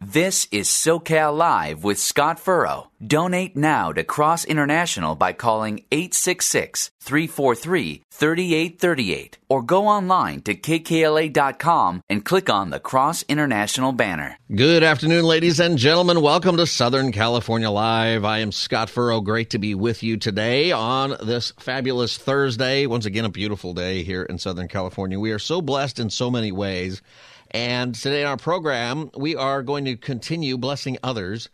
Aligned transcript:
This 0.00 0.46
is 0.52 0.68
SoCal 0.68 1.36
Live 1.36 1.82
with 1.82 1.98
Scott 1.98 2.38
Furrow. 2.38 2.92
Donate 3.04 3.56
now 3.56 3.92
to 3.92 4.04
Cross 4.04 4.44
International 4.44 5.16
by 5.16 5.32
calling 5.32 5.84
866 5.90 6.92
343 7.00 8.04
3838 8.08 9.38
or 9.48 9.60
go 9.60 9.88
online 9.88 10.40
to 10.42 10.54
kkla.com 10.54 12.02
and 12.08 12.24
click 12.24 12.48
on 12.48 12.70
the 12.70 12.78
Cross 12.78 13.24
International 13.28 13.90
banner. 13.90 14.38
Good 14.54 14.84
afternoon, 14.84 15.24
ladies 15.24 15.58
and 15.58 15.76
gentlemen. 15.76 16.22
Welcome 16.22 16.58
to 16.58 16.66
Southern 16.68 17.10
California 17.10 17.68
Live. 17.68 18.24
I 18.24 18.38
am 18.38 18.52
Scott 18.52 18.90
Furrow. 18.90 19.20
Great 19.20 19.50
to 19.50 19.58
be 19.58 19.74
with 19.74 20.04
you 20.04 20.16
today 20.16 20.70
on 20.70 21.16
this 21.24 21.52
fabulous 21.58 22.16
Thursday. 22.16 22.86
Once 22.86 23.04
again, 23.04 23.24
a 23.24 23.30
beautiful 23.30 23.74
day 23.74 24.04
here 24.04 24.22
in 24.22 24.38
Southern 24.38 24.68
California. 24.68 25.18
We 25.18 25.32
are 25.32 25.40
so 25.40 25.60
blessed 25.60 25.98
in 25.98 26.08
so 26.08 26.30
many 26.30 26.52
ways. 26.52 27.02
And 27.50 27.94
today 27.94 28.22
in 28.22 28.26
our 28.26 28.36
program, 28.36 29.10
we 29.16 29.34
are 29.34 29.62
going 29.62 29.86
to 29.86 29.96
continue 29.96 30.58
blessing 30.58 30.98
others. 31.02 31.48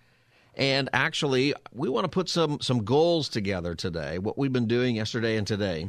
And 0.56 0.88
actually, 0.92 1.54
we 1.72 1.88
want 1.88 2.04
to 2.04 2.08
put 2.08 2.28
some, 2.28 2.60
some 2.60 2.84
goals 2.84 3.28
together 3.28 3.74
today. 3.74 4.18
What 4.18 4.36
we've 4.38 4.52
been 4.52 4.68
doing 4.68 4.96
yesterday 4.96 5.36
and 5.36 5.46
today 5.46 5.88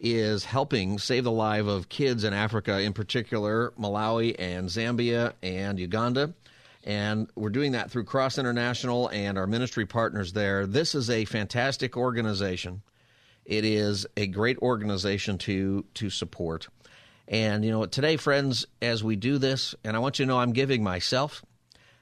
is 0.00 0.44
helping 0.44 0.98
save 0.98 1.24
the 1.24 1.30
life 1.30 1.66
of 1.66 1.88
kids 1.88 2.24
in 2.24 2.32
Africa, 2.32 2.80
in 2.80 2.92
particular 2.92 3.72
Malawi 3.78 4.34
and 4.38 4.68
Zambia 4.68 5.32
and 5.42 5.78
Uganda. 5.78 6.34
And 6.84 7.28
we're 7.34 7.50
doing 7.50 7.72
that 7.72 7.90
through 7.90 8.04
Cross 8.04 8.38
International 8.38 9.08
and 9.08 9.36
our 9.38 9.46
ministry 9.46 9.86
partners 9.86 10.32
there. 10.32 10.66
This 10.66 10.94
is 10.94 11.10
a 11.10 11.24
fantastic 11.24 11.96
organization. 11.96 12.82
It 13.44 13.64
is 13.64 14.06
a 14.16 14.26
great 14.26 14.58
organization 14.58 15.38
to 15.38 15.84
to 15.94 16.10
support. 16.10 16.68
And 17.28 17.64
you 17.64 17.70
know, 17.70 17.86
today, 17.86 18.16
friends, 18.16 18.66
as 18.80 19.02
we 19.02 19.16
do 19.16 19.38
this, 19.38 19.74
and 19.84 19.96
I 19.96 19.98
want 19.98 20.18
you 20.18 20.24
to 20.24 20.28
know 20.28 20.38
I'm 20.38 20.52
giving 20.52 20.82
myself 20.82 21.44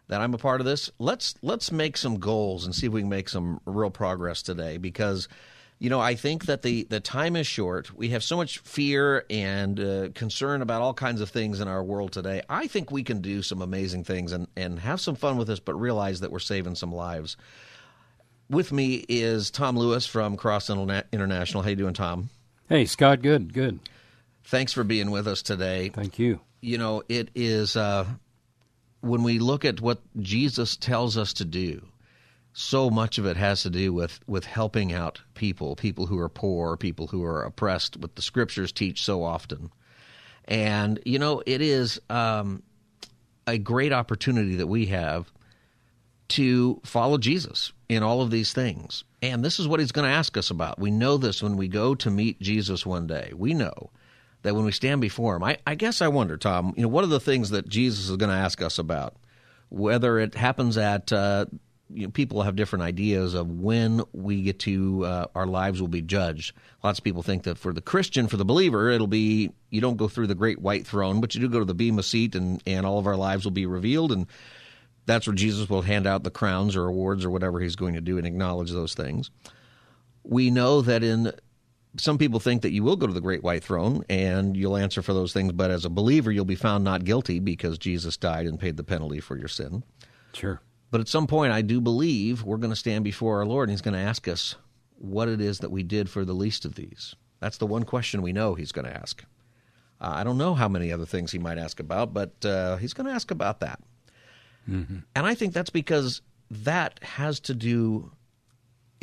that 0.08 0.20
I'm 0.20 0.34
a 0.34 0.38
part 0.38 0.60
of 0.60 0.66
this. 0.66 0.90
Let's 0.98 1.34
let's 1.42 1.72
make 1.72 1.96
some 1.96 2.18
goals 2.18 2.64
and 2.66 2.74
see 2.74 2.86
if 2.86 2.92
we 2.92 3.00
can 3.00 3.08
make 3.08 3.28
some 3.28 3.60
real 3.64 3.90
progress 3.90 4.42
today 4.42 4.76
because 4.76 5.28
you 5.78 5.90
know, 5.90 6.00
I 6.00 6.14
think 6.14 6.46
that 6.46 6.62
the, 6.62 6.84
the 6.84 7.00
time 7.00 7.36
is 7.36 7.46
short. 7.46 7.94
We 7.94 8.10
have 8.10 8.22
so 8.22 8.36
much 8.36 8.58
fear 8.58 9.26
and 9.28 9.78
uh, 9.78 10.08
concern 10.14 10.62
about 10.62 10.82
all 10.82 10.94
kinds 10.94 11.20
of 11.20 11.30
things 11.30 11.60
in 11.60 11.68
our 11.68 11.82
world 11.82 12.12
today. 12.12 12.42
I 12.48 12.68
think 12.68 12.90
we 12.90 13.02
can 13.02 13.20
do 13.20 13.42
some 13.42 13.60
amazing 13.60 14.04
things 14.04 14.32
and, 14.32 14.46
and 14.56 14.78
have 14.78 15.00
some 15.00 15.16
fun 15.16 15.36
with 15.36 15.48
this, 15.48 15.60
but 15.60 15.74
realize 15.74 16.20
that 16.20 16.30
we're 16.30 16.38
saving 16.38 16.76
some 16.76 16.94
lives. 16.94 17.36
With 18.48 18.72
me 18.72 19.04
is 19.08 19.50
Tom 19.50 19.76
Lewis 19.76 20.06
from 20.06 20.36
Cross 20.36 20.70
International. 20.70 21.62
How 21.62 21.70
you 21.70 21.76
doing, 21.76 21.94
Tom? 21.94 22.30
Hey, 22.68 22.84
Scott. 22.84 23.20
Good, 23.20 23.52
good. 23.52 23.80
Thanks 24.44 24.72
for 24.72 24.84
being 24.84 25.10
with 25.10 25.26
us 25.26 25.42
today. 25.42 25.88
Thank 25.88 26.18
you. 26.18 26.40
You 26.60 26.78
know, 26.78 27.02
it 27.08 27.30
is 27.34 27.76
uh, 27.76 28.06
when 29.00 29.22
we 29.22 29.38
look 29.38 29.64
at 29.64 29.80
what 29.80 30.00
Jesus 30.20 30.76
tells 30.76 31.16
us 31.16 31.32
to 31.34 31.44
do, 31.44 31.86
so 32.52 32.88
much 32.88 33.18
of 33.18 33.26
it 33.26 33.36
has 33.36 33.62
to 33.62 33.70
do 33.70 33.92
with, 33.92 34.20
with 34.26 34.44
helping 34.44 34.92
out 34.92 35.20
people, 35.34 35.74
people 35.76 36.06
who 36.06 36.18
are 36.18 36.28
poor, 36.28 36.76
people 36.76 37.08
who 37.08 37.24
are 37.24 37.42
oppressed, 37.42 37.96
what 37.96 38.14
the 38.14 38.22
scriptures 38.22 38.70
teach 38.70 39.02
so 39.02 39.24
often. 39.24 39.70
And, 40.44 41.00
you 41.04 41.18
know, 41.18 41.42
it 41.46 41.60
is 41.60 42.00
um, 42.10 42.62
a 43.46 43.58
great 43.58 43.92
opportunity 43.92 44.56
that 44.56 44.66
we 44.66 44.86
have 44.86 45.32
to 46.28 46.80
follow 46.84 47.18
Jesus 47.18 47.72
in 47.88 48.02
all 48.02 48.22
of 48.22 48.30
these 48.30 48.52
things. 48.52 49.04
And 49.20 49.44
this 49.44 49.58
is 49.58 49.66
what 49.66 49.80
he's 49.80 49.92
going 49.92 50.08
to 50.08 50.14
ask 50.14 50.36
us 50.36 50.50
about. 50.50 50.78
We 50.78 50.90
know 50.90 51.16
this 51.16 51.42
when 51.42 51.56
we 51.56 51.68
go 51.68 51.94
to 51.96 52.10
meet 52.10 52.40
Jesus 52.40 52.86
one 52.86 53.06
day. 53.06 53.32
We 53.34 53.54
know 53.54 53.90
that 54.44 54.54
when 54.54 54.64
we 54.64 54.72
stand 54.72 55.00
before 55.00 55.34
him, 55.34 55.42
I, 55.42 55.56
I 55.66 55.74
guess 55.74 56.02
I 56.02 56.08
wonder, 56.08 56.36
Tom, 56.36 56.74
you 56.76 56.82
know, 56.82 56.88
what 56.88 57.02
are 57.02 57.08
the 57.08 57.18
things 57.18 57.50
that 57.50 57.66
Jesus 57.66 58.10
is 58.10 58.16
going 58.16 58.30
to 58.30 58.36
ask 58.36 58.60
us 58.62 58.78
about? 58.78 59.16
Whether 59.70 60.18
it 60.18 60.34
happens 60.34 60.76
at, 60.76 61.10
uh, 61.12 61.46
you 61.88 62.06
know, 62.06 62.10
people 62.10 62.42
have 62.42 62.54
different 62.54 62.82
ideas 62.82 63.32
of 63.32 63.50
when 63.50 64.02
we 64.12 64.42
get 64.42 64.58
to, 64.60 65.06
uh, 65.06 65.26
our 65.34 65.46
lives 65.46 65.80
will 65.80 65.88
be 65.88 66.02
judged. 66.02 66.54
Lots 66.82 66.98
of 66.98 67.04
people 67.04 67.22
think 67.22 67.44
that 67.44 67.56
for 67.56 67.72
the 67.72 67.80
Christian, 67.80 68.28
for 68.28 68.36
the 68.36 68.44
believer, 68.44 68.90
it'll 68.90 69.06
be, 69.06 69.50
you 69.70 69.80
don't 69.80 69.96
go 69.96 70.08
through 70.08 70.26
the 70.26 70.34
great 70.34 70.60
white 70.60 70.86
throne, 70.86 71.22
but 71.22 71.34
you 71.34 71.40
do 71.40 71.48
go 71.48 71.60
to 71.60 71.64
the 71.64 71.74
Bema 71.74 72.02
seat 72.02 72.34
and, 72.34 72.62
and 72.66 72.84
all 72.84 72.98
of 72.98 73.06
our 73.06 73.16
lives 73.16 73.44
will 73.44 73.50
be 73.50 73.66
revealed. 73.66 74.12
And 74.12 74.26
that's 75.06 75.26
where 75.26 75.34
Jesus 75.34 75.70
will 75.70 75.82
hand 75.82 76.06
out 76.06 76.22
the 76.22 76.30
crowns 76.30 76.76
or 76.76 76.86
awards 76.86 77.24
or 77.24 77.30
whatever 77.30 77.60
he's 77.60 77.76
going 77.76 77.94
to 77.94 78.02
do 78.02 78.18
and 78.18 78.26
acknowledge 78.26 78.72
those 78.72 78.92
things. 78.92 79.30
We 80.22 80.50
know 80.50 80.82
that 80.82 81.02
in 81.02 81.32
some 81.96 82.18
people 82.18 82.40
think 82.40 82.62
that 82.62 82.72
you 82.72 82.82
will 82.82 82.96
go 82.96 83.06
to 83.06 83.12
the 83.12 83.20
great 83.20 83.42
white 83.42 83.62
throne 83.62 84.04
and 84.08 84.56
you'll 84.56 84.76
answer 84.76 85.02
for 85.02 85.12
those 85.12 85.32
things, 85.32 85.52
but 85.52 85.70
as 85.70 85.84
a 85.84 85.90
believer, 85.90 86.32
you'll 86.32 86.44
be 86.44 86.54
found 86.54 86.84
not 86.84 87.04
guilty 87.04 87.38
because 87.38 87.78
Jesus 87.78 88.16
died 88.16 88.46
and 88.46 88.58
paid 88.58 88.76
the 88.76 88.84
penalty 88.84 89.20
for 89.20 89.36
your 89.36 89.48
sin. 89.48 89.84
Sure. 90.32 90.60
But 90.90 91.00
at 91.00 91.08
some 91.08 91.26
point, 91.26 91.52
I 91.52 91.62
do 91.62 91.80
believe 91.80 92.42
we're 92.42 92.56
going 92.56 92.70
to 92.70 92.76
stand 92.76 93.04
before 93.04 93.38
our 93.38 93.46
Lord 93.46 93.68
and 93.68 93.72
He's 93.72 93.82
going 93.82 93.94
to 93.94 94.00
ask 94.00 94.26
us 94.28 94.56
what 94.96 95.28
it 95.28 95.40
is 95.40 95.58
that 95.60 95.70
we 95.70 95.82
did 95.82 96.08
for 96.10 96.24
the 96.24 96.34
least 96.34 96.64
of 96.64 96.74
these. 96.74 97.14
That's 97.40 97.58
the 97.58 97.66
one 97.66 97.84
question 97.84 98.22
we 98.22 98.32
know 98.32 98.54
He's 98.54 98.72
going 98.72 98.86
to 98.86 98.96
ask. 98.96 99.24
Uh, 100.00 100.12
I 100.14 100.24
don't 100.24 100.38
know 100.38 100.54
how 100.54 100.68
many 100.68 100.92
other 100.92 101.06
things 101.06 101.30
He 101.30 101.38
might 101.38 101.58
ask 101.58 101.78
about, 101.78 102.12
but 102.12 102.44
uh, 102.44 102.76
He's 102.76 102.94
going 102.94 103.06
to 103.06 103.12
ask 103.12 103.30
about 103.30 103.60
that. 103.60 103.80
Mm-hmm. 104.68 104.98
And 105.14 105.26
I 105.26 105.34
think 105.34 105.52
that's 105.52 105.70
because 105.70 106.22
that 106.50 107.00
has 107.02 107.40
to 107.40 107.54
do 107.54 108.12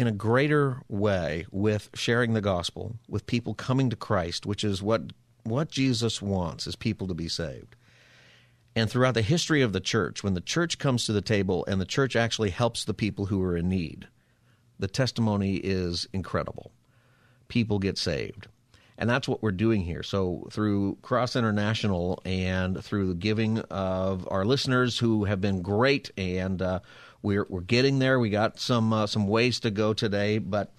in 0.01 0.07
a 0.07 0.12
greater 0.12 0.81
way 0.89 1.45
with 1.51 1.89
sharing 1.94 2.34
the 2.34 2.41
gospel, 2.41 2.95
with 3.07 3.28
people 3.28 3.53
coming 3.53 3.89
to 3.89 3.95
Christ, 3.95 4.45
which 4.45 4.63
is 4.63 4.81
what 4.81 5.13
what 5.44 5.72
Jesus 5.72 6.22
wants 6.22 6.67
is 6.67 6.75
people 6.75 7.07
to 7.07 7.13
be 7.13 7.28
saved. 7.28 7.75
And 8.75 8.89
throughout 8.89 9.16
the 9.16 9.22
history 9.22 9.62
of 9.62 9.73
the 9.73 9.79
church, 9.79 10.23
when 10.23 10.34
the 10.34 10.41
church 10.41 10.78
comes 10.78 11.06
to 11.06 11.13
the 11.13 11.22
table 11.22 11.66
and 11.67 11.81
the 11.81 11.85
church 11.85 12.16
actually 12.16 12.51
helps 12.51 12.84
the 12.84 12.94
people 12.94 13.25
who 13.25 13.41
are 13.44 13.57
in 13.57 13.67
need, 13.67 14.07
the 14.79 14.88
testimony 14.88 15.56
is 15.56 16.07
incredible. 16.13 16.72
People 17.47 17.79
get 17.79 17.97
saved. 17.97 18.47
And 18.97 19.09
that's 19.09 19.28
what 19.28 19.41
we're 19.41 19.51
doing 19.51 19.81
here. 19.81 20.03
So, 20.03 20.47
through 20.51 20.97
Cross 21.01 21.35
International 21.35 22.22
and 22.23 22.83
through 22.83 23.07
the 23.07 23.16
giving 23.16 23.59
of 23.59 24.28
our 24.29 24.45
listeners 24.45 25.00
who 25.00 25.25
have 25.25 25.41
been 25.41 25.63
great 25.63 26.12
and 26.18 26.62
uh, 26.62 26.79
we're 27.23 27.45
we're 27.49 27.61
getting 27.61 27.99
there. 27.99 28.19
We 28.19 28.29
got 28.29 28.59
some 28.59 28.93
uh, 28.93 29.07
some 29.07 29.27
ways 29.27 29.59
to 29.61 29.71
go 29.71 29.93
today, 29.93 30.37
but 30.37 30.71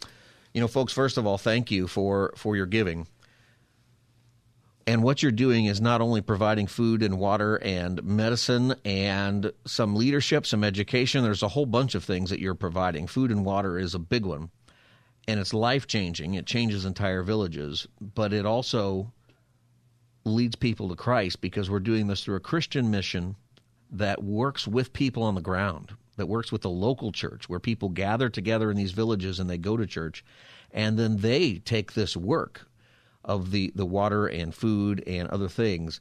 you 0.53 0.61
know, 0.61 0.69
folks. 0.69 0.93
First 0.93 1.19
of 1.19 1.27
all, 1.27 1.39
thank 1.39 1.71
you 1.71 1.87
for 1.87 2.33
for 2.37 2.57
your 2.57 2.67
giving. 2.67 3.07
And 4.85 5.05
what 5.05 5.23
you're 5.23 5.31
doing 5.31 5.67
is 5.67 5.81
not 5.81 6.01
only 6.01 6.21
providing 6.21 6.67
food 6.67 7.05
and 7.05 7.17
water 7.17 7.55
and 7.57 8.03
medicine 8.03 8.75
and 8.85 9.53
some 9.65 9.95
leadership, 9.95 10.45
some 10.45 10.65
education. 10.65 11.23
There's 11.23 11.45
a 11.45 11.49
whole 11.49 11.67
bunch 11.67 11.95
of 11.95 12.03
things 12.03 12.31
that 12.31 12.41
you're 12.41 12.57
providing. 12.57 13.07
Food 13.07 13.31
and 13.31 13.45
water 13.45 13.79
is 13.79 13.95
a 13.95 14.01
big 14.01 14.27
one, 14.27 14.51
and 15.29 15.39
it's 15.39 15.55
life 15.55 15.87
changing. 15.87 16.35
It 16.35 16.47
changes 16.47 16.85
entire 16.85 17.23
villages, 17.23 17.87
but 18.01 18.33
it 18.33 18.45
also 18.45 19.13
leads 20.25 20.57
people 20.57 20.89
to 20.89 20.97
Christ 20.97 21.41
because 21.41 21.71
we're 21.71 21.79
doing 21.79 22.09
this 22.09 22.25
through 22.25 22.37
a 22.37 22.41
Christian 22.41 22.91
mission 22.91 23.37
that 23.93 24.25
works 24.25 24.67
with 24.67 24.93
people 24.93 25.23
on 25.23 25.37
the 25.37 25.41
ground 25.41 25.93
that 26.17 26.27
works 26.27 26.53
with 26.53 26.63
the 26.63 26.71
local 26.71 27.13
church 27.13 27.49
where 27.49 27.61
people 27.61 27.89
gather 27.89 28.29
together 28.29 28.71
in 28.71 28.77
these 28.77 28.93
villages 28.93 29.41
and 29.41 29.49
they 29.49 29.59
go 29.59 29.77
to 29.77 29.87
church 29.87 30.25
and 30.71 30.99
then 30.99 31.19
they 31.19 31.55
take 31.59 31.93
this 31.93 32.17
work 32.17 32.67
of 33.25 33.51
the, 33.51 33.73
the 33.75 33.87
water 33.87 34.27
and 34.27 34.55
food 34.55 35.03
and 35.07 35.29
other 35.29 35.49
things. 35.49 36.01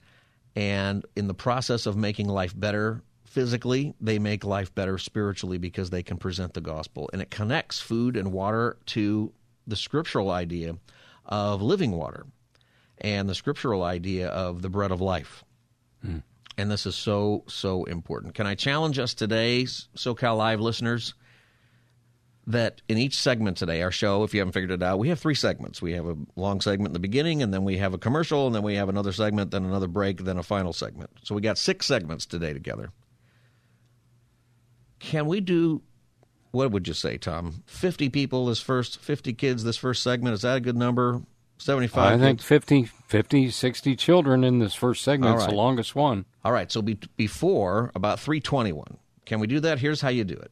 And 0.56 1.06
in 1.16 1.28
the 1.28 1.34
process 1.34 1.86
of 1.86 1.96
making 1.96 2.28
life 2.28 2.58
better 2.58 3.04
physically 3.26 3.94
they 4.02 4.20
make 4.20 4.44
life 4.44 4.76
better 4.76 4.98
spiritually 4.98 5.58
because 5.58 5.90
they 5.90 6.04
can 6.04 6.18
present 6.18 6.54
the 6.54 6.62
gospel. 6.62 7.10
And 7.14 7.22
it 7.22 7.32
connects 7.32 7.80
food 7.80 8.18
and 8.18 8.34
water 8.34 8.78
to 8.88 9.32
the 9.68 9.76
scriptural 9.76 10.32
idea 10.32 10.76
of 11.26 11.62
living 11.62 11.92
water 11.92 12.26
and 12.98 13.30
the 13.30 13.36
scriptural 13.36 13.84
idea 13.84 14.28
of 14.28 14.62
the 14.62 14.70
bread 14.70 14.92
of 14.92 15.00
life. 15.00 15.44
Mm 16.06 16.24
and 16.62 16.70
this 16.70 16.86
is 16.86 16.96
so, 16.96 17.44
so 17.48 17.84
important. 17.86 18.36
Can 18.36 18.46
I 18.46 18.54
challenge 18.56 19.00
us 19.00 19.14
today, 19.16 19.64
SoCal 19.64 20.38
Live 20.38 20.62
listeners, 20.62 21.16
that 22.46 22.82
in 22.88 22.98
each 22.98 23.18
segment 23.18 23.58
today, 23.58 23.82
our 23.82 23.92
show, 23.92 24.24
if 24.24 24.34
you 24.34 24.40
haven't 24.40 24.54
figured 24.54 24.72
it 24.72 24.84
out, 24.84 25.00
we 25.00 25.10
have 25.10 25.20
three 25.20 25.36
segments. 25.36 25.82
We 25.82 25.94
have 25.94 26.06
a 26.06 26.16
long 26.36 26.62
segment 26.62 26.90
in 26.90 26.94
the 26.94 27.00
beginning, 27.00 27.42
and 27.42 27.52
then 27.52 27.64
we 27.64 27.78
have 27.78 27.94
a 27.96 27.98
commercial, 27.98 28.46
and 28.46 28.56
then 28.56 28.62
we 28.62 28.76
have 28.76 28.90
another 28.90 29.12
segment, 29.12 29.52
then 29.52 29.66
another 29.66 29.88
break, 29.88 30.24
then 30.24 30.38
a 30.38 30.44
final 30.44 30.72
segment. 30.72 31.10
So 31.24 31.34
we 31.34 31.42
got 31.42 31.58
six 31.58 31.88
segments 31.88 32.28
today 32.28 32.54
together. 32.54 32.92
Can 35.00 35.26
we 35.26 35.42
do 35.42 35.82
what 36.52 36.72
would 36.72 36.88
you 36.88 36.94
say, 36.94 37.18
Tom? 37.18 37.64
50 37.66 38.10
people 38.10 38.46
this 38.46 38.60
first, 38.60 39.00
50 39.00 39.34
kids 39.34 39.64
this 39.64 39.78
first 39.78 40.04
segment. 40.04 40.34
Is 40.34 40.42
that 40.42 40.58
a 40.58 40.62
good 40.62 40.76
number? 40.76 41.22
75? 41.62 42.20
I 42.20 42.24
think 42.24 42.42
50, 42.42 42.86
50, 42.86 43.50
60 43.52 43.96
children 43.96 44.44
in 44.44 44.60
this 44.60 44.74
first 44.74 45.04
segment. 45.04 45.36
It's 45.36 45.46
the 45.46 45.54
longest 45.54 45.96
one. 45.96 46.26
All 46.44 46.52
right, 46.52 46.72
so 46.72 46.82
be, 46.82 46.98
before 47.18 47.92
about 47.96 48.20
321. 48.20 48.98
Can 49.26 49.40
we 49.40 49.48
do 49.48 49.60
that? 49.60 49.80
Here's 49.80 50.02
how 50.02 50.10
you 50.10 50.24
do 50.24 50.36
it. 50.36 50.52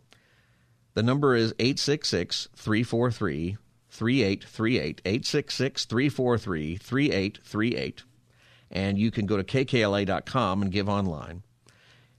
The 0.93 1.03
number 1.03 1.35
is 1.35 1.53
866 1.59 2.49
343 2.55 3.57
3838. 3.89 5.01
866 5.05 5.85
343 5.85 6.77
3838. 6.77 8.03
And 8.71 8.97
you 8.99 9.09
can 9.09 9.25
go 9.25 9.37
to 9.37 9.43
kkla.com 9.43 10.61
and 10.61 10.71
give 10.71 10.87
online. 10.87 11.43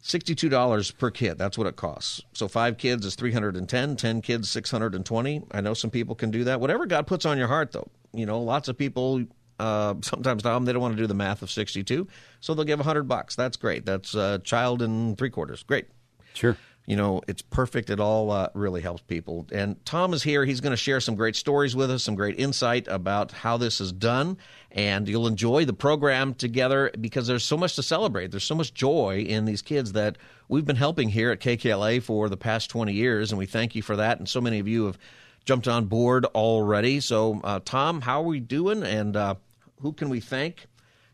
$62 0.03 0.99
per 0.99 1.11
kid. 1.11 1.39
That's 1.39 1.59
what 1.59 1.67
it 1.67 1.77
costs. 1.77 2.23
So 2.33 2.49
five 2.49 2.79
kids 2.79 3.05
is 3.05 3.15
310, 3.15 3.97
10 3.97 4.23
kids 4.23 4.51
620. 4.51 5.43
I 5.53 5.61
know 5.61 5.75
some 5.75 5.91
people 5.91 6.15
can 6.15 6.31
do 6.31 6.45
that. 6.45 6.61
Whatever 6.61 6.87
God 6.87 7.07
puts 7.07 7.27
on 7.27 7.39
your 7.39 7.49
heart 7.49 7.73
though. 7.73 7.89
You 8.13 8.27
know, 8.27 8.41
lots 8.41 8.69
of 8.69 8.77
people 8.77 9.25
uh, 9.61 9.95
sometimes 10.03 10.43
Tom 10.43 10.65
they 10.65 10.73
don't 10.73 10.83
want 10.83 10.97
to 10.97 11.03
do 11.03 11.07
the 11.07 11.15
math 11.15 11.43
of 11.43 11.51
62, 11.51 12.09
so 12.41 12.55
they'll 12.55 12.65
give 12.65 12.79
100 12.79 13.05
bucks. 13.05 13.37
That's 13.37 13.57
great. 13.57 13.85
That's 13.85 14.15
a 14.15 14.41
child 14.43 14.83
and 14.83 15.17
three 15.19 15.31
quarters. 15.31 15.63
Great. 15.63 15.87
Sure. 16.33 16.57
You 16.87 16.97
know, 16.97 17.21
it's 17.29 17.43
perfect. 17.43 17.91
It 17.91 18.01
all 18.01 18.33
uh, 18.33 18.49
really 18.55 18.81
helps 18.81 19.03
people. 19.03 19.47
And 19.53 19.85
Tom 19.85 20.13
is 20.13 20.23
here. 20.23 20.45
He's 20.45 20.61
going 20.61 20.73
to 20.73 20.79
share 20.79 20.99
some 20.99 21.15
great 21.15 21.37
stories 21.37 21.77
with 21.77 21.91
us, 21.91 22.03
some 22.03 22.15
great 22.15 22.41
insight 22.41 22.89
about 22.89 23.31
how 23.31 23.59
this 23.59 23.81
is 23.81 23.93
done. 23.93 24.39
And 24.73 25.09
you'll 25.09 25.29
enjoy 25.29 25.67
the 25.67 25.73
program 25.73 26.35
together 26.35 26.91
because 26.99 27.27
there's 27.27 27.45
so 27.45 27.57
much 27.57 27.77
to 27.77 27.83
celebrate. 27.83 28.31
There's 28.31 28.45
so 28.45 28.55
much 28.55 28.75
joy 28.75 29.25
in 29.29 29.45
these 29.45 29.63
kids 29.63 29.93
that 29.93 30.17
we've 30.49 30.65
been 30.65 30.75
helping 30.75 31.11
here 31.11 31.31
at 31.31 31.41
KKLA 31.41 32.03
for 32.03 32.29
the 32.29 32.37
past 32.37 32.71
20 32.71 32.93
years. 32.93 33.31
And 33.31 33.39
we 33.39 33.47
thank 33.47 33.77
you 33.77 33.83
for 33.83 33.97
that. 33.97 34.19
And 34.19 34.29
so 34.29 34.41
many 34.41 34.59
of 34.59 34.67
you 34.67 34.87
have 34.87 34.99
jumped 35.45 35.69
on 35.69 35.87
board 35.87 36.25
already. 36.27 37.01
So, 37.01 37.41
uh, 37.43 37.61
Tom, 37.65 38.03
how 38.03 38.21
are 38.21 38.27
we 38.27 38.41
doing? 38.41 38.83
And 38.83 39.17
uh, 39.17 39.35
who 39.81 39.93
can 39.93 40.09
we 40.09 40.21
thank? 40.21 40.67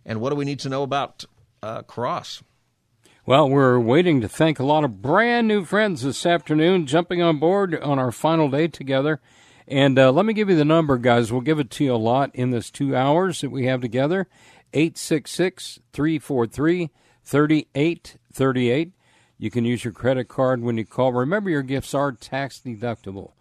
And 0.04 0.20
what 0.20 0.30
do 0.30 0.36
we 0.36 0.44
need 0.44 0.60
to 0.60 0.68
know 0.68 0.82
about 0.82 1.24
uh, 1.62 1.82
Cross? 1.82 2.42
Well, 3.24 3.48
we're 3.48 3.80
waiting 3.80 4.20
to 4.20 4.28
thank 4.28 4.60
a 4.60 4.64
lot 4.64 4.84
of 4.84 5.02
brand 5.02 5.48
new 5.48 5.64
friends 5.64 6.02
this 6.02 6.24
afternoon 6.24 6.86
jumping 6.86 7.20
on 7.20 7.38
board 7.38 7.74
on 7.74 7.98
our 7.98 8.12
final 8.12 8.48
day 8.48 8.68
together. 8.68 9.20
And 9.66 9.98
uh, 9.98 10.12
let 10.12 10.24
me 10.24 10.32
give 10.32 10.48
you 10.48 10.54
the 10.54 10.64
number, 10.64 10.96
guys. 10.96 11.32
We'll 11.32 11.40
give 11.40 11.58
it 11.58 11.70
to 11.70 11.84
you 11.84 11.94
a 11.94 11.96
lot 11.96 12.32
in 12.34 12.50
this 12.50 12.70
two 12.70 12.94
hours 12.94 13.40
that 13.40 13.50
we 13.50 13.66
have 13.66 13.80
together 13.80 14.28
866 14.72 15.80
343 15.92 16.90
3838. 17.24 18.92
You 19.38 19.50
can 19.50 19.64
use 19.64 19.84
your 19.84 19.92
credit 19.92 20.28
card 20.28 20.62
when 20.62 20.78
you 20.78 20.84
call. 20.84 21.12
Remember, 21.12 21.50
your 21.50 21.62
gifts 21.62 21.94
are 21.94 22.12
tax 22.12 22.62
deductible 22.64 23.32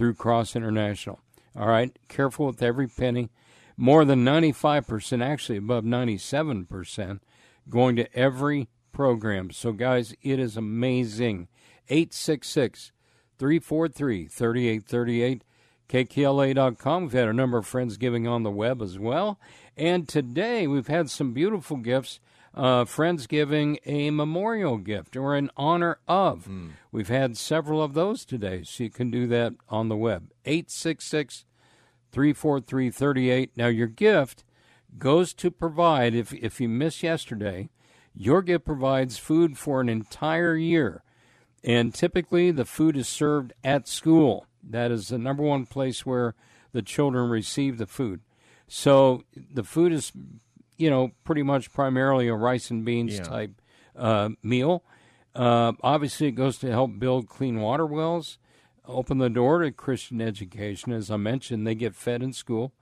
through 0.00 0.14
Cross 0.14 0.56
International. 0.56 1.20
All 1.54 1.68
right, 1.68 1.94
careful 2.08 2.46
with 2.46 2.62
every 2.62 2.88
penny. 2.88 3.28
More 3.76 4.06
than 4.06 4.24
95%, 4.24 5.22
actually 5.22 5.58
above 5.58 5.84
97%, 5.84 7.20
going 7.68 7.96
to 7.96 8.16
every 8.16 8.70
program. 8.92 9.50
So, 9.50 9.72
guys, 9.72 10.14
it 10.22 10.38
is 10.38 10.56
amazing. 10.56 11.48
866 11.90 12.92
343 13.38 14.26
3838. 14.26 15.44
KKLA.com. 15.90 17.02
We've 17.02 17.12
had 17.12 17.28
a 17.28 17.34
number 17.34 17.58
of 17.58 17.66
friends 17.66 17.98
giving 17.98 18.26
on 18.26 18.42
the 18.42 18.50
web 18.50 18.80
as 18.80 18.98
well. 18.98 19.38
And 19.76 20.08
today 20.08 20.66
we've 20.66 20.86
had 20.86 21.10
some 21.10 21.34
beautiful 21.34 21.76
gifts. 21.76 22.20
Uh, 22.52 22.84
friends 22.84 23.26
giving 23.28 23.78
a 23.86 24.10
memorial 24.10 24.76
gift 24.76 25.16
or 25.16 25.36
in 25.36 25.50
honor 25.56 25.98
of. 26.08 26.48
We've 26.90 27.08
had 27.08 27.36
several 27.36 27.80
of 27.82 27.94
those 27.94 28.24
today, 28.24 28.62
so 28.64 28.84
you 28.84 28.90
can 28.90 29.10
do 29.10 29.26
that 29.28 29.54
on 29.68 29.88
the 29.88 29.96
web. 29.96 30.30
866 30.44 31.44
343 32.10 32.90
38. 32.90 33.52
Now, 33.56 33.68
your 33.68 33.86
gift 33.86 34.44
goes 34.98 35.32
to 35.34 35.50
provide, 35.50 36.14
if, 36.14 36.32
if 36.32 36.60
you 36.60 36.68
missed 36.68 37.02
yesterday, 37.02 37.70
your 38.14 38.42
gift 38.42 38.64
provides 38.64 39.18
food 39.18 39.56
for 39.56 39.80
an 39.80 39.88
entire 39.88 40.56
year. 40.56 41.02
And 41.62 41.94
typically, 41.94 42.50
the 42.50 42.64
food 42.64 42.96
is 42.96 43.06
served 43.06 43.52
at 43.62 43.86
school. 43.86 44.46
That 44.62 44.90
is 44.90 45.08
the 45.08 45.18
number 45.18 45.42
one 45.42 45.66
place 45.66 46.04
where 46.04 46.34
the 46.72 46.82
children 46.82 47.30
receive 47.30 47.78
the 47.78 47.86
food. 47.86 48.20
So 48.66 49.24
the 49.34 49.64
food 49.64 49.92
is, 49.92 50.12
you 50.80 50.90
know, 50.90 51.10
pretty 51.24 51.42
much 51.42 51.72
primarily 51.72 52.28
a 52.28 52.34
rice 52.34 52.70
and 52.70 52.84
beans 52.84 53.16
Yeah. 53.18 53.24
type 53.24 53.50
uh, 53.96 54.30
meal. 54.42 54.82
Uh, 55.34 55.72
obviously, 55.82 56.28
it 56.28 56.32
goes 56.32 56.58
to 56.58 56.70
help 56.70 56.98
build 56.98 57.28
clean 57.28 57.60
water 57.60 57.86
wells, 57.86 58.38
open 58.86 59.18
the 59.18 59.30
door 59.30 59.60
to 59.62 59.70
Christian 59.70 60.20
education. 60.20 60.92
As 60.92 61.10
I 61.10 61.16
mentioned, 61.16 61.66
they 61.66 61.74
get 61.74 61.94
fed 61.94 62.22
in 62.22 62.32
school, 62.32 62.72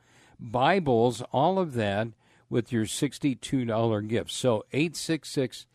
Bibles, 0.40 1.20
all 1.32 1.58
of 1.58 1.74
that 1.74 2.08
with 2.48 2.72
your 2.72 2.84
$62 2.86 4.08
gift. 4.08 4.30
So 4.30 4.64
866 4.72 5.66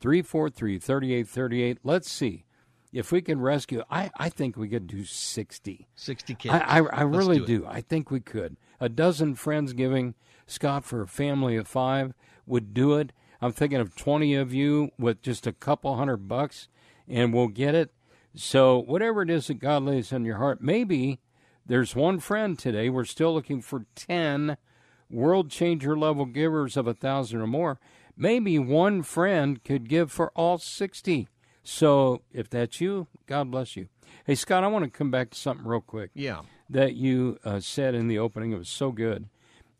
343 0.00 0.78
3838. 0.78 1.78
Let's 1.84 2.10
see 2.10 2.44
if 2.92 3.12
we 3.12 3.20
can 3.22 3.40
rescue. 3.40 3.82
I, 3.90 4.10
I 4.16 4.28
think 4.28 4.56
we 4.56 4.68
could 4.68 4.86
do 4.86 5.04
60. 5.04 5.86
60 5.94 6.34
kids. 6.34 6.54
I, 6.54 6.58
I, 6.58 6.80
I 6.80 7.02
really 7.02 7.38
do 7.40 7.46
do. 7.60 7.66
I 7.66 7.80
think 7.82 8.10
we 8.10 8.20
could. 8.20 8.56
A 8.80 8.88
dozen 8.88 9.34
friends 9.34 9.72
giving 9.72 10.14
Scott 10.46 10.84
for 10.84 11.00
a 11.02 11.06
family 11.08 11.56
of 11.56 11.66
five 11.68 12.12
would 12.46 12.74
do 12.74 12.94
it. 12.94 13.12
I'm 13.40 13.52
thinking 13.52 13.80
of 13.80 13.96
20 13.96 14.34
of 14.34 14.52
you 14.54 14.90
with 14.98 15.22
just 15.22 15.46
a 15.46 15.52
couple 15.52 15.96
hundred 15.96 16.28
bucks, 16.28 16.68
and 17.08 17.32
we'll 17.34 17.48
get 17.48 17.74
it. 17.74 17.90
So, 18.34 18.78
whatever 18.78 19.22
it 19.22 19.30
is 19.30 19.48
that 19.48 19.54
God 19.58 19.82
lays 19.82 20.12
on 20.12 20.24
your 20.24 20.38
heart, 20.38 20.62
maybe 20.62 21.20
there's 21.66 21.94
one 21.94 22.18
friend 22.20 22.58
today. 22.58 22.88
We're 22.88 23.04
still 23.04 23.34
looking 23.34 23.60
for 23.60 23.84
10 23.94 24.56
world 25.10 25.50
changer 25.50 25.96
level 25.98 26.24
givers 26.24 26.76
of 26.76 26.86
a 26.86 26.94
thousand 26.94 27.40
or 27.40 27.46
more. 27.46 27.78
Maybe 28.16 28.58
one 28.58 29.02
friend 29.02 29.62
could 29.64 29.88
give 29.88 30.10
for 30.12 30.30
all 30.34 30.56
60. 30.58 31.28
So, 31.62 32.22
if 32.32 32.48
that's 32.48 32.80
you, 32.80 33.06
God 33.26 33.50
bless 33.50 33.76
you. 33.76 33.88
Hey, 34.24 34.34
Scott, 34.34 34.64
I 34.64 34.68
want 34.68 34.84
to 34.84 34.90
come 34.90 35.10
back 35.10 35.30
to 35.30 35.38
something 35.38 35.66
real 35.66 35.80
quick 35.80 36.10
Yeah. 36.14 36.42
that 36.70 36.94
you 36.94 37.38
uh, 37.44 37.60
said 37.60 37.94
in 37.94 38.08
the 38.08 38.18
opening. 38.18 38.52
It 38.52 38.58
was 38.58 38.68
so 38.68 38.92
good. 38.92 39.28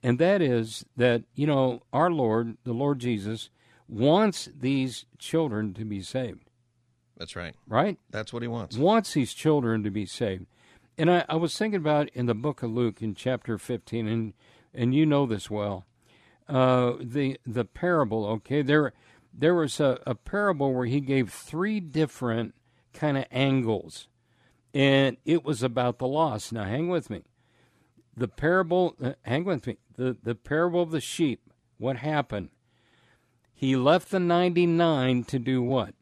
And 0.03 0.19
that 0.19 0.43
is 0.43 0.85
that, 0.97 1.23
you 1.35 1.47
know, 1.47 1.83
our 1.93 2.11
Lord, 2.11 2.57
the 2.65 2.73
Lord 2.73 2.99
Jesus, 2.99 3.51
wants 3.89 4.49
these 4.59 5.05
children 5.19 5.75
to 5.75 5.85
be 5.85 6.03
saved, 6.03 6.51
That's 7.17 7.37
right. 7.37 7.55
right? 7.69 7.99
That's 8.11 8.33
what 8.33 8.43
he 8.43 8.49
wants. 8.49 8.77
Wants 8.77 9.15
these 9.15 9.33
children 9.33 9.85
to 9.85 9.91
be 9.91 10.07
saved. 10.07 10.47
And 10.99 11.11
I, 11.11 11.25
I 11.29 11.37
was 11.37 11.57
thinking 11.57 11.81
about 11.81 12.09
in 12.11 12.27
the 12.27 12.35
book 12.35 12.63
of 12.63 12.71
Luke 12.71 13.01
in 13.01 13.15
chapter 13.15 13.59
15, 13.59 14.09
and, 14.09 14.33
and 14.75 14.95
you 14.95 15.07
know 15.07 15.27
this 15.27 15.51
well, 15.51 15.87
uh, 16.49 16.95
the, 17.01 17.39
the 17.47 17.65
parable, 17.65 18.27
okay? 18.27 18.63
There, 18.63 18.93
there 19.33 19.55
was 19.55 19.79
a, 19.79 20.01
a 20.07 20.15
parable 20.15 20.75
where 20.75 20.87
he 20.87 21.01
gave 21.01 21.33
three 21.33 21.79
different 21.79 22.55
kind 22.93 23.17
of 23.17 23.27
angles, 23.31 24.09
and 24.75 25.17
it 25.25 25.45
was 25.45 25.63
about 25.63 25.99
the 25.99 26.09
lost. 26.09 26.53
Now, 26.53 26.65
hang 26.65 26.89
with 26.89 27.09
me 27.09 27.23
the 28.17 28.29
parable 28.29 28.97
uh, 29.03 29.13
hang 29.23 29.45
with 29.45 29.67
me 29.67 29.79
the 29.97 30.17
the 30.23 30.35
parable 30.35 30.83
of 30.83 30.91
the 30.91 31.01
sheep 31.01 31.51
what 31.79 31.97
happened? 31.97 32.51
He 33.55 33.77
left 33.77 34.11
the 34.11 34.21
99 34.21 35.25
to 35.25 35.39
do 35.39 35.63
what? 35.63 35.95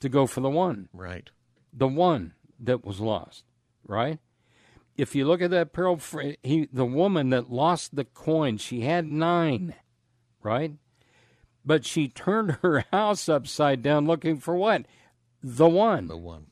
To 0.00 0.08
go 0.08 0.26
for 0.26 0.40
the 0.40 0.50
one. 0.50 0.88
Right. 0.92 1.30
the 1.72 1.88
one 1.88 2.34
that 2.60 2.84
was 2.84 3.00
lost 3.00 3.44
right? 3.86 4.18
If 4.96 5.14
you 5.14 5.26
look 5.26 5.40
at 5.40 5.50
that 5.50 5.72
parable 5.72 6.00
he 6.42 6.68
the 6.72 6.84
woman 6.84 7.30
that 7.30 7.50
lost 7.50 7.96
the 7.96 8.04
coin 8.04 8.58
she 8.58 8.82
had 8.82 9.06
9 9.06 9.74
right? 10.42 10.72
But 11.64 11.84
she 11.84 12.08
turned 12.08 12.52
her 12.62 12.84
house 12.92 13.28
upside 13.28 13.82
down 13.82 14.06
looking 14.06 14.38
for 14.38 14.56
what? 14.56 14.86
The 15.42 15.68
one. 15.68 16.08
The 16.08 16.16
one. 16.16 16.46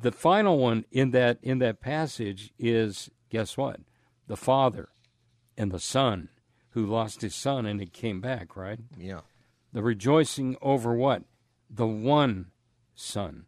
The 0.00 0.12
final 0.12 0.58
one 0.58 0.84
in 0.90 1.10
that 1.12 1.38
in 1.42 1.58
that 1.58 1.80
passage 1.80 2.52
is 2.58 3.10
guess 3.30 3.56
what? 3.56 3.80
The 4.26 4.36
father 4.36 4.88
and 5.56 5.70
the 5.70 5.80
son 5.80 6.28
who 6.70 6.84
lost 6.84 7.22
his 7.22 7.34
son 7.34 7.64
and 7.66 7.80
it 7.80 7.92
came 7.92 8.20
back 8.20 8.56
right? 8.56 8.78
Yeah. 8.98 9.20
the 9.72 9.82
rejoicing 9.82 10.56
over 10.60 10.94
what? 10.94 11.22
The 11.70 11.86
one 11.86 12.46
son. 12.94 13.46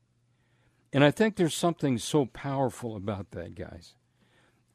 And 0.93 1.05
i 1.05 1.11
think 1.11 1.37
there's 1.37 1.55
something 1.57 1.99
so 1.99 2.27
powerful 2.27 2.97
about 2.97 3.31
that 3.33 3.55
guys 3.55 3.95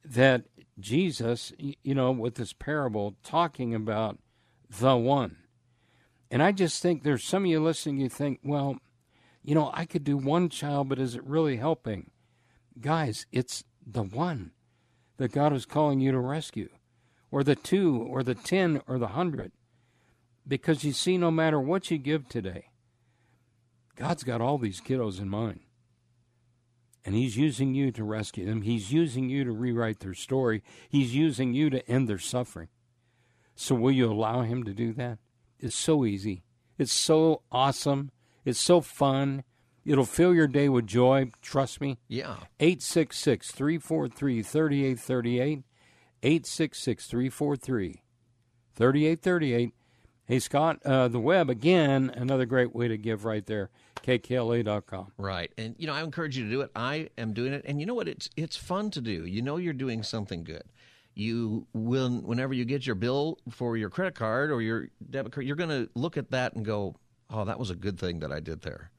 that 0.06 0.44
jesus 0.80 1.54
you 1.58 1.96
know 1.96 2.12
with 2.12 2.36
this 2.36 2.54
parable 2.54 3.16
talking 3.24 3.74
about 3.74 4.20
the 4.70 4.96
one. 4.96 5.38
And 6.30 6.42
i 6.44 6.52
just 6.52 6.82
think 6.82 7.04
there's 7.04 7.24
some 7.24 7.44
of 7.46 7.50
you 7.50 7.60
listening 7.60 7.98
you 7.98 8.10
think 8.10 8.40
well 8.44 8.78
you 9.44 9.54
know, 9.54 9.72
I 9.74 9.86
could 9.86 10.04
do 10.04 10.18
one 10.18 10.50
child, 10.50 10.90
but 10.90 11.00
is 11.00 11.16
it 11.16 11.24
really 11.26 11.58
helping? 11.58 12.12
Guys, 12.80 13.26
it's 13.32 13.64
the 13.86 14.04
one 14.04 14.52
that 15.18 15.32
God 15.32 15.54
is 15.54 15.66
calling 15.66 16.00
you 16.00 16.12
to 16.12 16.20
rescue, 16.20 16.70
or 17.30 17.44
the 17.44 17.56
two, 17.56 18.08
or 18.10 18.24
the 18.24 18.36
ten, 18.36 18.82
or 18.88 18.98
the 18.98 19.10
hundred. 19.10 19.52
Because 20.48 20.84
you 20.84 20.94
see, 20.94 21.18
no 21.18 21.32
matter 21.32 21.60
what 21.60 21.92
you 21.92 21.98
give 21.98 22.28
today, 22.28 22.70
God's 23.96 24.24
got 24.24 24.42
all 24.42 24.58
these 24.58 24.82
kiddos 24.82 25.20
in 25.20 25.30
mind. 25.30 25.62
And 27.06 27.16
He's 27.16 27.38
using 27.38 27.76
you 27.76 27.92
to 27.92 28.04
rescue 28.04 28.46
them. 28.46 28.62
He's 28.62 28.92
using 28.92 29.30
you 29.30 29.44
to 29.44 29.52
rewrite 29.52 30.00
their 30.00 30.14
story. 30.14 30.64
He's 30.90 31.14
using 31.14 31.54
you 31.54 31.70
to 31.70 31.88
end 31.90 32.08
their 32.08 32.20
suffering. 32.20 32.70
So, 33.56 33.76
will 33.76 33.92
you 33.92 34.12
allow 34.12 34.42
Him 34.42 34.64
to 34.64 34.74
do 34.74 34.94
that? 34.94 35.20
It's 35.60 35.76
so 35.76 36.06
easy. 36.06 36.44
It's 36.78 36.94
so 36.94 37.42
awesome. 37.52 38.12
It's 38.46 38.60
so 38.60 38.82
fun. 38.82 39.44
It'll 39.86 40.06
fill 40.06 40.34
your 40.34 40.48
day 40.48 40.70
with 40.70 40.88
joy. 40.88 41.32
Trust 41.42 41.82
me. 41.82 41.98
Yeah. 42.08 42.38
866 42.60 43.52
343 43.52 44.42
3838. 44.42 45.64
866 46.24 47.08
343 47.08 48.02
3838. 48.76 49.74
Hey, 50.26 50.40
Scott, 50.40 50.82
uh, 50.86 51.10
the 51.10 51.20
web, 51.20 51.50
again, 51.50 52.10
another 52.16 52.46
great 52.46 52.74
way 52.74 52.88
to 52.88 52.98
give 52.98 53.26
right 53.26 53.46
there, 53.46 53.70
kkla.com. 54.04 55.12
Right. 55.18 55.52
And, 55.58 55.76
you 55.78 55.86
know, 55.86 55.94
I 55.94 56.02
encourage 56.02 56.38
you 56.38 56.46
to 56.46 56.50
do 56.50 56.62
it. 56.62 56.72
I 56.74 57.10
am 57.18 57.34
doing 57.34 57.52
it. 57.52 57.66
And 57.66 57.82
you 57.82 57.86
know 57.86 57.94
what? 57.94 58.08
It's, 58.08 58.30
it's 58.38 58.56
fun 58.56 58.90
to 58.92 59.02
do. 59.02 59.26
You 59.26 59.42
know 59.42 59.58
you're 59.58 59.74
doing 59.74 60.02
something 60.02 60.46
good. 60.46 60.64
You 61.14 61.68
will, 61.74 62.10
whenever 62.22 62.54
you 62.54 62.64
get 62.64 62.88
your 62.88 62.96
bill 62.96 63.38
for 63.52 63.76
your 63.76 63.90
credit 63.90 64.16
card 64.16 64.50
or 64.50 64.62
your 64.62 64.88
debit 65.10 65.34
card, 65.34 65.46
you're 65.46 65.58
going 65.58 65.70
to 65.70 65.90
look 65.94 66.16
at 66.16 66.32
that 66.32 66.54
and 66.54 66.64
go, 66.64 66.96
oh, 67.34 67.46
that 67.46 67.60
was 67.60 67.70
a 67.70 67.76
good 67.76 68.00
thing 68.00 68.20
that 68.20 68.32
I 68.32 68.40
did 68.40 68.62
there. 68.62 68.92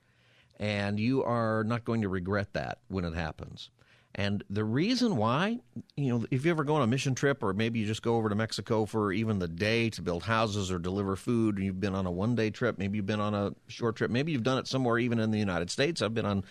And 0.58 1.00
you 1.00 1.22
are 1.22 1.64
not 1.64 1.84
going 1.84 2.02
to 2.02 2.08
regret 2.08 2.52
that 2.52 2.78
when 2.88 3.04
it 3.04 3.14
happens. 3.14 3.70
And 4.16 4.44
the 4.48 4.64
reason 4.64 5.16
why, 5.16 5.58
you 5.96 6.12
know, 6.12 6.26
if 6.30 6.44
you 6.44 6.50
ever 6.52 6.62
go 6.62 6.76
on 6.76 6.82
a 6.82 6.86
mission 6.86 7.16
trip 7.16 7.42
or 7.42 7.52
maybe 7.52 7.80
you 7.80 7.86
just 7.86 8.02
go 8.02 8.16
over 8.16 8.28
to 8.28 8.34
Mexico 8.36 8.84
for 8.86 9.12
even 9.12 9.40
the 9.40 9.48
day 9.48 9.90
to 9.90 10.02
build 10.02 10.22
houses 10.22 10.70
or 10.70 10.78
deliver 10.78 11.16
food, 11.16 11.56
and 11.56 11.64
you've 11.64 11.80
been 11.80 11.96
on 11.96 12.06
a 12.06 12.12
one 12.12 12.36
day 12.36 12.50
trip, 12.50 12.78
maybe 12.78 12.96
you've 12.96 13.06
been 13.06 13.20
on 13.20 13.34
a 13.34 13.54
short 13.66 13.96
trip, 13.96 14.12
maybe 14.12 14.30
you've 14.30 14.44
done 14.44 14.58
it 14.58 14.68
somewhere 14.68 14.98
even 14.98 15.18
in 15.18 15.32
the 15.32 15.38
United 15.38 15.68
States. 15.68 16.00
I've 16.00 16.14
been 16.14 16.26
on 16.26 16.44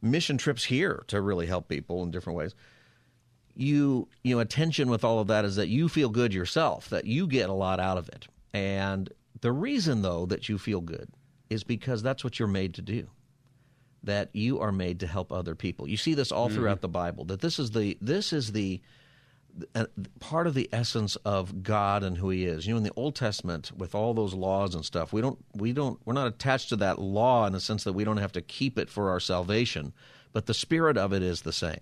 mission 0.00 0.38
trips 0.38 0.64
here 0.64 1.04
to 1.08 1.20
really 1.20 1.46
help 1.46 1.68
people 1.68 2.02
in 2.02 2.10
different 2.10 2.38
ways. 2.38 2.54
You, 3.54 4.08
you 4.24 4.34
know, 4.34 4.40
attention 4.40 4.88
with 4.88 5.04
all 5.04 5.18
of 5.18 5.26
that 5.26 5.44
is 5.44 5.56
that 5.56 5.68
you 5.68 5.90
feel 5.90 6.08
good 6.08 6.32
yourself, 6.32 6.88
that 6.88 7.04
you 7.04 7.26
get 7.26 7.50
a 7.50 7.54
lot 7.54 7.78
out 7.78 7.98
of 7.98 8.08
it. 8.08 8.26
And 8.54 9.12
the 9.42 9.52
reason, 9.52 10.00
though, 10.00 10.24
that 10.26 10.48
you 10.48 10.56
feel 10.56 10.80
good 10.80 11.10
is 11.52 11.64
because 11.64 12.02
that's 12.02 12.24
what 12.24 12.38
you're 12.38 12.48
made 12.48 12.74
to 12.74 12.82
do 12.82 13.08
that 14.04 14.30
you 14.32 14.60
are 14.60 14.72
made 14.72 15.00
to 15.00 15.06
help 15.06 15.32
other 15.32 15.54
people. 15.54 15.88
You 15.88 15.96
see 15.96 16.14
this 16.14 16.32
all 16.32 16.46
mm-hmm. 16.46 16.56
throughout 16.56 16.80
the 16.80 16.88
Bible. 16.88 17.24
That 17.24 17.40
this 17.40 17.58
is 17.58 17.70
the 17.70 17.96
this 18.00 18.32
is 18.32 18.52
the 18.52 18.80
uh, 19.74 19.86
part 20.18 20.46
of 20.46 20.54
the 20.54 20.68
essence 20.72 21.16
of 21.24 21.62
God 21.62 22.02
and 22.02 22.18
who 22.18 22.30
He 22.30 22.44
is. 22.44 22.66
You 22.66 22.74
know, 22.74 22.78
in 22.78 22.84
the 22.84 22.92
Old 22.96 23.14
Testament, 23.14 23.70
with 23.76 23.94
all 23.94 24.14
those 24.14 24.34
laws 24.34 24.74
and 24.74 24.84
stuff, 24.84 25.12
we 25.12 25.20
don't 25.20 25.38
we 25.54 25.72
don't 25.72 26.00
we're 26.04 26.14
not 26.14 26.26
attached 26.26 26.70
to 26.70 26.76
that 26.76 26.98
law 26.98 27.46
in 27.46 27.52
the 27.52 27.60
sense 27.60 27.84
that 27.84 27.92
we 27.92 28.04
don't 28.04 28.16
have 28.16 28.32
to 28.32 28.42
keep 28.42 28.78
it 28.78 28.88
for 28.88 29.10
our 29.10 29.20
salvation, 29.20 29.92
but 30.32 30.46
the 30.46 30.54
spirit 30.54 30.96
of 30.96 31.12
it 31.12 31.22
is 31.22 31.42
the 31.42 31.52
same. 31.52 31.80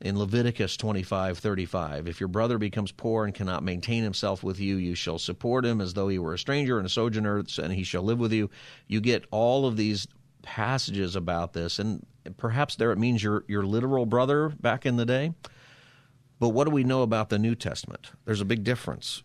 In 0.00 0.18
Leviticus 0.18 0.76
twenty 0.76 1.02
five 1.02 1.38
thirty 1.38 1.64
five, 1.64 2.06
if 2.06 2.20
your 2.20 2.28
brother 2.28 2.58
becomes 2.58 2.92
poor 2.92 3.24
and 3.24 3.34
cannot 3.34 3.62
maintain 3.62 4.02
himself 4.02 4.42
with 4.42 4.60
you, 4.60 4.76
you 4.76 4.94
shall 4.94 5.18
support 5.18 5.64
him 5.64 5.80
as 5.80 5.94
though 5.94 6.08
he 6.08 6.18
were 6.18 6.34
a 6.34 6.38
stranger 6.38 6.76
and 6.76 6.86
a 6.86 6.90
sojourner, 6.90 7.44
and 7.62 7.72
he 7.72 7.82
shall 7.82 8.02
live 8.02 8.18
with 8.18 8.32
you. 8.32 8.50
You 8.86 9.00
get 9.00 9.24
all 9.30 9.66
of 9.66 9.78
these 9.78 10.06
passages 10.42 11.16
about 11.16 11.54
this, 11.54 11.78
and 11.78 12.04
perhaps 12.36 12.76
there 12.76 12.92
it 12.92 12.98
means 12.98 13.22
your 13.22 13.44
your 13.48 13.64
literal 13.64 14.04
brother 14.04 14.50
back 14.60 14.84
in 14.84 14.96
the 14.96 15.06
day. 15.06 15.32
But 16.38 16.50
what 16.50 16.64
do 16.64 16.70
we 16.70 16.84
know 16.84 17.00
about 17.00 17.30
the 17.30 17.38
New 17.38 17.54
Testament? 17.54 18.10
There's 18.26 18.42
a 18.42 18.44
big 18.44 18.64
difference. 18.64 19.22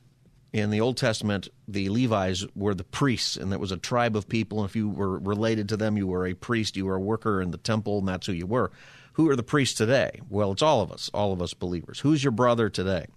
In 0.53 0.69
the 0.69 0.81
Old 0.81 0.95
Testament, 0.95 1.49
the 1.67 1.89
Levites 1.89 2.45
were 2.55 2.73
the 2.73 2.85
priests, 2.85 3.35
and 3.35 3.51
there 3.51 3.59
was 3.59 3.71
a 3.71 3.77
tribe 3.77 4.15
of 4.15 4.29
people. 4.29 4.61
And 4.61 4.69
if 4.69 4.75
you 4.75 4.89
were 4.89 5.19
related 5.19 5.67
to 5.69 5.77
them, 5.77 5.97
you 5.97 6.07
were 6.07 6.25
a 6.25 6.33
priest, 6.33 6.77
you 6.77 6.85
were 6.85 6.95
a 6.95 7.01
worker 7.01 7.41
in 7.41 7.51
the 7.51 7.57
temple, 7.57 7.99
and 7.99 8.07
that's 8.07 8.27
who 8.27 8.33
you 8.33 8.45
were. 8.45 8.71
Who 9.13 9.29
are 9.29 9.35
the 9.35 9.43
priests 9.43 9.77
today? 9.77 10.21
Well, 10.29 10.51
it's 10.51 10.61
all 10.61 10.81
of 10.81 10.91
us, 10.91 11.09
all 11.13 11.33
of 11.33 11.41
us 11.41 11.53
believers. 11.53 11.99
Who's 11.99 12.23
your 12.23 12.31
brother 12.31 12.69
today? 12.69 13.07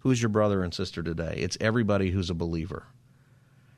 Who's 0.00 0.22
your 0.22 0.28
brother 0.28 0.62
and 0.62 0.72
sister 0.72 1.02
today? 1.02 1.34
It's 1.38 1.58
everybody 1.60 2.10
who's 2.10 2.30
a 2.30 2.34
believer. 2.34 2.86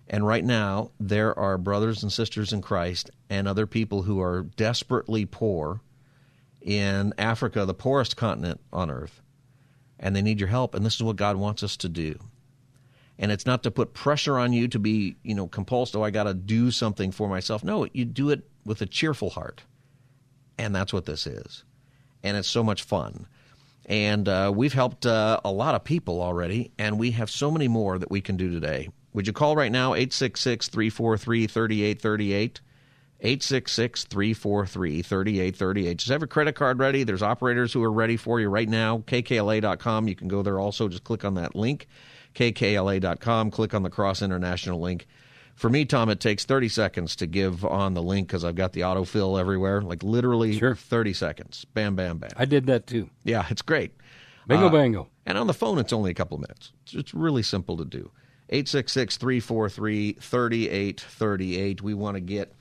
And 0.09 0.27
right 0.27 0.45
now, 0.45 0.91
there 1.01 1.39
are 1.39 1.57
brothers 1.57 2.03
and 2.03 2.13
sisters 2.13 2.53
in 2.53 2.61
Christ 2.61 3.11
and 3.31 3.49
other 3.49 3.67
people 3.67 4.03
who 4.03 4.21
are 4.21 4.43
desperately 4.57 5.25
poor 5.25 5.81
in 6.61 7.15
Africa, 7.17 7.65
the 7.65 7.75
poorest 7.75 8.17
continent 8.17 8.61
on 8.73 8.91
earth, 8.91 9.23
and 9.99 10.15
they 10.15 10.23
need 10.23 10.41
your 10.41 10.49
help. 10.49 10.75
And 10.75 10.85
this 10.85 10.95
is 10.95 11.03
what 11.03 11.17
God 11.17 11.37
wants 11.37 11.63
us 11.63 11.77
to 11.79 11.89
do. 11.89 12.19
And 13.19 13.31
it's 13.31 13.47
not 13.47 13.63
to 13.63 13.71
put 13.71 13.95
pressure 13.95 14.39
on 14.39 14.53
you 14.53 14.67
to 14.69 14.79
be, 14.79 15.17
you 15.23 15.35
know, 15.35 15.47
compulsed, 15.47 15.95
oh, 15.95 16.03
I 16.03 16.11
got 16.11 16.25
to 16.25 16.35
do 16.35 16.71
something 16.71 17.13
for 17.13 17.29
myself. 17.29 17.63
No, 17.63 17.87
you 17.93 18.05
do 18.05 18.31
it 18.31 18.49
with 18.65 18.83
a 18.83 18.87
cheerful 18.87 19.31
heart. 19.31 19.63
And 20.59 20.75
that's 20.75 20.93
what 20.93 21.05
this 21.05 21.27
is. 21.27 21.65
And 22.23 22.37
it's 22.37 22.49
so 22.49 22.63
much 22.63 22.83
fun. 22.83 23.27
And 23.87 24.29
uh, 24.29 24.53
we've 24.55 24.73
helped 24.73 25.05
uh, 25.05 25.41
a 25.45 25.51
lot 25.51 25.75
of 25.75 25.85
people 25.85 26.23
already, 26.23 26.71
and 26.79 26.99
we 26.99 27.11
have 27.13 27.31
so 27.31 27.51
many 27.51 27.69
more 27.69 27.99
that 27.99 28.11
we 28.11 28.21
can 28.23 28.37
do 28.37 28.51
today. 28.51 28.89
Would 29.13 29.27
you 29.27 29.33
call 29.33 29.57
right 29.57 29.71
now 29.71 29.95
866 29.95 30.69
343 30.69 31.47
3838? 31.47 32.61
866 33.21 34.05
343 34.05 35.03
3838. 35.03 35.99
Just 35.99 36.11
have 36.11 36.21
your 36.21 36.29
credit 36.29 36.55
card 36.55 36.79
ready. 36.79 37.05
There's 37.05 37.23
operators 37.23 37.73
who 37.73 37.83
are 37.83 37.93
ready 37.93 38.17
for 38.17 38.41
you 38.41 38.49
right 38.49 38.69
now. 38.69 38.99
KKLA.com. 38.99 40.09
You 40.09 40.15
can 40.15 40.29
go 40.29 40.43
there 40.43 40.59
also. 40.59 40.89
Just 40.89 41.05
click 41.05 41.25
on 41.25 41.35
that 41.35 41.55
link. 41.55 41.87
KKLA.com. 42.35 43.51
Click 43.51 43.73
on 43.73 43.83
the 43.83 43.91
Cross 43.91 44.21
International 44.21 44.81
link. 44.81 45.07
For 45.55 45.71
me, 45.71 45.85
Tom, 45.85 46.09
it 46.09 46.21
takes 46.21 46.45
30 46.45 46.69
seconds 46.69 47.17
to 47.17 47.27
give 47.27 47.65
on 47.65 47.95
the 47.95 48.03
link 48.03 48.27
because 48.27 48.45
I've 48.45 48.57
got 48.57 48.73
the 48.73 48.81
autofill 48.81 49.39
everywhere. 49.39 49.83
Like 49.83 50.03
literally 50.03 50.59
sure. 50.59 50.75
30 50.75 51.13
seconds. 51.13 51.65
Bam, 51.75 51.95
bam, 51.95 52.19
bam. 52.19 52.31
I 52.37 52.45
did 52.45 52.67
that 52.67 52.87
too. 52.87 53.09
Yeah, 53.23 53.47
it's 53.49 53.63
great. 53.63 53.93
Bingo, 54.47 54.67
uh, 54.67 54.71
bango. 54.71 55.09
And 55.25 55.39
on 55.39 55.47
the 55.47 55.55
phone, 55.55 55.79
it's 55.79 55.93
only 55.93 56.11
a 56.11 56.15
couple 56.15 56.35
of 56.35 56.43
minutes. 56.43 56.73
It's 56.93 57.15
really 57.15 57.43
simple 57.43 57.77
to 57.77 57.85
do. 57.85 58.11
866 58.51 59.17
343 59.17 60.13
3838. 60.15 61.83
We 61.83 61.95
want 61.95 62.17
to 62.17 62.21
get 62.21 62.53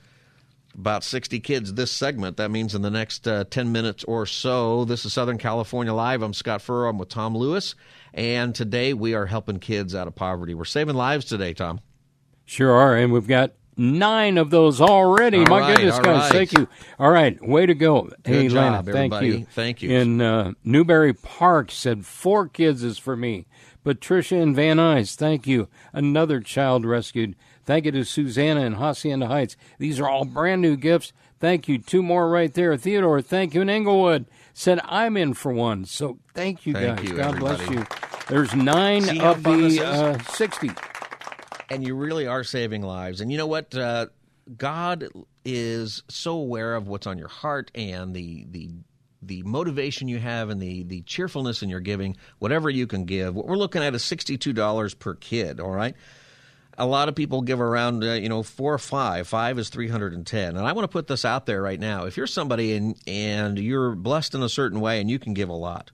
about 0.74 1.04
60 1.04 1.40
kids 1.40 1.74
this 1.74 1.90
segment. 1.90 2.36
That 2.36 2.50
means 2.50 2.74
in 2.74 2.82
the 2.82 2.90
next 2.90 3.28
uh, 3.28 3.44
10 3.44 3.70
minutes 3.70 4.04
or 4.04 4.24
so. 4.26 4.84
This 4.84 5.04
is 5.04 5.12
Southern 5.12 5.38
California 5.38 5.92
Live. 5.92 6.22
I'm 6.22 6.32
Scott 6.32 6.62
Furrow. 6.62 6.88
I'm 6.88 6.98
with 6.98 7.10
Tom 7.10 7.36
Lewis. 7.36 7.74
And 8.12 8.54
today 8.54 8.94
we 8.94 9.14
are 9.14 9.26
helping 9.26 9.58
kids 9.58 9.94
out 9.94 10.08
of 10.08 10.14
poverty. 10.14 10.54
We're 10.54 10.64
saving 10.64 10.94
lives 10.96 11.26
today, 11.26 11.54
Tom. 11.54 11.80
Sure 12.44 12.72
are. 12.72 12.96
And 12.96 13.12
we've 13.12 13.26
got 13.26 13.52
nine 13.76 14.38
of 14.38 14.50
those 14.50 14.80
already. 14.80 15.38
All 15.38 15.44
My 15.46 15.60
right, 15.60 15.76
goodness, 15.76 15.98
guys. 15.98 16.06
right. 16.06 16.32
Thank 16.32 16.52
you. 16.52 16.68
All 16.98 17.10
right. 17.10 17.40
Way 17.46 17.66
to 17.66 17.74
go. 17.74 18.02
Good 18.02 18.16
hey, 18.24 18.48
Lana, 18.48 18.82
thank 18.82 19.12
everybody. 19.12 19.26
you. 19.28 19.46
Thank 19.52 19.82
you. 19.82 19.90
In 19.90 20.20
uh, 20.20 20.52
Newbury 20.62 21.12
Park 21.14 21.70
said 21.70 22.04
four 22.06 22.48
kids 22.48 22.82
is 22.82 22.98
for 22.98 23.16
me. 23.16 23.46
Patricia 23.82 24.36
and 24.36 24.56
Van 24.56 24.78
Nuys, 24.78 25.14
thank 25.14 25.46
you. 25.46 25.68
Another 25.92 26.40
child 26.40 26.86
rescued. 26.86 27.36
Thank 27.66 27.84
you 27.84 27.92
to 27.92 28.04
Susanna 28.04 28.62
in 28.62 28.74
Hacienda 28.74 29.26
Heights. 29.26 29.56
These 29.78 30.00
are 30.00 30.08
all 30.08 30.24
brand 30.24 30.62
new 30.62 30.76
gifts. 30.76 31.12
Thank 31.38 31.68
you. 31.68 31.76
Two 31.78 32.02
more 32.02 32.30
right 32.30 32.52
there. 32.52 32.74
Theodore, 32.78 33.20
thank 33.20 33.52
you. 33.54 33.60
In 33.60 33.68
Inglewood 33.68 34.24
said, 34.54 34.80
I'm 34.84 35.18
in 35.18 35.34
for 35.34 35.52
one. 35.52 35.84
So 35.84 36.18
thank 36.32 36.64
you 36.64 36.72
Thank 36.72 36.98
guys. 37.00 37.10
you, 37.10 37.16
God 37.16 37.38
bless 37.38 37.68
you. 37.68 37.84
There's 38.28 38.54
nine 38.54 39.02
See 39.02 39.20
of 39.20 39.42
the 39.42 39.84
uh, 39.84 40.18
60. 40.32 40.70
And 41.70 41.86
you 41.86 41.94
really 41.94 42.26
are 42.26 42.44
saving 42.44 42.82
lives. 42.82 43.20
And 43.20 43.30
you 43.30 43.38
know 43.38 43.46
what? 43.46 43.74
Uh, 43.74 44.06
God 44.56 45.08
is 45.44 46.02
so 46.08 46.36
aware 46.36 46.74
of 46.74 46.88
what's 46.88 47.06
on 47.06 47.18
your 47.18 47.28
heart 47.28 47.70
and 47.74 48.14
the 48.14 48.46
the 48.50 48.70
the 49.22 49.42
motivation 49.42 50.08
you 50.08 50.18
have 50.18 50.50
and 50.50 50.60
the 50.60 50.82
the 50.84 51.02
cheerfulness 51.02 51.62
in 51.62 51.70
your 51.70 51.80
giving. 51.80 52.16
Whatever 52.38 52.68
you 52.68 52.86
can 52.86 53.04
give. 53.04 53.34
What 53.34 53.46
we're 53.46 53.56
looking 53.56 53.82
at 53.82 53.94
is 53.94 54.04
sixty 54.04 54.36
two 54.36 54.52
dollars 54.52 54.94
per 54.94 55.14
kid. 55.14 55.60
All 55.60 55.70
right. 55.70 55.94
A 56.76 56.86
lot 56.86 57.08
of 57.08 57.14
people 57.14 57.42
give 57.42 57.60
around, 57.60 58.02
uh, 58.02 58.14
you 58.14 58.28
know, 58.28 58.42
four 58.42 58.74
or 58.74 58.78
five. 58.78 59.28
Five 59.28 59.58
is 59.58 59.68
three 59.68 59.88
hundred 59.88 60.12
and 60.12 60.26
ten. 60.26 60.56
And 60.56 60.66
I 60.66 60.72
want 60.72 60.84
to 60.84 60.92
put 60.92 61.06
this 61.06 61.24
out 61.24 61.46
there 61.46 61.62
right 61.62 61.78
now. 61.78 62.04
If 62.04 62.16
you're 62.16 62.26
somebody 62.26 62.74
and 62.76 62.96
and 63.06 63.58
you're 63.58 63.94
blessed 63.94 64.34
in 64.34 64.42
a 64.42 64.48
certain 64.48 64.80
way 64.80 65.00
and 65.00 65.08
you 65.08 65.18
can 65.18 65.34
give 65.34 65.48
a 65.48 65.54
lot, 65.54 65.92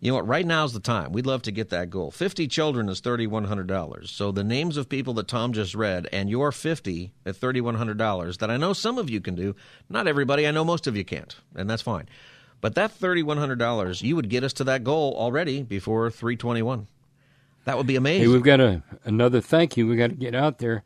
you 0.00 0.10
know 0.10 0.16
what? 0.16 0.26
Right 0.26 0.46
now 0.46 0.64
is 0.64 0.72
the 0.72 0.80
time. 0.80 1.12
We'd 1.12 1.26
love 1.26 1.42
to 1.42 1.52
get 1.52 1.68
that 1.70 1.90
goal. 1.90 2.10
50 2.10 2.48
children 2.48 2.88
is 2.88 3.02
$3,100. 3.02 4.08
So 4.08 4.32
the 4.32 4.42
names 4.42 4.78
of 4.78 4.88
people 4.88 5.12
that 5.14 5.28
Tom 5.28 5.52
just 5.52 5.74
read 5.74 6.08
and 6.10 6.30
your 6.30 6.52
50 6.52 7.12
at 7.26 7.34
$3,100 7.34 8.38
that 8.38 8.50
I 8.50 8.56
know 8.56 8.72
some 8.72 8.96
of 8.96 9.10
you 9.10 9.20
can 9.20 9.34
do. 9.34 9.54
Not 9.90 10.08
everybody. 10.08 10.46
I 10.46 10.52
know 10.52 10.64
most 10.64 10.86
of 10.86 10.96
you 10.96 11.04
can't, 11.04 11.36
and 11.54 11.68
that's 11.68 11.82
fine. 11.82 12.08
But 12.62 12.74
that 12.76 12.98
$3,100, 12.98 14.02
you 14.02 14.16
would 14.16 14.30
get 14.30 14.42
us 14.42 14.54
to 14.54 14.64
that 14.64 14.84
goal 14.84 15.14
already 15.16 15.62
before 15.62 16.10
321. 16.10 16.86
That 17.64 17.76
would 17.76 17.86
be 17.86 17.96
amazing. 17.96 18.22
Hey, 18.22 18.28
we've 18.28 18.42
got 18.42 18.60
a, 18.60 18.82
another 19.04 19.42
thank 19.42 19.76
you. 19.76 19.86
We've 19.86 19.98
got 19.98 20.10
to 20.10 20.16
get 20.16 20.34
out 20.34 20.58
there. 20.58 20.82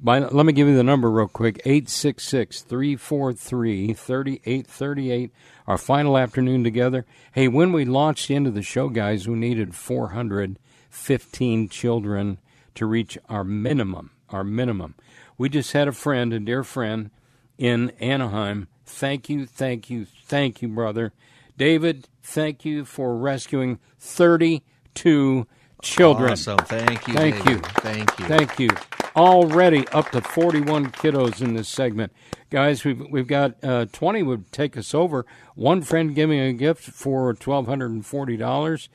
By, 0.00 0.18
let 0.18 0.44
me 0.44 0.52
give 0.52 0.68
you 0.68 0.76
the 0.76 0.82
number 0.82 1.10
real 1.10 1.28
quick 1.28 1.60
866 1.64 2.62
343 2.62 3.94
3838. 3.94 5.30
Our 5.66 5.78
final 5.78 6.18
afternoon 6.18 6.62
together. 6.62 7.06
Hey, 7.32 7.48
when 7.48 7.72
we 7.72 7.84
launched 7.84 8.30
into 8.30 8.50
the 8.50 8.62
show, 8.62 8.88
guys, 8.88 9.26
we 9.26 9.34
needed 9.36 9.74
415 9.74 11.68
children 11.68 12.38
to 12.74 12.86
reach 12.86 13.16
our 13.28 13.44
minimum. 13.44 14.10
Our 14.28 14.44
minimum. 14.44 14.94
We 15.38 15.48
just 15.48 15.72
had 15.72 15.88
a 15.88 15.92
friend, 15.92 16.32
a 16.32 16.40
dear 16.40 16.64
friend, 16.64 17.10
in 17.56 17.90
Anaheim. 18.00 18.68
Thank 18.84 19.28
you, 19.28 19.46
thank 19.46 19.88
you, 19.88 20.06
thank 20.26 20.60
you, 20.60 20.68
brother. 20.68 21.12
David, 21.56 22.08
thank 22.22 22.64
you 22.64 22.84
for 22.84 23.16
rescuing 23.16 23.78
32 23.98 25.46
children. 25.82 26.32
Awesome. 26.32 26.58
Thank 26.58 27.08
you. 27.08 27.14
Thank 27.14 27.36
David. 27.44 27.50
you. 27.50 27.58
Thank 27.58 28.18
you. 28.18 28.26
Thank 28.26 28.58
you. 28.58 28.68
Already 29.16 29.86
up 29.88 30.10
to 30.10 30.20
41 30.20 30.90
kiddos 30.90 31.40
in 31.40 31.54
this 31.54 31.68
segment. 31.68 32.12
Guys, 32.50 32.84
we've, 32.84 33.00
we've 33.10 33.28
got 33.28 33.62
uh, 33.62 33.86
20 33.86 34.24
would 34.24 34.50
take 34.50 34.76
us 34.76 34.92
over. 34.92 35.24
One 35.54 35.82
friend 35.82 36.14
giving 36.16 36.40
a 36.40 36.52
gift 36.52 36.82
for 36.82 37.32
$1,240 37.32 38.88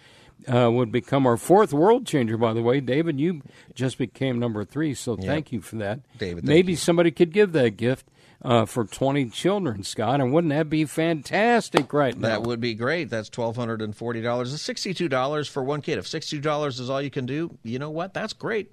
uh, 0.47 0.71
would 0.71 0.91
become 0.91 1.25
our 1.25 1.37
fourth 1.37 1.71
world 1.71 2.05
changer, 2.05 2.37
by 2.37 2.51
the 2.51 2.61
way. 2.61 2.81
David, 2.81 3.17
you 3.17 3.41
just 3.73 3.97
became 3.97 4.39
number 4.39 4.65
three, 4.65 4.93
so 4.93 5.15
thank 5.15 5.53
you 5.53 5.61
for 5.61 5.77
that. 5.77 6.01
David, 6.17 6.43
Maybe 6.43 6.73
you. 6.73 6.77
somebody 6.77 7.11
could 7.11 7.31
give 7.31 7.53
that 7.53 7.77
gift 7.77 8.05
uh, 8.41 8.65
for 8.65 8.83
20 8.85 9.29
children, 9.29 9.83
Scott, 9.83 10.19
and 10.19 10.33
wouldn't 10.33 10.51
that 10.51 10.69
be 10.69 10.83
fantastic 10.85 11.93
right 11.93 12.17
now? 12.17 12.27
That 12.27 12.43
would 12.43 12.59
be 12.59 12.73
great. 12.73 13.09
That's 13.09 13.29
twelve 13.29 13.55
hundred 13.57 13.81
and 13.81 13.95
forty 13.95 14.21
dollars. 14.21 14.53
It's 14.53 14.63
sixty-two 14.63 15.09
dollars 15.09 15.47
for 15.49 15.61
one 15.61 15.81
kid. 15.81 15.97
If 15.97 16.07
sixty-two 16.07 16.41
dollars 16.41 16.79
is 16.79 16.89
all 16.89 17.01
you 17.01 17.09
can 17.09 17.25
do, 17.25 17.57
you 17.63 17.79
know 17.79 17.89
what? 17.89 18.13
That's 18.13 18.31
great. 18.31 18.71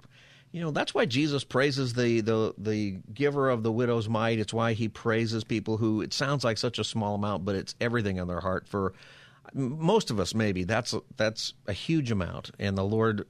You 0.51 0.61
know 0.61 0.71
that's 0.71 0.93
why 0.93 1.05
Jesus 1.05 1.43
praises 1.43 1.93
the 1.93 2.21
the 2.21 2.53
the 2.57 2.97
giver 3.13 3.49
of 3.49 3.63
the 3.63 3.71
widow's 3.71 4.07
mite. 4.07 4.39
It's 4.39 4.53
why 4.53 4.73
he 4.73 4.87
praises 4.87 5.43
people 5.43 5.77
who 5.77 6.01
it 6.01 6.13
sounds 6.13 6.43
like 6.43 6.57
such 6.57 6.79
a 6.79 6.83
small 6.83 7.15
amount, 7.15 7.45
but 7.45 7.55
it's 7.55 7.75
everything 7.81 8.17
in 8.17 8.27
their 8.27 8.39
heart. 8.39 8.67
For 8.67 8.93
most 9.53 10.09
of 10.09 10.19
us, 10.19 10.33
maybe 10.33 10.63
that's 10.63 10.95
that's 11.17 11.53
a 11.67 11.73
huge 11.73 12.11
amount, 12.11 12.51
and 12.59 12.77
the 12.77 12.83
Lord 12.83 13.27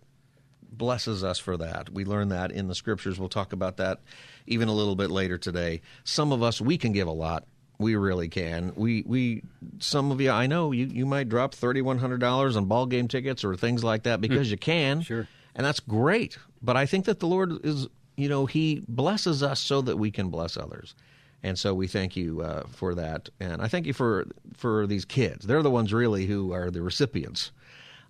blesses 0.71 1.23
us 1.23 1.39
for 1.39 1.57
that. 1.57 1.91
We 1.91 2.05
learn 2.05 2.29
that 2.29 2.51
in 2.51 2.67
the 2.67 2.75
scriptures. 2.75 3.19
We'll 3.19 3.29
talk 3.29 3.53
about 3.53 3.77
that 3.77 3.99
even 4.45 4.67
a 4.67 4.73
little 4.73 4.95
bit 4.95 5.09
later 5.09 5.37
today. 5.37 5.81
Some 6.03 6.31
of 6.31 6.43
us 6.43 6.61
we 6.61 6.77
can 6.77 6.91
give 6.91 7.07
a 7.07 7.11
lot. 7.11 7.45
We 7.79 7.95
really 7.95 8.29
can. 8.29 8.73
We 8.75 9.03
we 9.05 9.43
some 9.79 10.11
of 10.11 10.21
you 10.21 10.31
I 10.31 10.47
know 10.47 10.71
you 10.71 10.85
you 10.85 11.05
might 11.05 11.29
drop 11.29 11.53
thirty 11.53 11.81
one 11.81 11.97
hundred 11.97 12.19
dollars 12.19 12.55
on 12.55 12.65
ball 12.65 12.85
game 12.85 13.07
tickets 13.07 13.43
or 13.43 13.55
things 13.55 13.83
like 13.83 14.03
that 14.03 14.15
hmm. 14.15 14.21
because 14.21 14.51
you 14.51 14.57
can. 14.57 15.01
Sure. 15.01 15.27
And 15.55 15.65
that's 15.65 15.79
great. 15.79 16.37
But 16.61 16.77
I 16.77 16.85
think 16.85 17.05
that 17.05 17.19
the 17.19 17.27
Lord 17.27 17.65
is 17.65 17.87
you 18.15 18.29
know 18.29 18.45
he 18.45 18.83
blesses 18.87 19.43
us 19.43 19.59
so 19.59 19.81
that 19.81 19.97
we 19.97 20.11
can 20.11 20.29
bless 20.29 20.57
others. 20.57 20.95
And 21.43 21.57
so 21.57 21.73
we 21.75 21.87
thank 21.87 22.15
you 22.15 22.41
uh, 22.41 22.63
for 22.67 22.95
that, 22.95 23.29
and 23.39 23.61
I 23.61 23.67
thank 23.67 23.85
you 23.85 23.93
for 23.93 24.27
for 24.55 24.87
these 24.87 25.05
kids. 25.05 25.45
They're 25.45 25.61
the 25.63 25.71
ones 25.71 25.93
really 25.93 26.25
who 26.25 26.51
are 26.51 26.71
the 26.71 26.81
recipients 26.81 27.51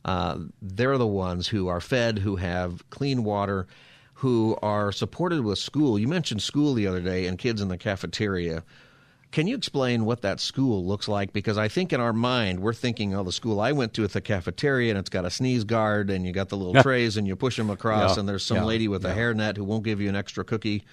uh, 0.07 0.39
they're 0.61 0.97
the 0.97 1.05
ones 1.05 1.47
who 1.47 1.67
are 1.67 1.81
fed, 1.81 2.19
who 2.19 2.37
have 2.37 2.89
clean 2.89 3.23
water, 3.23 3.67
who 4.13 4.57
are 4.61 4.91
supported 4.91 5.43
with 5.43 5.59
school. 5.59 5.99
You 5.99 6.07
mentioned 6.07 6.41
school 6.41 6.73
the 6.73 6.87
other 6.87 7.01
day 7.01 7.27
and 7.27 7.37
kids 7.37 7.61
in 7.61 7.67
the 7.67 7.77
cafeteria. 7.77 8.63
Can 9.31 9.45
you 9.45 9.55
explain 9.55 10.05
what 10.05 10.21
that 10.21 10.39
school 10.39 10.85
looks 10.85 11.07
like? 11.07 11.33
Because 11.33 11.57
I 11.57 11.67
think 11.67 11.91
in 11.91 11.99
our 11.99 12.13
mind, 12.13 12.61
we're 12.61 12.73
thinking, 12.73 13.13
oh, 13.13 13.23
the 13.23 13.31
school 13.31 13.59
I 13.59 13.73
went 13.73 13.93
to 13.95 14.03
at 14.03 14.13
the 14.13 14.21
cafeteria, 14.21 14.89
and 14.89 14.97
it's 14.97 15.09
got 15.09 15.25
a 15.25 15.29
sneeze 15.29 15.65
guard, 15.65 16.09
and 16.09 16.25
you 16.25 16.31
got 16.31 16.49
the 16.49 16.57
little 16.57 16.81
trays, 16.81 17.17
and 17.17 17.27
you 17.27 17.35
push 17.35 17.57
them 17.57 17.69
across, 17.69 18.15
Yeah, 18.15 18.21
and 18.21 18.29
there's 18.29 18.45
some 18.45 18.57
yeah, 18.57 18.63
lady 18.63 18.87
with 18.87 19.05
a 19.05 19.09
yeah. 19.09 19.15
hairnet 19.17 19.57
who 19.57 19.65
won't 19.65 19.83
give 19.83 19.99
you 19.99 20.07
an 20.07 20.15
extra 20.15 20.43
cookie. 20.43 20.85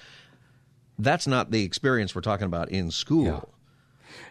That's 0.98 1.26
not 1.26 1.50
the 1.50 1.62
experience 1.62 2.14
we're 2.14 2.22
talking 2.22 2.46
about 2.46 2.70
in 2.70 2.90
school. 2.90 3.24
Yeah. 3.24 3.40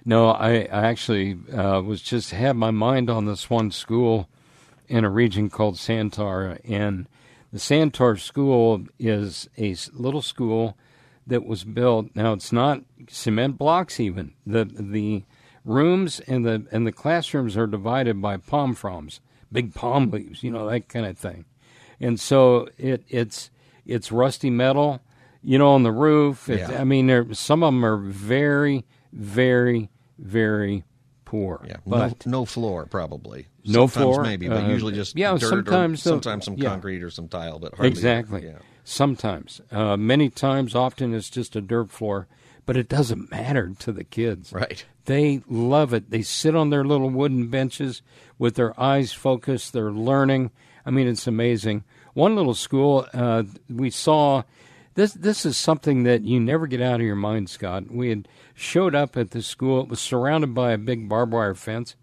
No, 0.05 0.29
I, 0.29 0.67
I 0.71 0.85
actually 0.87 1.37
uh, 1.51 1.81
was 1.81 2.01
just 2.01 2.31
had 2.31 2.55
my 2.55 2.71
mind 2.71 3.09
on 3.09 3.25
this 3.25 3.49
one 3.49 3.71
school 3.71 4.29
in 4.87 5.05
a 5.05 5.09
region 5.09 5.49
called 5.49 5.75
Santar, 5.75 6.59
and 6.65 7.07
the 7.51 7.59
Santar 7.59 8.19
school 8.19 8.85
is 8.99 9.49
a 9.57 9.75
little 9.93 10.21
school 10.21 10.77
that 11.27 11.45
was 11.45 11.63
built. 11.63 12.07
Now 12.15 12.33
it's 12.33 12.51
not 12.51 12.81
cement 13.09 13.57
blocks 13.57 13.99
even. 13.99 14.33
the 14.45 14.65
The 14.65 15.23
rooms 15.65 16.19
and 16.21 16.45
the 16.45 16.65
and 16.71 16.85
the 16.85 16.91
classrooms 16.91 17.55
are 17.57 17.67
divided 17.67 18.21
by 18.21 18.37
palm 18.37 18.75
fronds, 18.75 19.21
big 19.51 19.73
palm 19.73 20.09
leaves, 20.11 20.43
you 20.43 20.51
know 20.51 20.69
that 20.69 20.89
kind 20.89 21.05
of 21.05 21.17
thing, 21.17 21.45
and 21.99 22.19
so 22.19 22.67
it 22.77 23.03
it's 23.07 23.49
it's 23.85 24.11
rusty 24.11 24.49
metal, 24.49 25.01
you 25.41 25.57
know, 25.57 25.71
on 25.73 25.83
the 25.83 25.91
roof. 25.91 26.49
It, 26.49 26.59
Yeah. 26.59 26.81
I 26.81 26.83
mean, 26.83 27.07
there 27.07 27.33
some 27.33 27.63
of 27.63 27.67
them 27.73 27.85
are 27.85 27.97
very, 27.97 28.85
very, 29.13 29.89
very 30.17 30.83
poor. 31.25 31.65
Yeah, 31.67 31.77
but 31.85 32.25
no, 32.25 32.39
no 32.39 32.45
floor 32.45 32.85
probably. 32.85 33.47
No 33.65 33.87
sometimes 33.87 33.93
floor, 34.15 34.23
maybe, 34.23 34.49
but 34.49 34.65
uh, 34.65 34.67
usually 34.67 34.93
just 34.93 35.17
yeah, 35.17 35.31
dirt 35.37 35.41
sometimes 35.41 36.01
or 36.01 36.03
the- 36.03 36.09
sometimes 36.09 36.45
some 36.45 36.55
yeah. 36.57 36.69
concrete 36.69 37.01
or 37.03 37.09
some 37.09 37.29
tile, 37.29 37.59
but 37.59 37.71
hardly 37.75 37.87
exactly. 37.87 38.43
Yeah. 38.45 38.57
Sometimes, 38.83 39.61
uh, 39.71 39.95
many 39.95 40.29
times, 40.29 40.75
often 40.75 41.13
it's 41.13 41.29
just 41.29 41.55
a 41.55 41.61
dirt 41.61 41.89
floor, 41.89 42.27
but 42.65 42.75
it 42.75 42.89
doesn't 42.89 43.31
matter 43.31 43.73
to 43.79 43.91
the 43.91 44.03
kids. 44.03 44.51
Right. 44.51 44.85
They 45.05 45.41
love 45.49 45.93
it. 45.93 46.09
They 46.09 46.21
sit 46.21 46.55
on 46.55 46.69
their 46.69 46.83
little 46.83 47.09
wooden 47.09 47.47
benches 47.47 48.01
with 48.37 48.55
their 48.55 48.77
eyes 48.79 49.13
focused. 49.13 49.73
They're 49.73 49.91
learning. 49.91 50.51
I 50.85 50.91
mean, 50.91 51.07
it's 51.07 51.27
amazing. 51.27 51.83
One 52.13 52.35
little 52.35 52.53
school 52.53 53.07
uh, 53.13 53.43
we 53.69 53.89
saw. 53.89 54.43
This 54.95 55.13
this 55.13 55.45
is 55.45 55.57
something 55.57 56.03
that 56.03 56.21
you 56.21 56.39
never 56.39 56.67
get 56.67 56.81
out 56.81 56.99
of 56.99 57.05
your 57.05 57.15
mind, 57.15 57.49
Scott. 57.49 57.89
We 57.89 58.09
had 58.09 58.27
showed 58.53 58.93
up 58.93 59.17
at 59.17 59.31
the 59.31 59.41
school. 59.41 59.81
It 59.81 59.89
was 59.89 59.99
surrounded 59.99 60.53
by 60.53 60.71
a 60.71 60.77
big 60.77 61.09
barbed 61.09 61.33
wire 61.33 61.55
fence, 61.55 61.95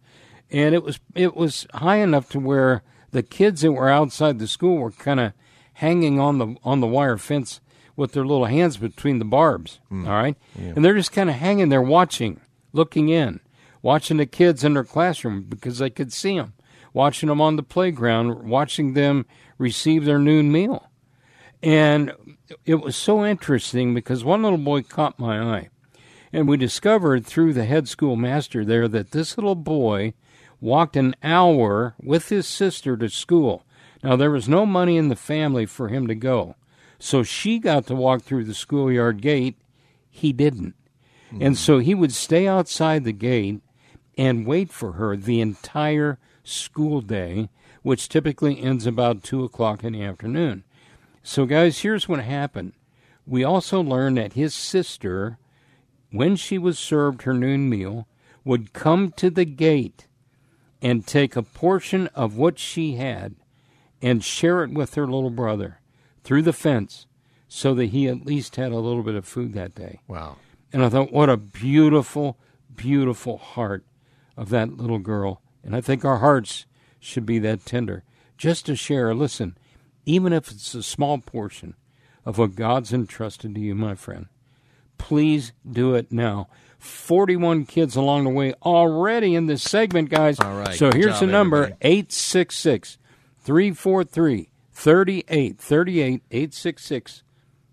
and 0.51 0.75
it 0.75 0.83
was 0.83 0.99
it 1.15 1.37
was 1.37 1.67
high 1.75 1.99
enough 1.99 2.29
to 2.31 2.41
where 2.41 2.83
the 3.13 3.23
kids 3.23 3.61
that 3.61 3.73
were 3.73 3.89
outside 3.89 4.39
the 4.39 4.49
school 4.49 4.79
were 4.79 4.91
kind 4.91 5.21
of 5.21 5.33
hanging 5.81 6.21
on 6.21 6.39
the 6.39 6.55
on 6.63 6.81
the 6.81 6.87
wire 6.87 7.17
fence 7.17 7.61
with 7.97 8.13
their 8.13 8.25
little 8.25 8.45
hands 8.45 8.77
between 8.77 9.19
the 9.19 9.25
barbs. 9.25 9.81
Mm. 9.91 10.07
all 10.07 10.13
right, 10.13 10.37
and 10.77 10.85
they're 10.85 10.95
just 10.95 11.13
kind 11.13 11.31
of 11.31 11.37
hanging 11.37 11.71
there 11.71 11.83
watching, 11.83 12.41
looking 12.73 13.09
in, 13.09 13.41
watching 13.83 14.19
the 14.19 14.27
kids 14.27 14.63
in 14.63 14.75
their 14.75 14.85
classroom 14.85 15.43
because 15.43 15.79
they 15.79 15.91
could 15.91 16.13
see 16.13 16.37
them, 16.37 16.53
watching 16.93 17.29
them 17.31 17.41
on 17.41 17.57
the 17.57 17.63
playground, 17.63 18.49
watching 18.49 18.93
them 18.93 19.25
receive 19.57 20.05
their 20.05 20.19
noon 20.19 20.53
meal. 20.53 20.87
And 21.63 22.13
it 22.65 22.77
was 22.77 22.97
so 22.97 23.25
interesting 23.25 23.95
because 23.95 24.25
one 24.25 24.43
little 24.43 24.59
boy 24.59 24.83
caught 24.83 25.19
my 25.19 25.41
eye. 25.41 25.69
And 26.33 26.49
we 26.49 26.57
discovered 26.57 27.27
through 27.27 27.55
the 27.55 27.65
head 27.65 27.89
schoolmaster 27.89 28.65
there 28.65 28.87
that 28.89 29.11
this 29.11 29.37
little 29.37 29.57
boy 29.57 30.15
walked 30.61 30.97
an 30.97 31.17
hour 31.23 31.95
with 32.01 32.29
his 32.29 32.47
sister 32.47 32.97
to 32.97 33.09
school. 33.09 33.65
Now, 34.03 34.17
there 34.17 34.31
was 34.31 34.49
no 34.49 34.65
money 34.65 34.97
in 34.97 35.09
the 35.09 35.17
family 35.17 35.67
for 35.67 35.89
him 35.89 36.07
to 36.07 36.15
go. 36.15 36.57
So 36.99 37.23
she 37.23 37.59
got 37.59 37.87
to 37.87 37.95
walk 37.95 38.23
through 38.23 38.45
the 38.45 38.55
schoolyard 38.55 39.23
gate. 39.23 39.57
He 40.11 40.33
didn't. 40.33 40.75
And 41.39 41.57
so 41.57 41.79
he 41.79 41.95
would 41.95 42.13
stay 42.13 42.49
outside 42.49 43.05
the 43.05 43.13
gate 43.13 43.61
and 44.19 44.47
wait 44.47 44.71
for 44.71 44.93
her 44.93 45.17
the 45.17 45.41
entire 45.41 46.19
school 46.43 47.01
day, 47.01 47.49
which 47.83 48.09
typically 48.09 48.61
ends 48.61 48.85
about 48.85 49.23
2 49.23 49.45
o'clock 49.45 49.85
in 49.85 49.93
the 49.93 50.03
afternoon. 50.03 50.65
So, 51.23 51.47
guys, 51.47 51.81
here's 51.81 52.09
what 52.09 52.21
happened. 52.21 52.73
We 53.27 53.45
also 53.45 53.81
learned 53.81 54.17
that 54.17 54.33
his 54.33 54.55
sister, 54.55 55.39
when 56.11 56.35
she 56.35 56.59
was 56.59 56.79
served 56.79 57.23
her 57.23 57.35
noon 57.35 57.69
meal, 57.69 58.09
would 58.45 58.73
come 58.73 59.13
to 59.13 59.31
the 59.31 59.45
gate 59.45 60.09
and 60.83 61.07
take 61.07 61.37
a 61.37 61.43
portion 61.43 62.09
of 62.09 62.37
what 62.37 62.59
she 62.59 62.97
had 62.97 63.37
and 64.03 64.25
share 64.25 64.63
it 64.65 64.71
with 64.71 64.95
her 64.95 65.07
little 65.07 65.31
brother 65.31 65.81
through 66.25 66.43
the 66.43 66.53
fence 66.53 67.07
so 67.49 67.75
that 67.75 67.87
he 67.87 68.07
at 68.07 68.25
least 68.25 68.57
had 68.57 68.73
a 68.73 68.79
little 68.79 69.03
bit 69.03 69.15
of 69.15 69.27
food 69.27 69.53
that 69.55 69.75
day. 69.75 70.01
Wow. 70.07 70.37
And 70.73 70.85
I 70.85 70.89
thought, 70.89 71.13
what 71.13 71.29
a 71.29 71.37
beautiful, 71.37 72.39
beautiful 72.75 73.39
heart 73.39 73.85
of 74.37 74.51
that 74.51 74.77
little 74.77 74.99
girl. 75.01 75.43
And 75.65 75.75
I 75.75 75.81
think 75.81 76.05
our 76.05 76.19
hearts 76.19 76.67
should 77.01 77.27
be 77.27 77.39
that 77.41 77.67
tender. 77.67 78.05
Just 78.39 78.67
to 78.67 78.77
share, 78.77 79.15
listen, 79.15 79.59
even 80.07 80.33
if 80.33 80.51
it's 80.51 80.75
a 80.75 80.83
small 80.83 81.19
portion 81.19 81.75
of 82.25 82.39
what 82.39 82.55
God's 82.55 82.93
entrusted 82.93 83.55
to 83.55 83.61
you, 83.61 83.75
my 83.75 83.95
friend, 83.95 84.27
please 84.97 85.53
do 85.71 85.95
it 85.95 86.13
now. 86.13 86.49
41 86.79 87.67
kids 87.67 87.97
along 87.97 88.25
the 88.25 88.31
way 88.31 88.55
already 88.63 89.35
in 89.35 89.47
this 89.47 89.63
segment, 89.63 90.09
guys. 90.09 90.39
All 90.41 90.57
right. 90.57 90.75
So 90.75 90.91
here's 90.93 91.15
job, 91.15 91.21
the 91.21 91.27
number 91.27 91.57
everybody. 91.65 91.87
866 91.87 92.99
343 93.43 94.51
3838. 94.73 96.23
866 96.31 97.23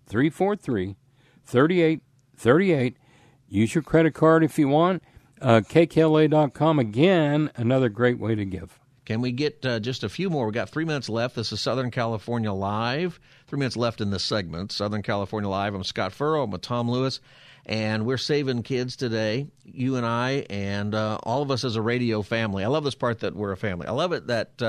343 0.06 0.96
3838. 1.44 2.96
Use 3.48 3.74
your 3.74 3.82
credit 3.82 4.14
card 4.14 4.44
if 4.44 4.58
you 4.58 4.68
want. 4.68 5.02
Uh, 5.40 5.60
KKLA.com. 5.60 6.78
Again, 6.78 7.50
another 7.56 7.88
great 7.88 8.18
way 8.18 8.34
to 8.34 8.44
give. 8.44 8.78
Can 9.04 9.22
we 9.22 9.32
get 9.32 9.64
uh, 9.64 9.80
just 9.80 10.04
a 10.04 10.08
few 10.08 10.28
more? 10.28 10.44
We've 10.44 10.54
got 10.54 10.68
three 10.68 10.84
minutes 10.84 11.08
left. 11.08 11.34
This 11.34 11.50
is 11.52 11.60
Southern 11.62 11.90
California 11.90 12.52
Live. 12.52 13.18
Three 13.46 13.58
minutes 13.58 13.76
left 13.76 14.02
in 14.02 14.10
this 14.10 14.22
segment. 14.22 14.70
Southern 14.70 15.02
California 15.02 15.48
Live. 15.48 15.74
I'm 15.74 15.84
Scott 15.84 16.12
Furrow. 16.12 16.42
I'm 16.42 16.50
with 16.50 16.60
Tom 16.60 16.90
Lewis, 16.90 17.20
and 17.64 18.04
we're 18.04 18.18
saving 18.18 18.64
kids 18.64 18.96
today. 18.96 19.46
You 19.64 19.96
and 19.96 20.04
I, 20.04 20.44
and 20.50 20.94
uh, 20.94 21.18
all 21.22 21.40
of 21.40 21.50
us 21.50 21.64
as 21.64 21.76
a 21.76 21.80
radio 21.80 22.20
family. 22.20 22.64
I 22.64 22.68
love 22.68 22.84
this 22.84 22.94
part 22.94 23.20
that 23.20 23.34
we're 23.34 23.52
a 23.52 23.56
family. 23.56 23.86
I 23.86 23.92
love 23.92 24.12
it 24.12 24.26
that. 24.26 24.60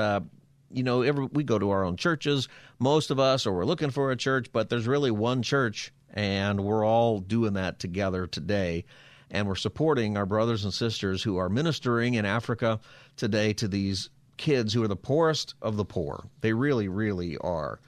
You 0.72 0.82
know, 0.82 1.02
every, 1.02 1.26
we 1.26 1.42
go 1.44 1.58
to 1.58 1.70
our 1.70 1.84
own 1.84 1.96
churches, 1.96 2.48
most 2.78 3.10
of 3.10 3.18
us, 3.18 3.46
or 3.46 3.52
we're 3.52 3.64
looking 3.64 3.90
for 3.90 4.10
a 4.10 4.16
church, 4.16 4.52
but 4.52 4.68
there's 4.68 4.86
really 4.86 5.10
one 5.10 5.42
church 5.42 5.92
And 6.12 6.64
we're 6.64 6.84
all 6.84 7.20
doing 7.20 7.54
that 7.54 7.78
together 7.78 8.26
today. 8.26 8.84
And 9.30 9.46
we're 9.46 9.54
supporting 9.54 10.16
our 10.16 10.26
brothers 10.26 10.64
and 10.64 10.74
sisters 10.74 11.22
who 11.22 11.36
are 11.36 11.48
ministering 11.48 12.14
in 12.14 12.24
Africa 12.24 12.80
today 13.16 13.52
to 13.54 13.68
these 13.68 14.10
kids 14.36 14.72
who 14.72 14.82
are 14.82 14.88
the 14.88 14.96
poorest 14.96 15.54
of 15.62 15.76
the 15.76 15.84
poor. 15.84 16.24
They 16.40 16.52
really, 16.52 16.88
really 16.88 17.36
are. 17.38 17.78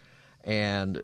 And 0.45 1.03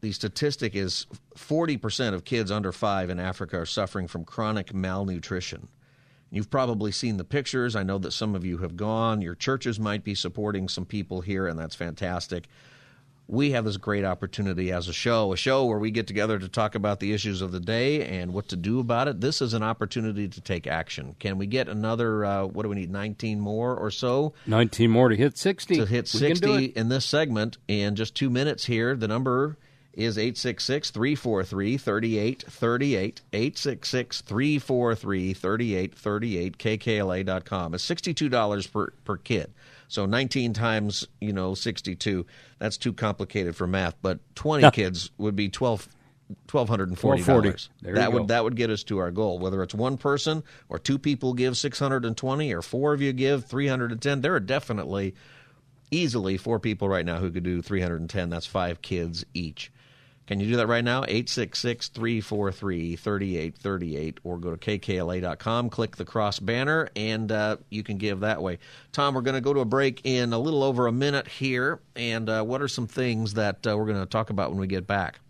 the 0.00 0.12
statistic 0.12 0.76
is 0.76 1.06
40% 1.36 2.14
of 2.14 2.24
kids 2.24 2.50
under 2.52 2.70
five 2.70 3.10
in 3.10 3.18
Africa 3.18 3.58
are 3.58 3.66
suffering 3.66 4.06
from 4.06 4.24
chronic 4.24 4.72
malnutrition. 4.72 5.68
You've 6.30 6.50
probably 6.50 6.92
seen 6.92 7.16
the 7.16 7.24
pictures. 7.24 7.74
I 7.74 7.82
know 7.82 7.98
that 7.98 8.12
some 8.12 8.34
of 8.34 8.44
you 8.44 8.58
have 8.58 8.76
gone. 8.76 9.22
Your 9.22 9.34
churches 9.34 9.80
might 9.80 10.04
be 10.04 10.14
supporting 10.14 10.68
some 10.68 10.84
people 10.84 11.22
here, 11.22 11.46
and 11.46 11.58
that's 11.58 11.74
fantastic. 11.74 12.48
We 13.26 13.50
have 13.50 13.66
this 13.66 13.76
great 13.76 14.04
opportunity 14.06 14.72
as 14.72 14.88
a 14.88 14.92
show, 14.92 15.34
a 15.34 15.36
show 15.36 15.66
where 15.66 15.78
we 15.78 15.90
get 15.90 16.06
together 16.06 16.38
to 16.38 16.48
talk 16.48 16.74
about 16.74 16.98
the 16.98 17.12
issues 17.12 17.42
of 17.42 17.52
the 17.52 17.60
day 17.60 18.06
and 18.06 18.32
what 18.32 18.48
to 18.48 18.56
do 18.56 18.80
about 18.80 19.06
it. 19.06 19.20
This 19.20 19.42
is 19.42 19.52
an 19.52 19.62
opportunity 19.62 20.28
to 20.28 20.40
take 20.40 20.66
action. 20.66 21.14
Can 21.18 21.36
we 21.36 21.46
get 21.46 21.68
another, 21.68 22.24
uh, 22.24 22.44
what 22.46 22.62
do 22.62 22.70
we 22.70 22.76
need, 22.76 22.90
19 22.90 23.38
more 23.38 23.76
or 23.76 23.90
so? 23.90 24.32
19 24.46 24.90
more 24.90 25.10
to 25.10 25.16
hit 25.16 25.36
60. 25.36 25.76
To 25.76 25.84
hit 25.84 26.08
60 26.08 26.64
in 26.64 26.88
this 26.88 27.04
segment 27.04 27.58
in 27.68 27.96
just 27.96 28.14
two 28.14 28.30
minutes 28.30 28.64
here. 28.64 28.96
The 28.96 29.08
number 29.08 29.58
is 29.98 30.16
866 30.16 30.90
343 30.92 31.76
3838. 31.76 33.20
866 33.32 34.20
343 34.20 35.34
3838, 35.34 36.58
kkla.com. 36.58 37.74
It's 37.74 37.84
$62 37.84 38.72
per, 38.72 38.90
per 39.04 39.16
kid. 39.16 39.52
So 39.88 40.06
19 40.06 40.52
times, 40.52 41.08
you 41.20 41.32
know, 41.32 41.54
62, 41.54 42.24
that's 42.60 42.76
too 42.76 42.92
complicated 42.92 43.56
for 43.56 43.66
math, 43.66 43.96
but 44.00 44.20
20 44.36 44.70
kids 44.70 45.10
would 45.18 45.34
be 45.34 45.48
12 45.48 45.88
$1240. 46.46 47.68
That 47.80 48.12
would 48.12 48.18
go. 48.18 48.26
that 48.26 48.44
would 48.44 48.54
get 48.54 48.68
us 48.68 48.84
to 48.84 48.98
our 48.98 49.10
goal. 49.10 49.38
Whether 49.38 49.62
it's 49.62 49.74
one 49.74 49.96
person 49.96 50.44
or 50.68 50.78
two 50.78 50.98
people 50.98 51.32
give 51.32 51.56
620 51.56 52.52
or 52.52 52.60
four 52.60 52.92
of 52.92 53.00
you 53.00 53.14
give 53.14 53.46
310, 53.46 54.20
there 54.20 54.34
are 54.34 54.40
definitely 54.40 55.14
easily 55.90 56.36
four 56.36 56.60
people 56.60 56.86
right 56.86 57.06
now 57.06 57.16
who 57.16 57.30
could 57.30 57.44
do 57.44 57.62
310. 57.62 58.28
That's 58.28 58.44
5 58.44 58.82
kids 58.82 59.24
each. 59.32 59.72
Can 60.28 60.40
you 60.40 60.46
do 60.46 60.56
that 60.56 60.66
right 60.66 60.84
now? 60.84 61.04
866 61.04 61.88
343 61.88 62.96
3838 62.96 64.20
or 64.24 64.36
go 64.36 64.54
to 64.54 64.58
kkla.com, 64.58 65.70
click 65.70 65.96
the 65.96 66.04
cross 66.04 66.38
banner, 66.38 66.90
and 66.94 67.32
uh, 67.32 67.56
you 67.70 67.82
can 67.82 67.96
give 67.96 68.20
that 68.20 68.42
way. 68.42 68.58
Tom, 68.92 69.14
we're 69.14 69.22
going 69.22 69.36
to 69.36 69.40
go 69.40 69.54
to 69.54 69.60
a 69.60 69.64
break 69.64 70.02
in 70.04 70.34
a 70.34 70.38
little 70.38 70.62
over 70.62 70.86
a 70.86 70.92
minute 70.92 71.28
here. 71.28 71.80
And 71.96 72.28
uh, 72.28 72.42
what 72.42 72.60
are 72.60 72.68
some 72.68 72.86
things 72.86 73.32
that 73.34 73.66
uh, 73.66 73.74
we're 73.74 73.86
going 73.86 74.00
to 74.00 74.04
talk 74.04 74.28
about 74.28 74.50
when 74.50 74.60
we 74.60 74.66
get 74.66 74.86
back? 74.86 75.20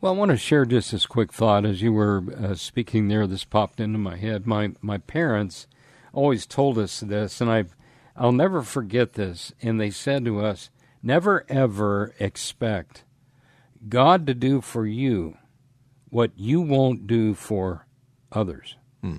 Well, 0.00 0.12
I 0.12 0.16
want 0.16 0.32
to 0.32 0.36
share 0.36 0.64
just 0.64 0.90
this 0.90 1.06
quick 1.06 1.32
thought 1.32 1.64
as 1.64 1.80
you 1.80 1.92
were 1.92 2.24
uh, 2.36 2.56
speaking 2.56 3.06
there. 3.06 3.28
This 3.28 3.44
popped 3.44 3.78
into 3.78 3.98
my 3.98 4.16
head. 4.16 4.44
My 4.44 4.72
my 4.80 4.98
parents 4.98 5.68
always 6.12 6.46
told 6.46 6.78
us 6.78 6.98
this, 6.98 7.40
and 7.40 7.48
I 7.48 7.66
I'll 8.16 8.32
never 8.32 8.62
forget 8.62 9.12
this. 9.12 9.52
And 9.62 9.80
they 9.80 9.90
said 9.90 10.24
to 10.24 10.40
us, 10.40 10.70
"Never 11.00 11.44
ever 11.48 12.12
expect 12.18 13.04
God 13.88 14.26
to 14.26 14.34
do 14.34 14.60
for 14.60 14.86
you 14.86 15.36
what 16.10 16.30
you 16.36 16.60
won't 16.60 17.06
do 17.06 17.34
for 17.34 17.86
others." 18.32 18.76
Hmm. 19.02 19.16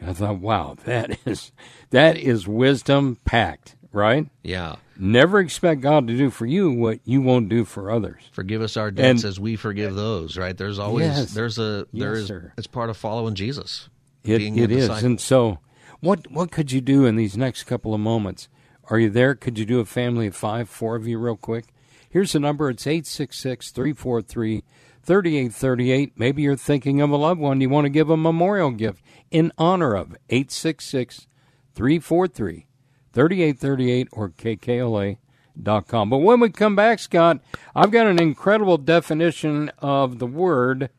And 0.00 0.10
I 0.10 0.12
thought, 0.12 0.38
wow, 0.40 0.76
that 0.84 1.18
is 1.26 1.52
that 1.90 2.16
is 2.16 2.46
wisdom 2.48 3.18
packed, 3.24 3.76
right? 3.92 4.28
Yeah. 4.42 4.76
Never 4.98 5.40
expect 5.40 5.82
God 5.82 6.06
to 6.08 6.16
do 6.16 6.30
for 6.30 6.46
you 6.46 6.70
what 6.70 7.00
you 7.04 7.20
won't 7.20 7.48
do 7.50 7.64
for 7.66 7.90
others. 7.90 8.22
Forgive 8.32 8.62
us 8.62 8.76
our 8.78 8.90
debts 8.90 9.22
And- 9.22 9.28
as 9.28 9.38
we 9.38 9.56
forgive 9.56 9.94
those, 9.94 10.38
right? 10.38 10.56
There's 10.56 10.78
always 10.78 11.06
Yes. 11.06 11.34
there's 11.34 11.58
a 11.58 11.86
there 11.92 12.14
Yes, 12.14 12.22
is 12.22 12.26
sir. 12.28 12.52
it's 12.56 12.66
part 12.66 12.88
of 12.90 12.96
following 12.96 13.34
Jesus. 13.34 13.88
It, 14.24 14.40
it 14.42 14.70
is. 14.72 14.88
disciple. 14.88 15.06
And 15.06 15.20
so, 15.20 15.58
what 16.00 16.30
what 16.32 16.50
could 16.50 16.72
you 16.72 16.80
do 16.80 17.04
in 17.04 17.16
these 17.16 17.36
next 17.36 17.64
couple 17.64 17.94
of 17.94 18.00
moments? 18.00 18.48
Are 18.88 18.98
you 18.98 19.10
there? 19.10 19.34
Could 19.34 19.58
you 19.58 19.64
do 19.66 19.80
a 19.80 19.84
family 19.84 20.28
of 20.28 20.34
five, 20.36 20.68
four 20.68 20.96
of 20.96 21.06
you, 21.06 21.18
real 21.18 21.36
quick? 21.36 21.66
Here's 22.08 22.32
the 22.32 22.40
number. 22.40 22.70
It's 22.70 22.86
866 22.86 23.70
343 23.70 24.64
3838. 25.02 26.12
Maybe 26.16 26.42
you're 26.42 26.56
thinking 26.56 27.00
of 27.00 27.10
a 27.10 27.16
loved 27.16 27.40
one. 27.40 27.60
You 27.60 27.68
want 27.68 27.84
to 27.84 27.90
give 27.90 28.10
a 28.10 28.16
memorial 28.16 28.70
gift 28.70 29.02
in 29.30 29.52
honor 29.56 29.94
of 29.94 30.16
866 30.28 31.26
343 31.74 32.66
3838 33.12 34.08
or 34.12 34.30
kkla.com. 34.30 36.10
But 36.10 36.18
when 36.18 36.40
we 36.40 36.50
come 36.50 36.76
back, 36.76 36.98
Scott, 36.98 37.40
I've 37.74 37.90
got 37.90 38.06
an 38.06 38.20
incredible 38.20 38.78
definition 38.78 39.70
of 39.78 40.18
the 40.18 40.26
word 40.26 40.90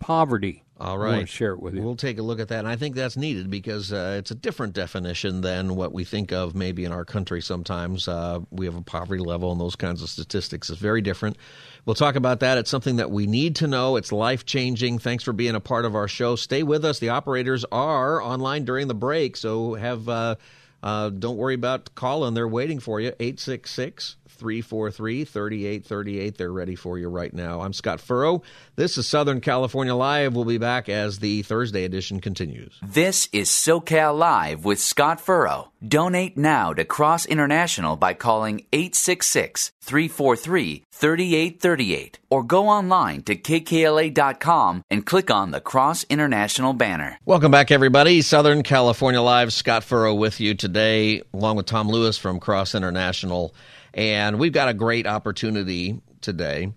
poverty. 0.00 0.61
All 0.82 0.98
right. 0.98 1.16
want 1.16 1.20
to 1.22 1.26
share 1.26 1.52
it 1.52 1.60
with 1.60 1.74
you. 1.74 1.82
We'll 1.82 1.94
take 1.94 2.18
a 2.18 2.22
look 2.22 2.40
at 2.40 2.48
that. 2.48 2.58
And 2.58 2.68
I 2.68 2.76
think 2.76 2.96
that's 2.96 3.16
needed 3.16 3.50
because 3.50 3.92
uh, 3.92 4.16
it's 4.18 4.32
a 4.32 4.34
different 4.34 4.72
definition 4.72 5.40
than 5.40 5.76
what 5.76 5.92
we 5.92 6.04
think 6.04 6.32
of 6.32 6.54
maybe 6.54 6.84
in 6.84 6.90
our 6.90 7.04
country 7.04 7.40
sometimes. 7.40 8.08
Uh, 8.08 8.40
we 8.50 8.66
have 8.66 8.74
a 8.74 8.82
poverty 8.82 9.22
level 9.22 9.52
and 9.52 9.60
those 9.60 9.76
kinds 9.76 10.02
of 10.02 10.10
statistics. 10.10 10.70
It's 10.70 10.80
very 10.80 11.00
different. 11.00 11.36
We'll 11.84 11.94
talk 11.94 12.16
about 12.16 12.40
that. 12.40 12.58
It's 12.58 12.70
something 12.70 12.96
that 12.96 13.10
we 13.10 13.26
need 13.26 13.56
to 13.56 13.68
know. 13.68 13.96
It's 13.96 14.10
life 14.10 14.44
changing. 14.44 14.98
Thanks 14.98 15.22
for 15.22 15.32
being 15.32 15.54
a 15.54 15.60
part 15.60 15.84
of 15.84 15.94
our 15.94 16.08
show. 16.08 16.34
Stay 16.34 16.64
with 16.64 16.84
us. 16.84 16.98
The 16.98 17.10
operators 17.10 17.64
are 17.70 18.20
online 18.20 18.64
during 18.64 18.88
the 18.88 18.94
break, 18.94 19.36
so 19.36 19.74
have. 19.74 20.08
Uh, 20.08 20.34
uh, 20.82 21.10
don't 21.10 21.36
worry 21.36 21.54
about 21.54 21.94
calling. 21.94 22.34
They're 22.34 22.48
waiting 22.48 22.80
for 22.80 23.00
you. 23.00 23.12
866 23.20 24.16
343 24.42 25.24
3838. 25.24 26.36
They're 26.36 26.52
ready 26.52 26.74
for 26.74 26.98
you 26.98 27.08
right 27.08 27.32
now. 27.32 27.60
I'm 27.60 27.72
Scott 27.72 28.00
Furrow. 28.00 28.42
This 28.74 28.98
is 28.98 29.06
Southern 29.06 29.40
California 29.40 29.94
Live. 29.94 30.34
We'll 30.34 30.44
be 30.44 30.58
back 30.58 30.88
as 30.88 31.20
the 31.20 31.42
Thursday 31.42 31.84
edition 31.84 32.18
continues. 32.18 32.76
This 32.82 33.28
is 33.32 33.48
SoCal 33.48 34.18
Live 34.18 34.64
with 34.64 34.80
Scott 34.80 35.20
Furrow. 35.20 35.70
Donate 35.86 36.36
now 36.36 36.72
to 36.72 36.84
Cross 36.84 37.26
International 37.26 37.94
by 37.94 38.14
calling 38.14 38.66
866 38.72 39.70
343 39.80 40.84
3838 40.90 42.18
or 42.30 42.42
go 42.42 42.68
online 42.68 43.22
to 43.22 43.36
kkla.com 43.36 44.84
and 44.90 45.06
click 45.06 45.30
on 45.30 45.50
the 45.52 45.60
Cross 45.60 46.04
International 46.08 46.72
banner. 46.72 47.18
Welcome 47.24 47.50
back, 47.50 47.70
everybody. 47.70 48.22
Southern 48.22 48.62
California 48.62 49.20
Live. 49.20 49.52
Scott 49.52 49.84
Furrow 49.84 50.14
with 50.14 50.40
you 50.40 50.54
today, 50.54 51.22
along 51.32 51.56
with 51.56 51.66
Tom 51.66 51.88
Lewis 51.88 52.18
from 52.18 52.40
Cross 52.40 52.74
International. 52.74 53.54
And 53.94 54.38
we've 54.38 54.52
got 54.52 54.68
a 54.68 54.74
great 54.74 55.06
opportunity 55.06 56.00
today 56.20 56.72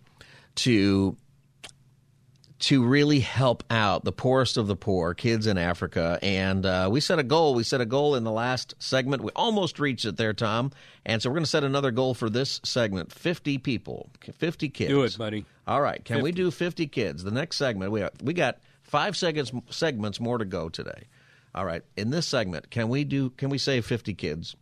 to 0.55 1.17
to 2.57 2.83
really 2.83 3.19
help 3.19 3.63
out 3.69 4.05
the 4.05 4.11
poorest 4.11 4.57
of 4.57 4.65
the 4.65 4.75
poor, 4.75 5.13
kids 5.13 5.45
in 5.45 5.57
Africa. 5.57 6.17
And 6.21 6.65
uh, 6.65 6.87
we 6.91 7.01
set 7.01 7.19
a 7.19 7.23
goal. 7.23 7.53
We 7.53 7.63
set 7.63 7.81
a 7.81 7.85
goal 7.85 8.15
in 8.15 8.23
the 8.23 8.31
last 8.31 8.73
segment. 8.79 9.21
We 9.21 9.31
almost 9.35 9.77
reached 9.77 10.05
it 10.05 10.15
there, 10.17 10.33
Tom. 10.33 10.71
And 11.05 11.21
so 11.21 11.29
we're 11.29 11.35
going 11.35 11.43
to 11.43 11.49
set 11.49 11.63
another 11.63 11.91
goal 11.91 12.13
for 12.13 12.29
this 12.29 12.61
segment 12.63 13.11
50 13.11 13.57
people, 13.57 14.09
50 14.21 14.69
kids. 14.69 14.89
Do 14.89 15.03
it, 15.03 15.17
buddy. 15.17 15.45
All 15.67 15.81
right. 15.81 16.03
Can 16.03 16.21
we 16.21 16.31
do 16.31 16.49
50 16.49 16.87
kids? 16.87 17.23
The 17.23 17.31
next 17.31 17.57
segment, 17.57 17.91
we, 17.91 17.99
have, 17.99 18.13
we 18.23 18.33
got 18.33 18.59
five 18.83 19.17
seconds, 19.17 19.51
segments 19.69 20.19
more 20.19 20.37
to 20.37 20.45
go 20.45 20.69
today. 20.69 21.03
All 21.53 21.65
right. 21.65 21.83
In 21.97 22.09
this 22.09 22.25
segment, 22.25 22.69
can 22.69 22.87
we 22.87 23.03
do? 23.03 23.31
Can 23.31 23.49
we 23.49 23.57
save 23.57 23.85
50 23.85 24.13
kids? 24.13 24.55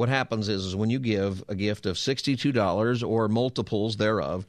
What 0.00 0.08
happens 0.08 0.48
is, 0.48 0.64
is 0.64 0.74
when 0.74 0.88
you 0.88 0.98
give 0.98 1.44
a 1.46 1.54
gift 1.54 1.84
of 1.84 1.96
$62 1.96 3.06
or 3.06 3.28
multiples 3.28 3.98
thereof, 3.98 4.46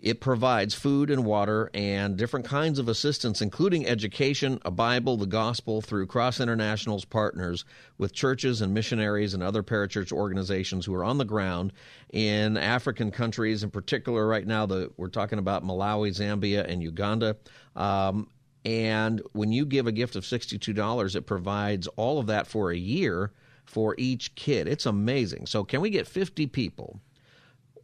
it 0.00 0.22
provides 0.22 0.72
food 0.72 1.10
and 1.10 1.22
water 1.22 1.70
and 1.74 2.16
different 2.16 2.46
kinds 2.46 2.78
of 2.78 2.88
assistance, 2.88 3.42
including 3.42 3.86
education, 3.86 4.58
a 4.64 4.70
Bible, 4.70 5.18
the 5.18 5.26
gospel, 5.26 5.82
through 5.82 6.06
Cross 6.06 6.40
International's 6.40 7.04
partners 7.04 7.66
with 7.98 8.14
churches 8.14 8.62
and 8.62 8.72
missionaries 8.72 9.34
and 9.34 9.42
other 9.42 9.62
parachurch 9.62 10.12
organizations 10.12 10.86
who 10.86 10.94
are 10.94 11.04
on 11.04 11.18
the 11.18 11.26
ground 11.26 11.74
in 12.10 12.56
African 12.56 13.10
countries, 13.10 13.62
in 13.62 13.70
particular, 13.70 14.26
right 14.26 14.46
now, 14.46 14.64
the, 14.64 14.90
we're 14.96 15.08
talking 15.08 15.38
about 15.38 15.62
Malawi, 15.62 16.08
Zambia, 16.08 16.66
and 16.66 16.82
Uganda. 16.82 17.36
Um, 17.74 18.30
and 18.64 19.20
when 19.32 19.52
you 19.52 19.66
give 19.66 19.86
a 19.86 19.92
gift 19.92 20.16
of 20.16 20.24
$62, 20.24 21.16
it 21.16 21.26
provides 21.26 21.86
all 21.96 22.18
of 22.18 22.28
that 22.28 22.46
for 22.46 22.70
a 22.70 22.76
year 22.78 23.34
for 23.66 23.94
each 23.98 24.34
kid. 24.34 24.66
It's 24.66 24.86
amazing. 24.86 25.46
So, 25.46 25.64
can 25.64 25.80
we 25.80 25.90
get 25.90 26.06
50 26.06 26.46
people? 26.46 27.00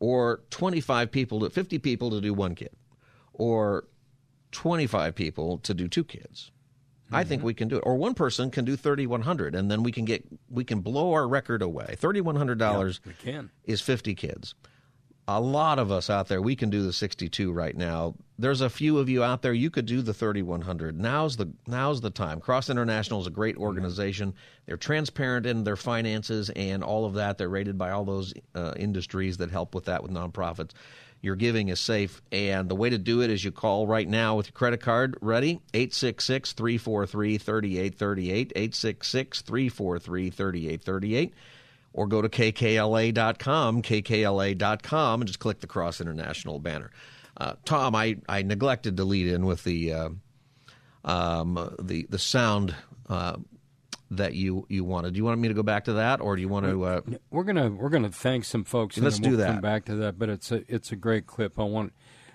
or 0.03 0.41
25 0.51 1.13
people 1.13 1.39
to 1.41 1.49
50 1.49 1.79
people 1.79 2.11
to 2.11 2.21
do 2.21 2.35
one 2.35 2.57
kid 2.57 2.71
or 3.33 3.85
25 4.51 5.15
people 5.15 5.59
to 5.59 5.73
do 5.73 5.87
two 5.87 6.03
kids 6.03 6.51
i 7.13 7.23
think 7.23 7.39
mm-hmm. 7.39 7.47
we 7.47 7.55
can 7.55 7.69
do 7.69 7.77
it 7.77 7.83
or 7.87 7.95
one 7.95 8.13
person 8.13 8.51
can 8.51 8.65
do 8.65 8.75
3100 8.75 9.55
and 9.55 9.71
then 9.71 9.85
we 9.85 9.93
can 9.93 10.05
get 10.05 10.27
we 10.51 10.65
can 10.65 10.81
blow 10.81 11.13
our 11.13 11.29
record 11.29 11.63
away 11.63 11.95
$3100 12.01 13.01
We 13.07 13.13
can. 13.13 13.51
is 13.65 13.81
50 13.81 14.15
kids 14.17 14.57
a 15.29 15.41
lot 15.41 15.79
of 15.79 15.93
us 15.93 16.11
out 16.11 16.29
there 16.29 16.43
we 16.43 16.57
can 16.57 16.71
do 16.71 16.83
the 16.83 16.93
62 16.93 17.53
right 17.53 17.77
now. 17.77 18.15
There's 18.39 18.61
a 18.61 18.71
few 18.71 18.99
of 18.99 19.09
you 19.09 19.23
out 19.23 19.43
there 19.43 19.53
you 19.53 19.71
could 19.71 19.87
do 19.87 20.03
the 20.03 20.13
3100 20.13 20.99
now's 20.99 21.37
the 21.37 21.53
now's 21.67 22.01
the 22.01 22.11
time. 22.11 22.41
Cross 22.41 22.71
international 22.71 23.21
is 23.21 23.27
a 23.27 23.31
great 23.31 23.57
organization. 23.57 24.35
They're 24.67 24.77
transparent 24.77 25.47
in 25.47 25.65
their 25.65 25.77
finances 25.77 26.51
and 26.51 26.83
all 26.83 27.05
of 27.05 27.15
that. 27.15 27.39
They're 27.39 27.49
rated 27.49 27.79
by 27.79 27.91
all 27.93 28.05
those 28.05 28.35
uh, 28.55 28.73
industries 28.77 29.37
that 29.37 29.51
help 29.51 29.75
with 29.75 29.85
that 29.85 30.03
with 30.03 30.13
nonprofits. 30.13 30.73
Your 31.23 31.37
giving 31.37 31.69
is 31.69 31.79
safe. 31.79 32.21
And 32.33 32.69
the 32.69 32.75
way 32.75 32.91
to 32.91 32.99
do 32.99 33.23
it 33.23 33.31
is 33.31 33.45
you 33.45 33.53
call 33.53 33.87
right 33.87 34.09
now 34.09 34.37
with 34.37 34.49
your 34.49 34.55
credit 34.55 34.81
card. 34.81 35.17
Ready? 35.21 35.61
866 35.73 36.53
343 36.53 37.39
3838. 37.39 38.53
866 38.57 39.43
343 39.43 40.31
3838. 40.31 41.35
Or 41.95 42.07
go 42.07 42.23
to 42.23 42.29
kkla.com, 42.29 43.83
kkla.com, 43.83 45.21
and 45.21 45.29
just 45.29 45.39
click 45.39 45.61
the 45.61 45.67
Cross 45.67 46.01
International 46.01 46.59
banner. 46.59 46.91
Uh, 47.37 47.55
Tom, 47.65 47.95
I, 47.95 48.17
I 48.29 48.43
neglected 48.43 48.97
to 48.97 49.05
lead 49.05 49.27
in 49.27 49.45
with 49.45 49.65
the 49.65 49.93
uh, 49.93 50.09
um, 51.05 51.75
the 51.81 52.07
the 52.09 52.19
sound 52.19 52.75
uh, 53.09 53.37
that 54.11 54.35
you 54.35 54.67
you 54.69 54.85
wanted. 54.85 55.15
Do 55.15 55.19
you 55.19 55.25
want 55.25 55.41
me 55.41 55.49
to 55.49 55.55
go 55.55 55.63
back 55.63 55.85
to 55.85 55.95
that, 55.95 56.21
or 56.21 56.37
do 56.37 56.43
you 56.43 56.49
want 56.49 56.67
to? 56.67 56.85
Uh... 56.85 57.01
We're 57.31 57.45
gonna 57.45 57.71
we're 57.71 57.89
gonna 57.89 58.11
thank 58.11 58.45
some 58.45 58.65
folks. 58.65 58.99
Let's 58.99 59.21
we'll 59.21 59.31
do 59.31 59.37
that. 59.39 59.47
Come 59.49 59.61
back 59.61 59.85
to 59.87 59.97
that, 59.97 60.19
but 60.19 60.29
it's 60.29 60.53
a 60.53 60.63
it's 60.69 60.93
a 60.93 60.97
great 60.97 61.27
clip. 61.27 61.59
I 61.59 61.65
want 61.65 61.93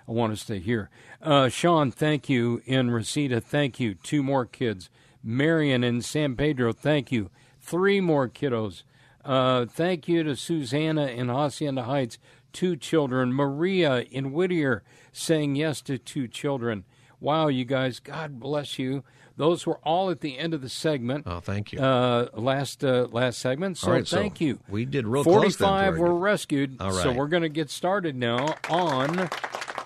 I 0.08 0.12
want 0.12 0.32
us 0.32 0.44
to 0.46 0.58
hear. 0.58 0.90
Uh, 1.22 1.48
Sean, 1.48 1.90
thank 1.90 2.28
you. 2.28 2.62
In 2.64 2.90
Reseda, 2.90 3.40
thank 3.40 3.78
you. 3.78 3.94
Two 3.94 4.22
more 4.22 4.46
kids. 4.46 4.90
Marion 5.22 5.84
in 5.84 6.00
San 6.00 6.36
Pedro, 6.36 6.72
thank 6.72 7.12
you. 7.12 7.30
Three 7.60 8.00
more 8.00 8.28
kiddos. 8.28 8.82
Uh, 9.28 9.66
thank 9.66 10.08
you 10.08 10.22
to 10.22 10.34
Susanna 10.34 11.06
in 11.06 11.28
Hacienda 11.28 11.82
Heights, 11.82 12.16
two 12.54 12.76
children. 12.76 13.34
Maria 13.34 14.00
in 14.10 14.32
Whittier 14.32 14.82
saying 15.12 15.54
yes 15.54 15.82
to 15.82 15.98
two 15.98 16.26
children. 16.26 16.84
Wow, 17.20 17.48
you 17.48 17.66
guys, 17.66 18.00
God 18.00 18.40
bless 18.40 18.78
you. 18.78 19.04
Those 19.36 19.66
were 19.66 19.76
all 19.84 20.08
at 20.08 20.22
the 20.22 20.38
end 20.38 20.54
of 20.54 20.62
the 20.62 20.68
segment. 20.70 21.24
Oh, 21.26 21.40
thank 21.40 21.72
you. 21.72 21.78
Uh, 21.78 22.28
last 22.32 22.82
uh, 22.82 23.06
last 23.12 23.38
segment. 23.38 23.76
So 23.76 23.90
right, 23.92 24.08
thank 24.08 24.38
so 24.38 24.44
you. 24.44 24.60
We 24.66 24.86
did 24.86 25.06
real 25.06 25.24
Forty-five 25.24 25.42
close. 25.42 25.56
Forty-five 25.56 25.98
were 25.98 26.14
rescued. 26.14 26.76
All 26.80 26.90
right. 26.90 27.02
So 27.02 27.12
we're 27.12 27.28
going 27.28 27.42
to 27.42 27.50
get 27.50 27.68
started 27.68 28.16
now 28.16 28.56
on 28.70 29.28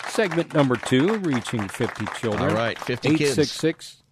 segment 0.09 0.55
number 0.55 0.77
two, 0.77 1.17
reaching 1.19 1.67
fifty 1.69 2.07
children. 2.19 2.51
All 2.51 2.57
right, 2.57 2.79
50 2.79 3.09
kids. 3.09 3.23
866 3.23 4.03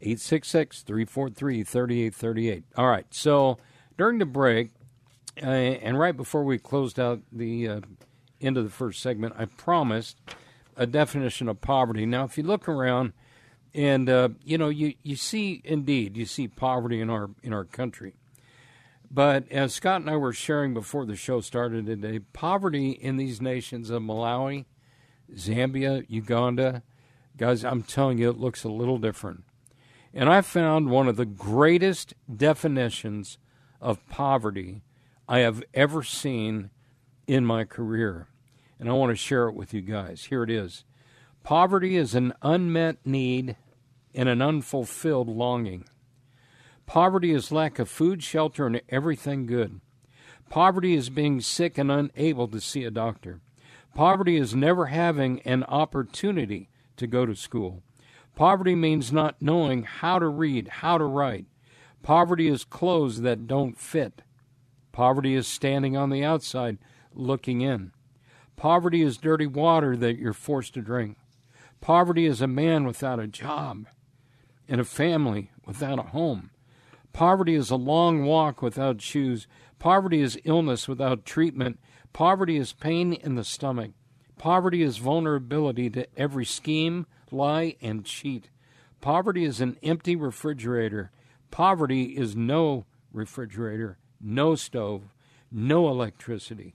866 0.00 0.82
343 0.82 1.62
3838. 1.64 2.64
All 2.76 2.88
right. 2.88 3.06
So 3.10 3.58
during 3.96 4.18
the 4.18 4.26
break, 4.26 4.70
uh, 5.42 5.46
and 5.46 5.98
right 5.98 6.16
before 6.16 6.44
we 6.44 6.58
closed 6.58 6.98
out 6.98 7.20
the 7.32 7.68
uh, 7.68 7.80
end 8.40 8.56
of 8.56 8.64
the 8.64 8.70
first 8.70 9.00
segment, 9.00 9.34
I 9.38 9.46
promised 9.46 10.18
a 10.76 10.86
definition 10.86 11.48
of 11.48 11.60
poverty. 11.60 12.06
Now, 12.06 12.24
if 12.24 12.36
you 12.36 12.44
look 12.44 12.68
around, 12.68 13.12
and 13.74 14.08
uh, 14.08 14.30
you 14.44 14.58
know, 14.58 14.68
you, 14.68 14.94
you 15.02 15.16
see 15.16 15.60
indeed 15.64 16.16
you 16.16 16.26
see 16.26 16.46
poverty 16.48 17.00
in 17.00 17.10
our 17.10 17.30
in 17.42 17.52
our 17.52 17.64
country. 17.64 18.14
But 19.10 19.50
as 19.50 19.74
Scott 19.74 20.00
and 20.00 20.10
I 20.10 20.16
were 20.16 20.32
sharing 20.32 20.74
before 20.74 21.06
the 21.06 21.14
show 21.14 21.40
started 21.40 21.86
today, 21.86 22.18
poverty 22.32 22.90
in 22.90 23.16
these 23.16 23.40
nations 23.40 23.90
of 23.90 24.02
Malawi, 24.02 24.64
Zambia, 25.34 26.04
Uganda, 26.08 26.82
guys, 27.36 27.64
I'm 27.64 27.82
telling 27.82 28.18
you, 28.18 28.30
it 28.30 28.38
looks 28.38 28.64
a 28.64 28.68
little 28.68 28.98
different. 28.98 29.44
And 30.12 30.28
I 30.28 30.40
found 30.40 30.90
one 30.90 31.06
of 31.06 31.16
the 31.16 31.26
greatest 31.26 32.14
definitions 32.34 33.38
of 33.84 34.04
poverty 34.08 34.82
I 35.28 35.40
have 35.40 35.62
ever 35.74 36.02
seen 36.02 36.70
in 37.26 37.44
my 37.44 37.64
career. 37.64 38.28
And 38.80 38.88
I 38.88 38.92
want 38.92 39.10
to 39.10 39.16
share 39.16 39.48
it 39.48 39.54
with 39.54 39.72
you 39.72 39.82
guys. 39.82 40.24
Here 40.24 40.42
it 40.42 40.50
is 40.50 40.84
Poverty 41.44 41.96
is 41.96 42.14
an 42.14 42.32
unmet 42.42 42.96
need 43.04 43.56
and 44.14 44.28
an 44.28 44.40
unfulfilled 44.40 45.28
longing. 45.28 45.84
Poverty 46.86 47.32
is 47.32 47.52
lack 47.52 47.78
of 47.78 47.88
food, 47.88 48.22
shelter, 48.22 48.66
and 48.66 48.80
everything 48.88 49.46
good. 49.46 49.80
Poverty 50.48 50.94
is 50.94 51.10
being 51.10 51.40
sick 51.40 51.76
and 51.78 51.90
unable 51.90 52.48
to 52.48 52.60
see 52.60 52.84
a 52.84 52.90
doctor. 52.90 53.40
Poverty 53.94 54.36
is 54.36 54.54
never 54.54 54.86
having 54.86 55.40
an 55.42 55.64
opportunity 55.64 56.68
to 56.96 57.06
go 57.06 57.26
to 57.26 57.34
school. 57.34 57.82
Poverty 58.34 58.74
means 58.74 59.12
not 59.12 59.40
knowing 59.40 59.84
how 59.84 60.18
to 60.18 60.28
read, 60.28 60.68
how 60.68 60.98
to 60.98 61.04
write. 61.04 61.46
Poverty 62.04 62.48
is 62.48 62.64
clothes 62.64 63.22
that 63.22 63.46
don't 63.46 63.78
fit. 63.78 64.20
Poverty 64.92 65.34
is 65.34 65.48
standing 65.48 65.96
on 65.96 66.10
the 66.10 66.22
outside 66.22 66.76
looking 67.14 67.62
in. 67.62 67.92
Poverty 68.56 69.00
is 69.00 69.16
dirty 69.16 69.46
water 69.46 69.96
that 69.96 70.18
you're 70.18 70.34
forced 70.34 70.74
to 70.74 70.82
drink. 70.82 71.16
Poverty 71.80 72.26
is 72.26 72.42
a 72.42 72.46
man 72.46 72.84
without 72.84 73.18
a 73.18 73.26
job 73.26 73.86
and 74.68 74.82
a 74.82 74.84
family 74.84 75.50
without 75.64 75.98
a 75.98 76.02
home. 76.02 76.50
Poverty 77.14 77.54
is 77.54 77.70
a 77.70 77.76
long 77.76 78.26
walk 78.26 78.60
without 78.60 79.00
shoes. 79.00 79.46
Poverty 79.78 80.20
is 80.20 80.38
illness 80.44 80.86
without 80.86 81.24
treatment. 81.24 81.80
Poverty 82.12 82.58
is 82.58 82.74
pain 82.74 83.14
in 83.14 83.34
the 83.34 83.44
stomach. 83.44 83.92
Poverty 84.36 84.82
is 84.82 84.98
vulnerability 84.98 85.88
to 85.88 86.06
every 86.18 86.44
scheme, 86.44 87.06
lie, 87.30 87.76
and 87.80 88.04
cheat. 88.04 88.50
Poverty 89.00 89.44
is 89.44 89.62
an 89.62 89.78
empty 89.82 90.14
refrigerator. 90.14 91.10
Poverty 91.54 92.16
is 92.16 92.34
no 92.34 92.84
refrigerator, 93.12 93.96
no 94.20 94.56
stove, 94.56 95.14
no 95.52 95.86
electricity. 95.86 96.74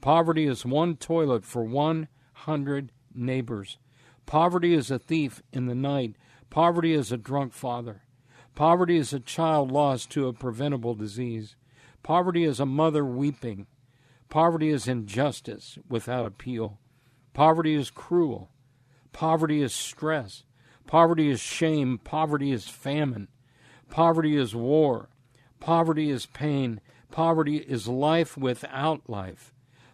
Poverty 0.00 0.46
is 0.46 0.64
one 0.64 0.94
toilet 0.94 1.44
for 1.44 1.64
100 1.64 2.92
neighbors. 3.12 3.78
Poverty 4.24 4.74
is 4.74 4.92
a 4.92 5.00
thief 5.00 5.42
in 5.52 5.66
the 5.66 5.74
night. 5.74 6.14
Poverty 6.50 6.92
is 6.92 7.10
a 7.10 7.16
drunk 7.16 7.52
father. 7.52 8.02
Poverty 8.54 8.96
is 8.96 9.12
a 9.12 9.18
child 9.18 9.72
lost 9.72 10.08
to 10.10 10.28
a 10.28 10.32
preventable 10.32 10.94
disease. 10.94 11.56
Poverty 12.04 12.44
is 12.44 12.60
a 12.60 12.64
mother 12.64 13.04
weeping. 13.04 13.66
Poverty 14.28 14.68
is 14.68 14.86
injustice 14.86 15.78
without 15.88 16.26
appeal. 16.26 16.78
Poverty 17.34 17.74
is 17.74 17.90
cruel. 17.90 18.50
Poverty 19.12 19.60
is 19.60 19.74
stress. 19.74 20.44
Poverty 20.86 21.28
is 21.28 21.40
shame. 21.40 21.98
Poverty 21.98 22.52
is 22.52 22.68
famine. 22.68 23.26
Poverty 23.92 24.38
is 24.38 24.54
war. 24.54 25.10
Poverty 25.60 26.08
is 26.08 26.24
pain. 26.24 26.80
Poverty 27.10 27.58
is 27.58 27.86
life 27.86 28.38
without 28.38 29.02
life. 29.06 29.52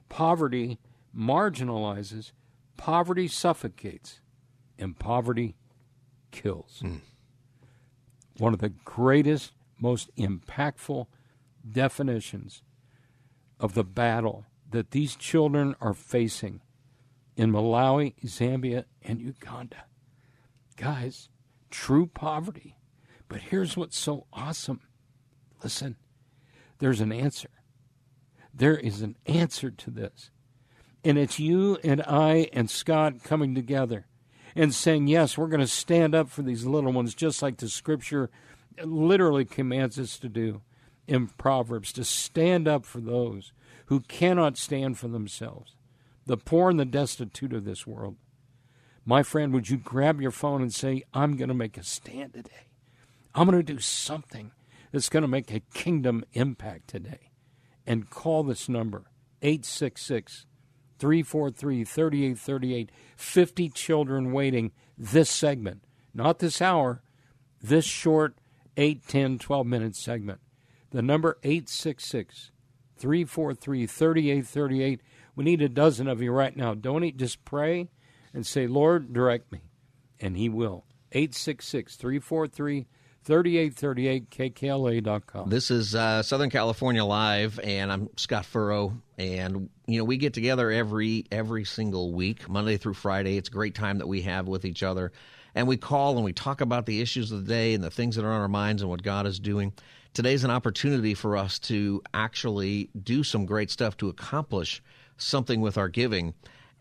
Poverty 0.09 0.79
marginalizes. 1.15 2.31
Poverty 2.77 3.27
suffocates. 3.27 4.21
And 4.79 4.97
poverty 4.97 5.57
kills. 6.31 6.79
Hmm. 6.81 6.99
One 8.37 8.55
of 8.55 8.61
the 8.61 8.69
greatest, 8.69 9.53
most 9.81 10.15
impactful 10.15 11.09
definitions 11.69 12.63
of 13.59 13.75
the 13.75 13.83
battle 13.83 14.45
that 14.71 14.93
these 14.93 15.17
children 15.17 15.75
are 15.81 15.93
facing 15.93 16.61
in 17.37 17.51
Malawi, 17.51 18.15
Zambia, 18.25 18.85
and 19.03 19.21
Uganda. 19.21 19.87
Guys, 20.77 21.31
true 21.69 22.07
poverty. 22.07 22.78
But 23.29 23.41
here's 23.43 23.77
what's 23.77 23.99
so 23.99 24.27
awesome. 24.33 24.81
Listen, 25.63 25.97
there's 26.79 27.01
an 27.01 27.13
answer. 27.13 27.51
There 28.55 28.77
is 28.77 29.03
an 29.03 29.17
answer 29.27 29.71
to 29.71 29.91
this. 29.91 30.31
And 31.05 31.19
it's 31.19 31.39
you 31.39 31.79
and 31.85 32.03
I 32.03 32.49
and 32.53 32.69
Scott 32.71 33.23
coming 33.23 33.55
together 33.55 34.07
and 34.57 34.75
saying, 34.75 35.07
yes, 35.07 35.39
we're 35.39 35.47
going 35.47 35.61
to 35.61 35.67
stand 35.67 36.15
up 36.15 36.29
for 36.29 36.43
these 36.43 36.67
little 36.67 36.93
ones, 36.93 37.15
just 37.15 37.43
like 37.43 37.59
the 37.59 37.69
scripture 37.69 38.31
literally 38.83 39.45
commands 39.45 39.99
us 39.99 40.19
to 40.19 40.29
do 40.29 40.63
in 41.07 41.29
Proverbs, 41.29 41.93
to 41.93 42.05
stand 42.05 42.67
up 42.67 42.85
for 42.85 43.01
those 43.01 43.53
who 43.87 44.01
cannot 44.01 44.59
stand 44.59 44.99
for 44.99 45.09
themselves, 45.09 45.75
the 46.27 46.37
poor 46.37 46.71
and 46.71 46.79
the 46.79 46.85
destitute 46.85 47.53
of 47.53 47.65
this 47.65 47.87
world. 47.87 48.17
My 49.05 49.23
friend, 49.23 49.53
would 49.55 49.71
you 49.71 49.79
grab 49.79 50.21
your 50.21 50.31
phone 50.31 50.61
and 50.61 50.75
say, 50.75 51.05
I'm 51.15 51.37
going 51.37 51.49
to 51.49 51.55
make 51.55 51.79
a 51.79 51.83
stand 51.83 52.35
today? 52.35 52.68
I'm 53.39 53.47
going 53.47 53.65
to 53.65 53.73
do 53.73 53.79
something 53.79 54.51
that's 54.91 55.09
going 55.09 55.23
to 55.23 55.29
make 55.29 55.53
a 55.53 55.61
kingdom 55.73 56.25
impact 56.33 56.89
today. 56.89 57.31
And 57.87 58.11
call 58.11 58.43
this 58.43 58.69
number, 58.69 59.13
866 59.43 60.47
343 60.99 61.85
3838. 61.85 62.91
50 63.17 63.69
children 63.69 64.33
waiting 64.33 64.73
this 64.99 65.31
segment, 65.31 65.85
not 66.13 66.41
this 66.41 66.61
hour, 66.61 67.01
this 67.63 67.85
short 67.85 68.41
8, 68.77 69.07
10, 69.07 69.39
12 69.39 69.67
minute 69.69 69.95
segment. 69.95 70.41
The 70.91 71.01
number 71.01 71.39
866 71.45 72.51
343 72.97 73.87
3838. 73.87 75.01
We 75.37 75.45
need 75.45 75.63
a 75.63 75.69
dozen 75.69 76.09
of 76.09 76.21
you 76.21 76.33
right 76.33 76.57
now. 76.57 76.75
Don't 76.75 77.17
just 77.17 77.45
pray 77.45 77.89
and 78.35 78.45
say, 78.45 78.67
Lord, 78.67 79.13
direct 79.13 79.53
me. 79.53 79.61
And 80.19 80.37
He 80.37 80.49
will. 80.49 80.87
866 81.13 81.95
343 81.95 82.89
3838 83.29 84.31
kkla.com. 84.31 85.51
This 85.51 85.71
is 85.71 85.95
uh, 85.95 86.23
Southern 86.23 86.49
California 86.49 87.05
Live, 87.05 87.61
and 87.63 87.93
I'm 87.93 88.09
Scott 88.17 88.47
Furrow. 88.47 89.03
And 89.19 89.69
you 89.87 89.99
know, 89.99 90.05
we 90.05 90.17
get 90.17 90.33
together 90.33 90.71
every 90.71 91.27
every 91.31 91.67
single 91.67 92.15
week, 92.15 92.49
Monday 92.49 92.79
through 92.79 92.95
Friday. 92.95 93.37
It's 93.37 93.51
a 93.51 93.53
great 93.53 93.75
time 93.75 93.99
that 93.99 94.07
we 94.07 94.23
have 94.23 94.49
with 94.49 94.65
each 94.65 94.83
other, 94.83 95.13
and 95.55 95.69
we 95.69 95.77
call 95.77 96.17
and 96.17 96.25
we 96.25 96.33
talk 96.33 96.63
about 96.63 96.87
the 96.87 97.03
issues 97.03 97.31
of 97.31 97.45
the 97.45 97.53
day 97.53 97.75
and 97.75 97.85
the 97.85 97.91
things 97.91 98.17
that 98.17 98.25
are 98.25 98.33
on 98.33 98.41
our 98.41 98.49
minds 98.49 98.81
and 98.81 98.91
what 98.91 99.03
God 99.03 99.27
is 99.27 99.39
doing. 99.39 99.75
Today's 100.15 100.43
an 100.43 100.51
opportunity 100.51 101.13
for 101.13 101.37
us 101.37 101.59
to 101.59 102.03
actually 102.15 102.89
do 102.99 103.23
some 103.23 103.45
great 103.45 103.71
stuff 103.71 103.99
to 103.99 104.09
accomplish 104.09 104.83
something 105.19 105.61
with 105.61 105.77
our 105.77 105.91
giving. 105.91 106.33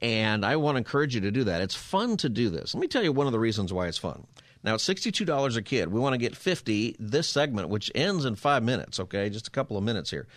And 0.01 0.45
I 0.45 0.55
want 0.55 0.75
to 0.75 0.77
encourage 0.77 1.13
you 1.13 1.19
to 1.21 1.31
do 1.31 1.43
that. 1.43 1.59
It's 1.59 1.75
fun 1.75 2.15
to 2.17 2.29
do 2.29 2.49
this. 2.49 2.73
Let 2.73 2.79
me 2.79 2.87
tell 2.87 3.03
you 3.03 3.11
one 3.11 3.27
of 3.27 3.33
the 3.33 3.39
reasons 3.39 3.73
why 3.73 3.87
it's 3.87 3.97
fun. 3.97 4.27
Now, 4.67 4.75
it's 4.75 4.85
$62 4.85 5.55
a 5.55 5.61
kid. 5.61 5.93
We 5.93 5.99
want 6.01 6.13
to 6.13 6.17
get 6.17 6.35
50 6.35 6.97
this 6.99 7.29
segment, 7.29 7.69
which 7.69 7.89
ends 7.95 8.25
in 8.25 8.35
five 8.35 8.63
minutes, 8.63 8.99
okay? 8.99 9.29
Just 9.29 9.47
a 9.47 9.49
couple 9.49 9.77
of 9.77 9.83
minutes 9.85 10.09
here. 10.09 10.27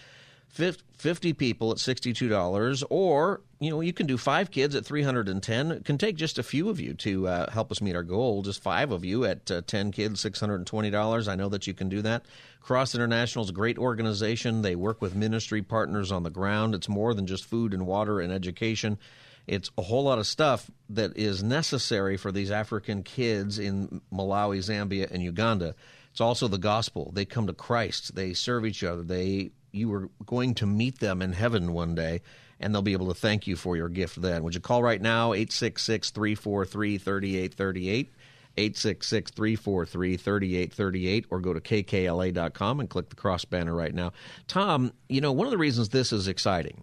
50 0.51 1.33
people 1.33 1.73
at 1.73 1.79
$62 1.79 2.85
or 2.91 3.41
you 3.61 3.71
know 3.71 3.81
you 3.81 3.93
can 3.93 4.07
do 4.07 4.19
five 4.19 4.51
kids 4.51 4.75
at 4.75 4.85
310 4.85 5.71
it 5.71 5.85
can 5.85 5.97
take 5.97 6.17
just 6.17 6.41
a 6.41 6.43
few 6.43 6.69
of 6.69 6.81
you 6.81 6.93
to 6.95 7.29
uh, 7.29 7.51
help 7.53 7.71
us 7.71 7.81
meet 7.81 7.95
our 7.95 8.03
goal 8.03 8.43
just 8.43 8.61
five 8.61 8.91
of 8.91 9.05
you 9.05 9.25
at 9.25 9.49
uh, 9.49 9.63
10 9.65 9.93
kids 9.93 10.25
$620 10.25 11.29
i 11.29 11.35
know 11.37 11.49
that 11.49 11.69
you 11.69 11.73
can 11.73 11.89
do 11.89 12.03
that 12.03 12.25
cross 12.61 12.97
international 12.97 13.45
is 13.45 13.51
a 13.51 13.55
great 13.55 13.79
organization 13.79 14.63
they 14.63 14.75
work 14.75 15.01
with 15.01 15.15
ministry 15.15 15.63
partners 15.63 16.11
on 16.11 16.25
the 16.25 16.31
ground 16.31 16.75
it's 16.75 16.89
more 16.89 17.15
than 17.15 17.29
just 17.29 17.45
food 17.45 17.73
and 17.73 17.87
water 17.87 18.19
and 18.19 18.33
education 18.33 18.99
it's 19.47 19.71
a 19.79 19.83
whole 19.83 20.05
lot 20.05 20.19
of 20.19 20.27
stuff 20.27 20.71
that 20.89 21.17
is 21.17 21.43
necessary 21.43 22.17
for 22.17 22.33
these 22.33 22.51
african 22.51 23.03
kids 23.03 23.59
in 23.59 24.01
malawi 24.13 24.59
zambia 24.59 25.11
and 25.11 25.23
uganda 25.23 25.75
it's 26.11 26.21
also 26.21 26.49
the 26.49 26.59
gospel 26.59 27.11
they 27.15 27.25
come 27.25 27.47
to 27.47 27.53
christ 27.53 28.15
they 28.15 28.33
serve 28.33 28.67
each 28.67 28.83
other 28.83 29.03
they 29.03 29.51
you 29.73 29.93
are 29.93 30.09
going 30.27 30.55
to 30.55 30.67
meet 30.67 30.99
them 30.99 31.23
in 31.23 31.33
heaven 31.33 31.73
one 31.73 31.95
day, 31.95 32.23
and 32.59 32.75
they'll 32.75 32.83
be 32.83 32.93
able 32.93 33.09
to 33.09 33.15
thank 33.15 33.47
you 33.47 33.57
for 33.57 33.77
your 33.77 33.89
gift 33.89 34.21
then. 34.21 34.43
Would 34.43 34.55
you 34.55 34.61
call 34.61 34.83
right 34.83 35.01
now, 35.01 35.33
866 35.33 36.11
343 36.11 36.99
3838? 36.99 38.11
866 38.57 39.31
343 39.31 40.17
3838 40.17 41.27
or 41.31 41.41
go 41.41 41.55
to 41.55 41.61
kkla.com 41.61 42.81
and 42.81 42.91
click 42.91 43.09
the 43.09 43.17
cross 43.17 43.45
banner 43.45 43.75
right 43.75 43.95
now. 43.95 44.13
Tom, 44.49 44.93
you 45.09 45.21
know, 45.21 45.33
one 45.33 45.47
of 45.47 45.53
the 45.53 45.59
reasons 45.59 45.89
this 45.89 46.13
is 46.13 46.29
exciting, 46.29 46.83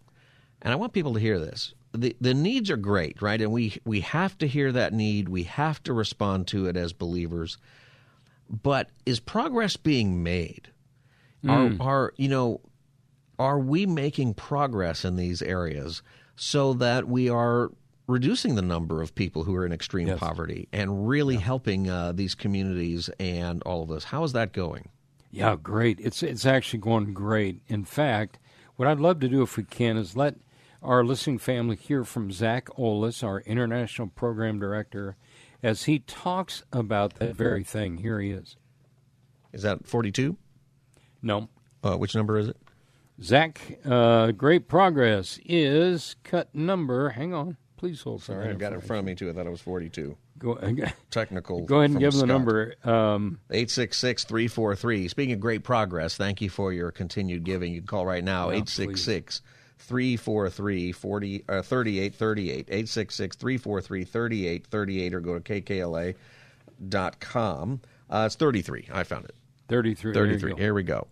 and 0.62 0.72
I 0.72 0.78
want 0.78 0.94
people 0.94 1.14
to 1.14 1.20
hear 1.20 1.40
this. 1.40 1.74
The, 2.00 2.16
the 2.22 2.34
needs 2.34 2.70
are 2.70 2.78
great, 2.78 3.22
right? 3.22 3.42
And 3.42 3.52
we, 3.52 3.78
we 3.86 4.02
have 4.02 4.38
to 4.38 4.48
hear 4.48 4.72
that 4.72 4.94
need. 4.94 5.30
We 5.30 5.44
have 5.44 5.82
to 5.84 5.94
respond 5.94 6.48
to 6.48 6.68
it 6.68 6.78
as 6.78 6.94
believers. 6.94 7.58
But 8.50 8.90
is 9.06 9.20
progress 9.20 9.78
being 9.78 10.24
made? 10.24 10.70
Mm. 11.44 11.80
Are, 11.80 11.88
are, 11.88 12.14
you 12.18 12.30
know, 12.30 12.62
are 13.40 13.60
we 13.60 13.86
making 13.86 14.34
progress 14.34 15.06
in 15.06 15.16
these 15.16 15.42
areas 15.42 16.02
so 16.36 16.74
that 16.74 17.08
we 17.08 17.30
are 17.30 17.72
reducing 18.08 18.56
the 18.56 18.62
number 18.62 19.02
of 19.02 19.14
people 19.14 19.44
who 19.44 19.56
are 19.56 19.66
in 19.66 19.72
extreme 19.72 20.08
yes. 20.08 20.20
poverty 20.20 20.68
and 20.72 21.08
really 21.08 21.36
yeah. 21.36 21.42
helping 21.42 21.90
uh, 21.90 22.12
these 22.14 22.36
communities 22.36 23.10
and 23.20 23.62
all 23.64 23.84
of 23.84 23.90
this? 23.90 24.06
How 24.06 24.24
is 24.24 24.34
that 24.34 24.54
going? 24.54 24.90
Yeah, 25.30 25.56
great. 25.62 26.00
It's 26.00 26.24
it's 26.24 26.46
actually 26.46 26.80
going 26.80 27.14
great. 27.14 27.62
In 27.68 27.84
fact, 27.84 28.40
what 28.78 28.88
I'd 28.88 29.00
love 29.00 29.20
to 29.20 29.28
do 29.28 29.42
if 29.42 29.58
we 29.58 29.64
can 29.64 29.98
is 29.98 30.16
let 30.16 30.36
our 30.88 31.04
listening 31.04 31.38
family 31.38 31.76
hear 31.76 32.04
from 32.04 32.32
Zach 32.32 32.68
Olis, 32.78 33.24
our 33.24 33.42
international 33.42 34.08
program 34.08 34.58
director, 34.58 35.18
as 35.62 35.84
he 35.84 36.00
talks 36.00 36.64
about 36.72 37.16
that 37.16 37.36
very 37.36 37.64
thing. 37.64 37.98
Here 37.98 38.20
he 38.22 38.32
is. 38.32 38.56
Is 39.52 39.64
that 39.64 39.86
forty 39.86 40.12
two? 40.12 40.38
No. 41.22 41.50
Uh, 41.84 41.96
which 41.96 42.16
number 42.16 42.38
is 42.38 42.48
it? 42.48 42.58
Zach, 43.22 43.80
uh, 43.86 44.32
great 44.32 44.68
progress 44.68 45.40
is 45.46 46.16
cut 46.24 46.54
number. 46.56 47.10
Hang 47.10 47.34
on, 47.34 47.58
please 47.76 48.02
hold. 48.02 48.24
Sorry, 48.24 48.48
I've 48.48 48.58
got 48.58 48.72
it 48.72 48.76
in 48.76 48.82
front 48.82 49.00
of 49.00 49.06
me 49.06 49.16
too. 49.16 49.30
I 49.30 49.34
thought 49.34 49.46
it 49.46 49.52
was 49.52 49.62
forty-two. 49.62 50.16
Go, 50.40 50.56
Technical. 51.12 51.66
Go 51.66 51.80
ahead 51.80 51.92
and 51.92 52.00
give 52.00 52.14
them 52.14 52.22
the 52.22 52.28
number. 52.28 52.76
Um, 52.84 53.40
eight 53.52 53.72
six 53.72 53.98
six 53.98 54.24
three 54.24 54.48
four 54.48 54.76
three. 54.76 55.08
Speaking 55.08 55.34
of 55.34 55.40
great 55.40 55.64
progress, 55.64 56.16
thank 56.16 56.42
you 56.42 56.50
for 56.50 56.72
your 56.72 56.92
continued 56.92 57.44
giving. 57.44 57.74
You 57.74 57.82
can 57.82 57.88
call 57.88 58.06
right 58.06 58.24
now 58.24 58.52
eight 58.52 58.70
six 58.70 59.02
six. 59.02 59.42
343 59.80 60.92
3838 60.92 62.68
866 62.68 63.36
343 63.36 64.04
3838 64.04 65.14
or 65.14 65.20
go 65.20 65.40
to 65.40 65.62
kkla.com. 66.82 67.82
Uh, 68.10 68.24
it's 68.26 68.36
33. 68.36 68.88
I 68.92 69.04
found 69.04 69.26
it. 69.26 69.36
33. 69.68 70.14
33. 70.14 70.56
Here 70.56 70.74
we 70.74 70.84
go. 70.84 71.08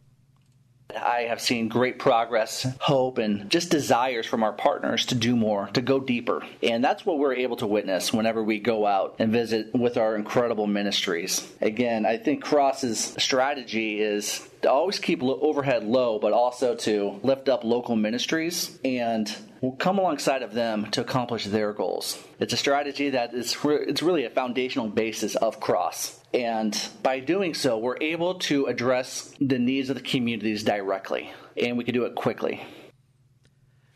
I 0.96 1.22
have 1.22 1.42
seen 1.42 1.68
great 1.68 1.98
progress, 1.98 2.66
hope, 2.80 3.18
and 3.18 3.50
just 3.50 3.72
desires 3.72 4.26
from 4.26 4.44
our 4.44 4.54
partners 4.54 5.08
to 5.08 5.16
do 5.16 5.36
more, 5.36 5.68
to 5.74 5.82
go 5.82 6.00
deeper. 6.00 6.44
And 6.62 6.84
that's 6.84 7.06
what 7.06 7.18
we're 7.18 7.34
able 7.34 7.58
to 7.58 7.68
witness 7.68 8.14
whenever 8.14 8.44
we 8.44 8.60
go 8.60 8.86
out 8.86 9.16
and 9.20 9.32
visit 9.32 9.74
with 9.74 9.98
our 9.98 10.16
incredible 10.16 10.68
ministries. 10.68 11.52
Again, 11.60 12.06
I 12.06 12.18
think 12.18 12.44
Cross's 12.44 13.16
strategy 13.18 14.00
is 14.00 14.48
to 14.66 14.72
always 14.72 15.00
keep 15.00 15.22
overhead 15.22 15.84
low, 15.84 16.18
but 16.18 16.34
also 16.34 16.76
to 16.76 17.20
lift 17.22 17.50
up 17.50 17.64
local 17.64 17.96
ministries 17.96 18.80
and 18.84 19.34
will 19.62 19.74
come 19.74 20.00
alongside 20.00 20.42
of 20.42 20.54
them 20.54 20.90
to 20.92 21.02
accomplish 21.02 21.46
their 21.46 21.72
goals. 21.72 22.22
It's 22.40 22.54
a 22.54 22.58
strategy 22.58 23.12
that 23.12 23.34
is 23.34 23.64
re- 23.64 23.86
it's 23.88 24.02
really 24.02 24.26
a 24.26 24.30
foundational 24.30 24.88
basis 24.88 25.36
of 25.36 25.60
Cross. 25.60 26.20
And 26.34 26.78
by 27.04 27.20
doing 27.20 27.54
so, 27.54 27.78
we're 27.78 28.02
able 28.02 28.36
to 28.40 28.66
address 28.66 29.34
the 29.40 29.60
needs 29.60 29.90
of 29.90 29.96
the 29.96 30.02
communities 30.02 30.64
directly, 30.64 31.32
and 31.56 31.78
we 31.78 31.84
can 31.84 31.94
do 31.94 32.06
it 32.06 32.16
quickly. 32.16 32.62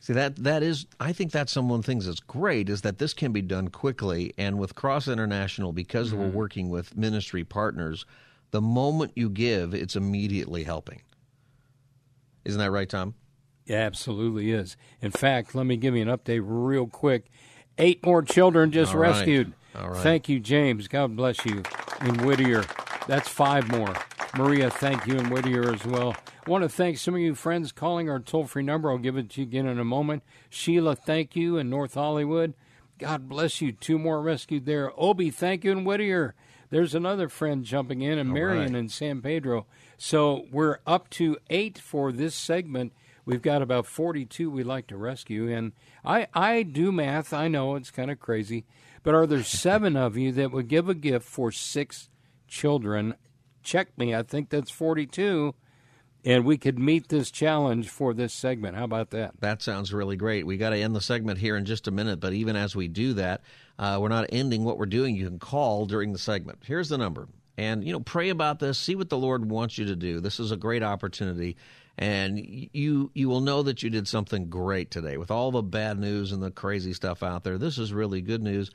See 0.01 0.13
that 0.13 0.37
that 0.37 0.61
is 0.61 0.85
I 0.99 1.13
think 1.13 1.31
that's 1.31 1.51
some 1.51 1.67
one 1.67 1.79
of 1.79 1.85
the 1.85 1.91
things 1.91 2.05
that's 2.05 2.19
great 2.21 2.69
is 2.69 2.81
that 2.81 2.99
this 2.99 3.13
can 3.13 3.31
be 3.31 3.41
done 3.41 3.67
quickly 3.69 4.33
and 4.37 4.57
with 4.59 4.75
Cross 4.75 5.07
International 5.07 5.73
because 5.73 6.09
mm-hmm. 6.09 6.19
we're 6.19 6.29
working 6.29 6.69
with 6.69 6.95
ministry 6.95 7.43
partners, 7.43 8.05
the 8.51 8.61
moment 8.61 9.13
you 9.15 9.29
give, 9.29 9.73
it's 9.73 9.95
immediately 9.95 10.63
helping. 10.63 11.01
Isn't 12.45 12.59
that 12.59 12.71
right, 12.71 12.89
Tom? 12.89 13.15
Yeah, 13.65 13.77
absolutely 13.77 14.51
is. 14.51 14.75
In 15.01 15.11
fact, 15.11 15.53
let 15.53 15.65
me 15.65 15.77
give 15.77 15.95
you 15.95 16.01
an 16.01 16.07
update 16.07 16.41
real 16.43 16.87
quick. 16.87 17.25
Eight 17.77 18.03
more 18.05 18.21
children 18.23 18.71
just 18.71 18.93
All 18.93 18.99
rescued. 18.99 19.53
Right. 19.75 19.97
Thank 19.97 20.27
you, 20.27 20.39
James. 20.39 20.87
God 20.87 21.15
bless 21.15 21.45
you. 21.45 21.63
In 22.01 22.25
Whittier, 22.25 22.65
that's 23.07 23.29
five 23.29 23.69
more. 23.69 23.93
Maria, 24.35 24.69
thank 24.69 25.05
you 25.05 25.17
in 25.17 25.29
Whittier 25.29 25.73
as 25.73 25.85
well. 25.85 26.15
I 26.45 26.49
want 26.49 26.63
to 26.63 26.69
thank 26.69 26.97
some 26.97 27.13
of 27.13 27.19
you 27.19 27.35
friends 27.35 27.71
calling 27.71 28.09
our 28.09 28.19
toll 28.19 28.45
free 28.45 28.63
number. 28.63 28.89
I'll 28.89 28.97
give 28.97 29.17
it 29.17 29.29
to 29.31 29.41
you 29.41 29.47
again 29.47 29.67
in 29.67 29.79
a 29.79 29.85
moment. 29.85 30.23
Sheila, 30.49 30.95
thank 30.95 31.35
you 31.35 31.57
in 31.57 31.69
North 31.69 31.93
Hollywood. 31.93 32.55
God 32.97 33.29
bless 33.29 33.61
you. 33.61 33.71
Two 33.71 33.99
more 33.99 34.21
rescued 34.21 34.65
there. 34.65 34.91
Obi, 34.97 35.29
thank 35.29 35.63
you 35.63 35.71
in 35.71 35.85
Whittier. 35.85 36.35
There's 36.69 36.93
another 36.93 37.29
friend 37.29 37.63
jumping 37.63 38.01
in, 38.01 38.19
and 38.19 38.31
Marion 38.31 38.73
right. 38.73 38.79
in 38.79 38.89
San 38.89 39.21
Pedro. 39.21 39.65
So 39.97 40.45
we're 40.51 40.79
up 40.85 41.09
to 41.11 41.37
eight 41.49 41.79
for 41.79 42.11
this 42.11 42.35
segment. 42.35 42.93
We've 43.25 43.41
got 43.41 43.61
about 43.61 43.85
42 43.85 44.49
we'd 44.49 44.63
like 44.63 44.87
to 44.87 44.97
rescue. 44.97 45.51
And 45.51 45.73
I, 46.03 46.27
I 46.33 46.63
do 46.63 46.91
math. 46.91 47.33
I 47.33 47.47
know 47.47 47.75
it's 47.75 47.91
kind 47.91 48.09
of 48.09 48.19
crazy. 48.19 48.65
But 49.03 49.15
are 49.15 49.27
there 49.27 49.43
seven 49.43 49.95
of 49.95 50.17
you 50.17 50.31
that 50.33 50.51
would 50.51 50.67
give 50.67 50.89
a 50.89 50.95
gift 50.95 51.25
for 51.25 51.51
six 51.51 52.09
children? 52.47 53.15
Check 53.61 53.97
me. 53.97 54.15
I 54.15 54.23
think 54.23 54.49
that's 54.49 54.71
42. 54.71 55.53
And 56.29 56.45
we 56.45 56.59
could 56.59 56.77
meet 56.77 57.07
this 57.07 57.31
challenge 57.31 57.89
for 57.89 58.13
this 58.13 58.35
segment. 58.35 58.77
How 58.77 58.83
about 58.83 59.09
that? 59.09 59.41
That 59.41 59.63
sounds 59.63 59.91
really 59.91 60.15
great. 60.15 60.45
We 60.45 60.57
got 60.57 60.69
to 60.69 60.77
end 60.77 60.95
the 60.95 61.01
segment 61.01 61.39
here 61.39 61.57
in 61.57 61.65
just 61.65 61.87
a 61.87 61.91
minute, 61.91 62.19
but 62.19 62.33
even 62.33 62.55
as 62.55 62.75
we 62.75 62.87
do 62.87 63.13
that, 63.13 63.41
uh, 63.79 63.97
we're 63.99 64.09
not 64.09 64.27
ending 64.31 64.63
what 64.63 64.77
we're 64.77 64.85
doing. 64.85 65.15
You 65.15 65.25
can 65.25 65.39
call 65.39 65.87
during 65.87 66.13
the 66.13 66.19
segment. 66.19 66.59
Here's 66.63 66.89
the 66.89 66.99
number. 66.99 67.27
And, 67.57 67.83
you 67.83 67.91
know, 67.91 67.99
pray 67.99 68.29
about 68.29 68.59
this. 68.59 68.77
See 68.77 68.93
what 68.93 69.09
the 69.09 69.17
Lord 69.17 69.49
wants 69.49 69.79
you 69.79 69.85
to 69.85 69.95
do. 69.95 70.19
This 70.19 70.39
is 70.39 70.51
a 70.51 70.55
great 70.55 70.83
opportunity 70.83 71.57
and 71.97 72.39
you 72.71 73.09
you 73.15 73.27
will 73.27 73.41
know 73.41 73.63
that 73.63 73.81
you 73.81 73.89
did 73.89 74.07
something 74.07 74.49
great 74.49 74.91
today 74.91 75.17
with 75.17 75.31
all 75.31 75.49
the 75.49 75.63
bad 75.63 75.99
news 75.99 76.31
and 76.31 76.43
the 76.43 76.51
crazy 76.51 76.93
stuff 76.93 77.23
out 77.23 77.43
there. 77.43 77.57
This 77.57 77.77
is 77.77 77.91
really 77.91 78.21
good 78.21 78.41
news, 78.41 78.71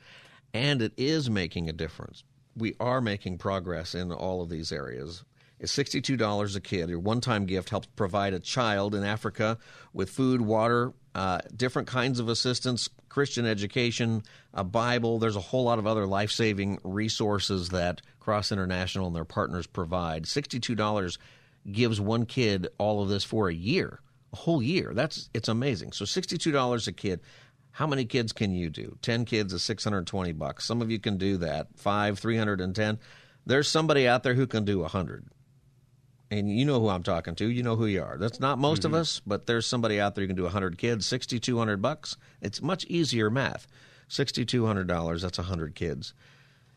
and 0.53 0.79
it 0.81 0.93
is 0.95 1.27
making 1.27 1.67
a 1.67 1.73
difference. 1.73 2.23
We 2.55 2.75
are 2.79 3.01
making 3.01 3.39
progress 3.39 3.95
in 3.95 4.11
all 4.11 4.43
of 4.43 4.49
these 4.49 4.71
areas. 4.71 5.23
It's 5.59 5.75
$62 5.75 6.55
a 6.55 6.59
kid. 6.59 6.89
Your 6.89 6.99
one 6.99 7.21
time 7.21 7.45
gift 7.45 7.69
helps 7.69 7.87
provide 7.95 8.33
a 8.33 8.39
child 8.39 8.93
in 8.93 9.03
Africa 9.03 9.57
with 9.93 10.09
food, 10.09 10.41
water, 10.41 10.93
uh, 11.13 11.39
different 11.55 11.87
kinds 11.87 12.19
of 12.19 12.27
assistance, 12.27 12.89
Christian 13.07 13.45
education, 13.45 14.23
a 14.53 14.65
Bible. 14.65 15.17
There's 15.19 15.37
a 15.37 15.41
whole 15.41 15.63
lot 15.63 15.79
of 15.79 15.87
other 15.87 16.05
life 16.05 16.31
saving 16.31 16.79
resources 16.83 17.69
that 17.69 18.01
Cross 18.19 18.51
International 18.51 19.07
and 19.07 19.15
their 19.15 19.23
partners 19.23 19.65
provide. 19.65 20.23
$62 20.25 21.17
gives 21.71 21.99
one 21.99 22.25
kid 22.25 22.67
all 22.77 23.01
of 23.01 23.09
this 23.09 23.23
for 23.23 23.49
a 23.49 23.53
year, 23.53 23.99
a 24.33 24.35
whole 24.35 24.61
year. 24.61 24.91
That's 24.93 25.29
it's 25.33 25.47
amazing. 25.47 25.93
So 25.93 26.05
sixty-two 26.05 26.51
dollars 26.51 26.87
a 26.87 26.91
kid. 26.91 27.21
How 27.71 27.87
many 27.87 28.05
kids 28.05 28.31
can 28.31 28.53
you 28.53 28.69
do? 28.69 28.97
Ten 29.01 29.25
kids 29.25 29.53
is 29.53 29.63
six 29.63 29.83
hundred 29.83 30.07
twenty 30.07 30.31
bucks. 30.31 30.65
Some 30.65 30.81
of 30.81 30.91
you 30.91 30.99
can 30.99 31.17
do 31.17 31.37
that. 31.37 31.67
Five, 31.75 32.19
three 32.19 32.37
hundred 32.37 32.61
and 32.61 32.75
ten. 32.75 32.99
There's 33.45 33.67
somebody 33.67 34.07
out 34.07 34.23
there 34.23 34.33
who 34.33 34.47
can 34.47 34.65
do 34.65 34.83
a 34.83 34.87
hundred. 34.87 35.25
And 36.31 36.49
you 36.49 36.65
know 36.65 36.79
who 36.79 36.89
I'm 36.89 37.03
talking 37.03 37.35
to. 37.35 37.47
You 37.47 37.61
know 37.61 37.75
who 37.75 37.85
you 37.85 38.01
are. 38.01 38.17
That's 38.17 38.39
not 38.39 38.57
most 38.57 38.81
mm-hmm. 38.81 38.95
of 38.95 39.01
us, 39.01 39.21
but 39.25 39.45
there's 39.45 39.67
somebody 39.67 39.99
out 39.99 40.15
there 40.15 40.23
who 40.23 40.27
can 40.27 40.35
do 40.35 40.47
hundred 40.47 40.77
kids. 40.77 41.05
Sixty-two 41.05 41.57
hundred 41.57 41.81
bucks. 41.81 42.17
It's 42.41 42.61
much 42.61 42.85
easier 42.85 43.29
math. 43.29 43.67
Sixty-two 44.07 44.65
hundred 44.65 44.87
dollars. 44.87 45.21
That's 45.21 45.37
hundred 45.37 45.75
kids. 45.75 46.13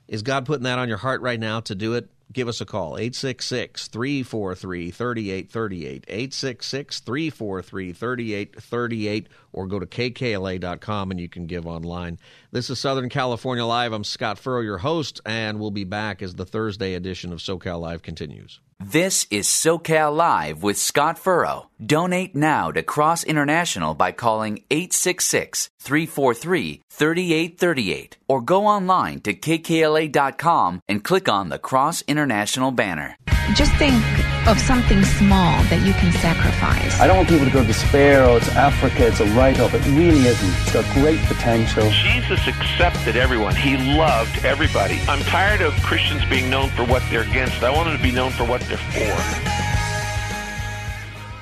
Is 0.06 0.22
God 0.22 0.46
putting 0.46 0.64
that 0.64 0.78
on 0.78 0.88
your 0.88 0.98
heart 0.98 1.20
right 1.22 1.40
now 1.40 1.60
to 1.60 1.74
do 1.74 1.94
it? 1.94 2.08
give 2.32 2.48
us 2.48 2.60
a 2.60 2.66
call 2.66 2.96
866 2.98 3.88
343 3.88 4.90
3838. 4.90 6.04
866 6.08 7.00
343 7.00 7.92
3838, 7.92 9.28
or 9.52 9.66
go 9.66 9.78
to 9.78 9.86
kkla.com 9.86 11.10
and 11.10 11.20
you 11.20 11.28
can 11.28 11.46
give 11.46 11.66
online. 11.66 12.18
This 12.50 12.70
is 12.70 12.78
Southern 12.78 13.08
California 13.08 13.64
Live. 13.64 13.92
I'm 13.92 14.04
Scott 14.04 14.38
Furrow, 14.38 14.60
your 14.60 14.78
host, 14.78 15.20
and 15.24 15.58
we'll 15.58 15.70
be 15.70 15.84
back 15.84 16.22
as 16.22 16.34
the 16.34 16.46
Thursday 16.46 16.94
edition 16.94 17.32
of 17.32 17.38
SoCal 17.38 17.80
Live 17.80 18.02
continues. 18.02 18.60
This 18.80 19.26
is 19.28 19.48
SoCal 19.48 20.14
Live 20.14 20.62
with 20.62 20.78
Scott 20.78 21.18
Furrow. 21.18 21.66
Donate 21.84 22.36
now 22.36 22.70
to 22.70 22.80
Cross 22.84 23.24
International 23.24 23.92
by 23.92 24.12
calling 24.12 24.62
866 24.70 25.70
343 25.80 26.82
3838 26.88 28.18
or 28.28 28.40
go 28.40 28.68
online 28.68 29.20
to 29.22 29.34
kkla.com 29.34 30.80
and 30.86 31.02
click 31.02 31.28
on 31.28 31.48
the 31.48 31.58
Cross 31.58 32.04
International 32.06 32.70
banner. 32.70 33.16
Just 33.54 33.72
think 33.74 34.02
of 34.46 34.58
something 34.58 35.02
small 35.04 35.62
that 35.64 35.84
you 35.86 35.92
can 35.94 36.12
sacrifice. 36.12 37.00
I 37.00 37.06
don't 37.06 37.16
want 37.16 37.28
people 37.28 37.46
to 37.46 37.50
go 37.50 37.62
to 37.62 37.66
despair, 37.66 38.24
oh, 38.24 38.36
it's 38.36 38.48
Africa, 38.50 39.06
it's 39.06 39.20
a 39.20 39.26
write 39.34 39.58
off. 39.58 39.72
It 39.74 39.84
really 39.86 40.26
isn't. 40.26 40.48
It's 40.60 40.72
got 40.72 40.84
great 40.94 41.20
potential. 41.20 41.88
Jesus 41.90 42.46
accepted 42.46 43.16
everyone, 43.16 43.56
He 43.56 43.76
loved 43.96 44.44
everybody. 44.44 45.00
I'm 45.08 45.20
tired 45.20 45.62
of 45.62 45.72
Christians 45.82 46.24
being 46.26 46.50
known 46.50 46.68
for 46.70 46.84
what 46.84 47.02
they're 47.10 47.22
against. 47.22 47.62
I 47.62 47.70
want 47.70 47.88
them 47.88 47.96
to 47.96 48.02
be 48.02 48.12
known 48.12 48.32
for 48.32 48.44
what 48.44 48.60
they're 48.62 48.76
for. 48.76 49.68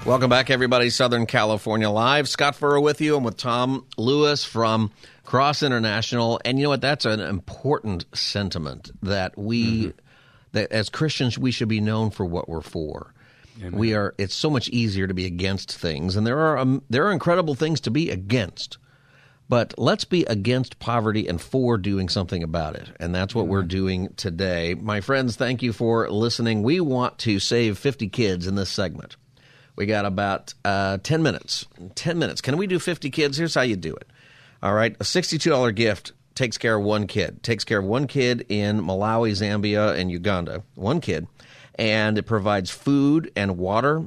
Welcome 0.08 0.30
back, 0.30 0.50
everybody. 0.50 0.90
Southern 0.90 1.26
California 1.26 1.90
Live. 1.90 2.28
Scott 2.28 2.54
Furrow 2.54 2.80
with 2.80 3.00
you. 3.00 3.16
I'm 3.16 3.24
with 3.24 3.36
Tom 3.36 3.84
Lewis 3.96 4.44
from 4.44 4.92
Cross 5.24 5.64
International. 5.64 6.40
And 6.44 6.58
you 6.58 6.62
know 6.62 6.68
what? 6.70 6.80
That's 6.80 7.04
an 7.04 7.18
important 7.18 8.04
sentiment 8.14 8.92
that 9.02 9.36
we, 9.36 9.86
mm-hmm. 9.86 9.98
That 10.52 10.72
as 10.72 10.88
Christians, 10.88 11.38
we 11.38 11.50
should 11.50 11.68
be 11.68 11.80
known 11.80 12.10
for 12.10 12.24
what 12.24 12.48
we're 12.48 12.60
for. 12.60 13.12
Amen. 13.60 13.72
We 13.72 13.94
are. 13.94 14.14
It's 14.18 14.34
so 14.34 14.50
much 14.50 14.68
easier 14.68 15.06
to 15.06 15.14
be 15.14 15.24
against 15.24 15.76
things, 15.76 16.16
and 16.16 16.26
there 16.26 16.38
are 16.38 16.58
um, 16.58 16.82
there 16.90 17.06
are 17.06 17.12
incredible 17.12 17.54
things 17.54 17.80
to 17.82 17.90
be 17.90 18.10
against. 18.10 18.78
But 19.48 19.74
let's 19.78 20.04
be 20.04 20.24
against 20.24 20.80
poverty 20.80 21.28
and 21.28 21.40
for 21.40 21.78
doing 21.78 22.08
something 22.08 22.42
about 22.42 22.74
it. 22.74 22.90
And 22.98 23.14
that's 23.14 23.34
what 23.34 23.46
we're 23.46 23.62
doing 23.62 24.12
today. 24.16 24.74
My 24.74 25.00
friends, 25.00 25.36
thank 25.36 25.62
you 25.62 25.72
for 25.72 26.10
listening. 26.10 26.64
We 26.64 26.80
want 26.80 27.18
to 27.18 27.38
save 27.38 27.78
50 27.78 28.08
kids 28.08 28.48
in 28.48 28.56
this 28.56 28.70
segment. 28.70 29.16
We 29.76 29.86
got 29.86 30.04
about 30.04 30.52
uh, 30.64 30.98
10 30.98 31.22
minutes. 31.22 31.66
10 31.94 32.18
minutes. 32.18 32.40
Can 32.40 32.56
we 32.56 32.66
do 32.66 32.80
50 32.80 33.10
kids? 33.10 33.36
Here's 33.36 33.54
how 33.54 33.62
you 33.62 33.76
do 33.76 33.94
it. 33.94 34.08
All 34.62 34.74
right. 34.74 34.96
A 34.98 35.04
$62 35.04 35.74
gift 35.74 36.12
takes 36.36 36.58
care 36.58 36.76
of 36.76 36.84
one 36.84 37.06
kid, 37.08 37.42
takes 37.42 37.64
care 37.64 37.80
of 37.80 37.84
one 37.84 38.06
kid 38.06 38.46
in 38.48 38.80
Malawi, 38.80 39.32
Zambia, 39.32 39.98
and 39.98 40.10
Uganda. 40.10 40.62
One 40.74 41.00
kid. 41.00 41.26
And 41.74 42.16
it 42.16 42.22
provides 42.22 42.70
food 42.70 43.32
and 43.34 43.58
water 43.58 44.06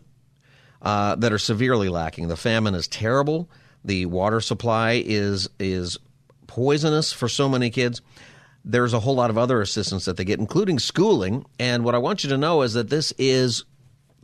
uh, 0.82 1.16
that 1.16 1.34
are 1.34 1.38
severely 1.38 1.90
lacking. 1.90 2.30
The 2.30 2.38
famine 2.38 2.76
is 2.76 2.88
terrible. 2.88 3.50
The 3.84 4.06
water 4.06 4.40
supply 4.40 5.04
is 5.06 5.50
is 5.60 5.98
poisonous 6.48 7.12
for 7.12 7.28
so 7.28 7.50
many 7.50 7.70
kids. 7.70 8.02
There's 8.66 8.94
a 8.94 9.00
whole 9.00 9.16
lot 9.16 9.30
of 9.30 9.38
other 9.38 9.62
assistance 9.62 10.06
that 10.06 10.18
they 10.18 10.26
get, 10.26 10.40
including 10.40 10.80
schooling. 10.80 11.46
And 11.60 11.84
what 11.84 11.96
I 11.96 12.00
want 12.00 12.24
you 12.24 12.30
to 12.32 12.38
know 12.38 12.62
is 12.62 12.74
that 12.74 12.90
this 12.90 13.14
is 13.18 13.66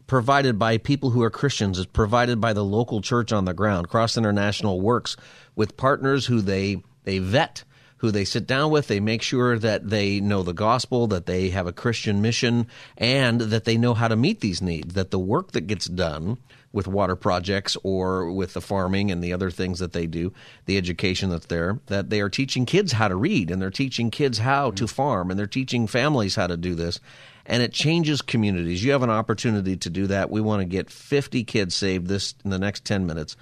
provided 0.07 0.59
by 0.59 0.77
people 0.77 1.09
who 1.09 1.23
are 1.23 1.29
Christians. 1.29 1.79
It's 1.79 1.87
provided 1.87 2.41
by 2.41 2.53
the 2.53 2.63
local 2.63 3.01
church 3.01 3.31
on 3.31 3.45
the 3.45 3.53
ground. 3.53 3.89
Cross 3.89 4.17
International 4.17 4.81
works 4.81 5.15
with 5.55 5.77
partners 5.77 6.25
who 6.25 6.41
they 6.41 6.83
they 7.03 7.19
vet 7.19 7.63
who 8.05 8.11
they 8.11 8.25
sit 8.25 8.45
down 8.45 8.71
with. 8.71 8.87
They 8.87 8.99
make 8.99 9.21
sure 9.21 9.57
that 9.57 9.89
they 9.89 10.19
know 10.19 10.43
the 10.43 10.53
gospel, 10.53 11.07
that 11.07 11.25
they 11.25 11.49
have 11.49 11.65
a 11.65 11.73
Christian 11.73 12.21
mission, 12.21 12.67
and 12.97 13.41
that 13.41 13.65
they 13.65 13.77
know 13.77 13.93
how 13.95 14.07
to 14.07 14.15
meet 14.15 14.41
these 14.41 14.61
needs. 14.61 14.93
That 14.93 15.11
the 15.11 15.19
work 15.19 15.53
that 15.53 15.67
gets 15.67 15.87
done 15.87 16.37
with 16.71 16.87
water 16.87 17.15
projects 17.15 17.77
or 17.83 18.31
with 18.31 18.53
the 18.53 18.61
farming 18.61 19.09
and 19.09 19.23
the 19.23 19.33
other 19.33 19.49
things 19.49 19.79
that 19.79 19.93
they 19.93 20.05
do, 20.05 20.33
the 20.65 20.77
education 20.77 21.29
that's 21.29 21.45
there, 21.47 21.79
that 21.87 22.09
they 22.09 22.19
are 22.19 22.29
teaching 22.29 22.65
kids 22.65 22.91
how 22.91 23.07
to 23.07 23.15
read 23.15 23.49
and 23.49 23.61
they're 23.61 23.71
teaching 23.71 24.11
kids 24.11 24.37
how 24.39 24.71
to 24.71 24.85
farm 24.85 25.31
and 25.31 25.39
they're 25.39 25.47
teaching 25.47 25.87
families 25.87 26.35
how 26.35 26.47
to 26.47 26.57
do 26.57 26.75
this. 26.75 26.99
And 27.45 27.63
it 27.63 27.71
changes 27.71 28.21
communities. 28.21 28.83
You 28.83 28.91
have 28.91 29.03
an 29.03 29.09
opportunity 29.09 29.77
to 29.77 29.89
do 29.89 30.07
that. 30.07 30.29
We 30.29 30.41
want 30.41 30.61
to 30.61 30.65
get 30.65 30.89
50 30.89 31.43
kids 31.45 31.73
saved 31.73 32.07
this 32.07 32.35
in 32.43 32.49
the 32.49 32.59
next 32.59 32.83
10 32.83 33.05
minutes. 33.05 33.37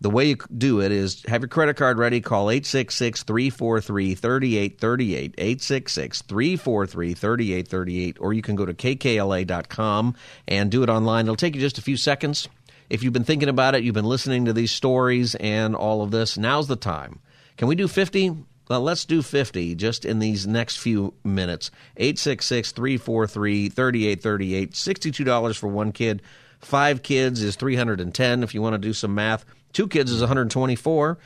The 0.00 0.10
way 0.10 0.26
you 0.26 0.36
do 0.56 0.80
it 0.80 0.92
is 0.92 1.24
have 1.26 1.42
your 1.42 1.48
credit 1.48 1.76
card 1.76 1.98
ready. 1.98 2.20
Call 2.20 2.50
866 2.50 3.24
343 3.24 4.14
3838. 4.14 5.34
866 5.36 6.22
343 6.22 7.14
3838. 7.14 8.16
Or 8.20 8.32
you 8.32 8.42
can 8.42 8.54
go 8.54 8.64
to 8.64 8.74
kkla.com 8.74 10.14
and 10.46 10.70
do 10.70 10.82
it 10.84 10.88
online. 10.88 11.24
It'll 11.24 11.36
take 11.36 11.56
you 11.56 11.60
just 11.60 11.78
a 11.78 11.82
few 11.82 11.96
seconds. 11.96 12.48
If 12.88 13.02
you've 13.02 13.12
been 13.12 13.24
thinking 13.24 13.48
about 13.48 13.74
it, 13.74 13.82
you've 13.82 13.94
been 13.94 14.04
listening 14.04 14.44
to 14.44 14.52
these 14.52 14.70
stories 14.70 15.34
and 15.34 15.74
all 15.74 16.02
of 16.02 16.10
this, 16.10 16.38
now's 16.38 16.68
the 16.68 16.76
time. 16.76 17.18
Can 17.56 17.68
we 17.68 17.74
do 17.74 17.88
50? 17.88 18.36
Well, 18.68 18.80
let's 18.82 19.04
do 19.04 19.20
50 19.20 19.74
just 19.74 20.04
in 20.04 20.20
these 20.20 20.46
next 20.46 20.76
few 20.76 21.14
minutes. 21.24 21.70
866 21.96 22.72
343 22.72 23.68
3838. 23.68 24.72
$62 24.72 25.58
for 25.58 25.68
one 25.68 25.90
kid. 25.92 26.22
Five 26.60 27.02
kids 27.02 27.42
is 27.42 27.56
310 27.56 28.42
if 28.42 28.54
you 28.54 28.62
want 28.62 28.74
to 28.74 28.78
do 28.78 28.92
some 28.92 29.14
math. 29.14 29.44
Two 29.72 29.88
kids 29.88 30.10
is 30.10 30.20
124. 30.20 31.18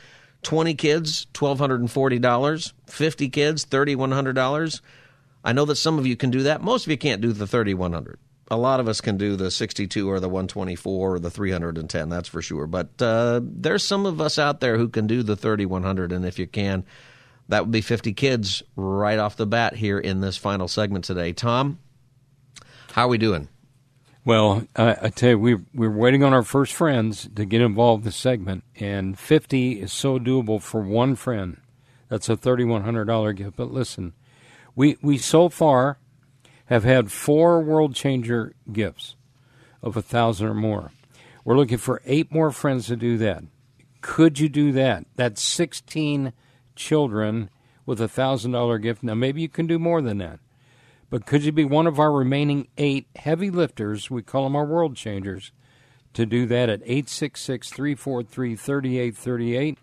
20 0.43 0.73
kids, 0.75 1.27
$1,240. 1.33 2.73
50 2.87 3.29
kids, 3.29 3.65
$3,100. 3.65 4.81
I 5.43 5.53
know 5.53 5.65
that 5.65 5.75
some 5.75 5.97
of 5.97 6.05
you 6.05 6.15
can 6.15 6.31
do 6.31 6.43
that. 6.43 6.61
Most 6.61 6.85
of 6.85 6.91
you 6.91 6.97
can't 6.97 7.21
do 7.21 7.33
the 7.33 7.47
3,100. 7.47 8.19
A 8.51 8.57
lot 8.57 8.79
of 8.79 8.87
us 8.87 9.01
can 9.01 9.17
do 9.17 9.35
the 9.35 9.49
62 9.49 10.09
or 10.09 10.19
the 10.19 10.29
124 10.29 11.15
or 11.15 11.19
the 11.19 11.31
310, 11.31 12.09
that's 12.09 12.29
for 12.29 12.41
sure. 12.41 12.67
But 12.67 13.01
uh, 13.01 13.41
there's 13.43 13.83
some 13.83 14.05
of 14.05 14.21
us 14.21 14.37
out 14.37 14.59
there 14.59 14.77
who 14.77 14.89
can 14.89 15.07
do 15.07 15.23
the 15.23 15.35
3,100. 15.35 16.11
And 16.11 16.25
if 16.25 16.37
you 16.37 16.45
can, 16.45 16.85
that 17.49 17.63
would 17.63 17.71
be 17.71 17.81
50 17.81 18.13
kids 18.13 18.61
right 18.75 19.17
off 19.17 19.37
the 19.37 19.47
bat 19.47 19.75
here 19.75 19.97
in 19.97 20.21
this 20.21 20.37
final 20.37 20.67
segment 20.67 21.05
today. 21.05 21.33
Tom, 21.33 21.79
how 22.91 23.05
are 23.05 23.09
we 23.09 23.17
doing? 23.17 23.47
Well, 24.25 24.65
I, 24.75 24.95
I 25.01 25.09
tell 25.09 25.31
you, 25.31 25.39
we 25.39 25.55
we're 25.73 25.91
waiting 25.91 26.23
on 26.23 26.33
our 26.33 26.43
first 26.43 26.73
friends 26.73 27.29
to 27.35 27.43
get 27.43 27.61
involved 27.61 28.03
in 28.03 28.05
the 28.05 28.11
segment, 28.11 28.63
and 28.79 29.19
fifty 29.19 29.81
is 29.81 29.91
so 29.91 30.17
doable 30.17 30.61
for 30.61 30.81
one 30.81 31.15
friend. 31.15 31.57
That's 32.07 32.29
a 32.29 32.37
thirty-one 32.37 32.83
hundred 32.83 33.05
dollar 33.05 33.33
gift. 33.33 33.57
But 33.57 33.71
listen, 33.71 34.13
we 34.75 34.97
we 35.01 35.17
so 35.17 35.49
far 35.49 35.97
have 36.67 36.85
had 36.85 37.11
four 37.11 37.59
world 37.59 37.95
changer 37.95 38.53
gifts 38.71 39.15
of 39.81 39.97
a 39.97 40.01
thousand 40.01 40.47
or 40.47 40.53
more. 40.53 40.91
We're 41.43 41.57
looking 41.57 41.77
for 41.77 42.01
eight 42.05 42.31
more 42.31 42.51
friends 42.51 42.87
to 42.87 42.95
do 42.95 43.17
that. 43.17 43.43
Could 43.99 44.39
you 44.39 44.47
do 44.47 44.71
that? 44.71 45.05
That's 45.17 45.41
sixteen 45.43 46.31
children 46.77 47.49
with 47.85 47.99
a 47.99 48.07
thousand 48.07 48.53
dollar 48.53 48.77
gift. 48.77 49.03
Now 49.03 49.15
maybe 49.15 49.41
you 49.41 49.49
can 49.49 49.67
do 49.67 49.77
more 49.77 50.01
than 50.01 50.19
that. 50.19 50.39
But 51.13 51.27
could 51.27 51.43
you 51.43 51.51
be 51.51 51.63
one 51.63 51.85
of 51.85 51.99
our 51.99 52.11
remaining 52.11 52.69
eight 52.75 53.05
heavy 53.15 53.51
lifters? 53.51 54.09
We 54.09 54.23
call 54.23 54.45
them 54.45 54.55
our 54.55 54.65
world 54.65 54.95
changers. 54.95 55.51
To 56.13 56.25
do 56.25 56.47
that 56.47 56.69
at 56.69 56.81
866 56.81 57.69
343 57.69 58.55
3838. 58.55 59.77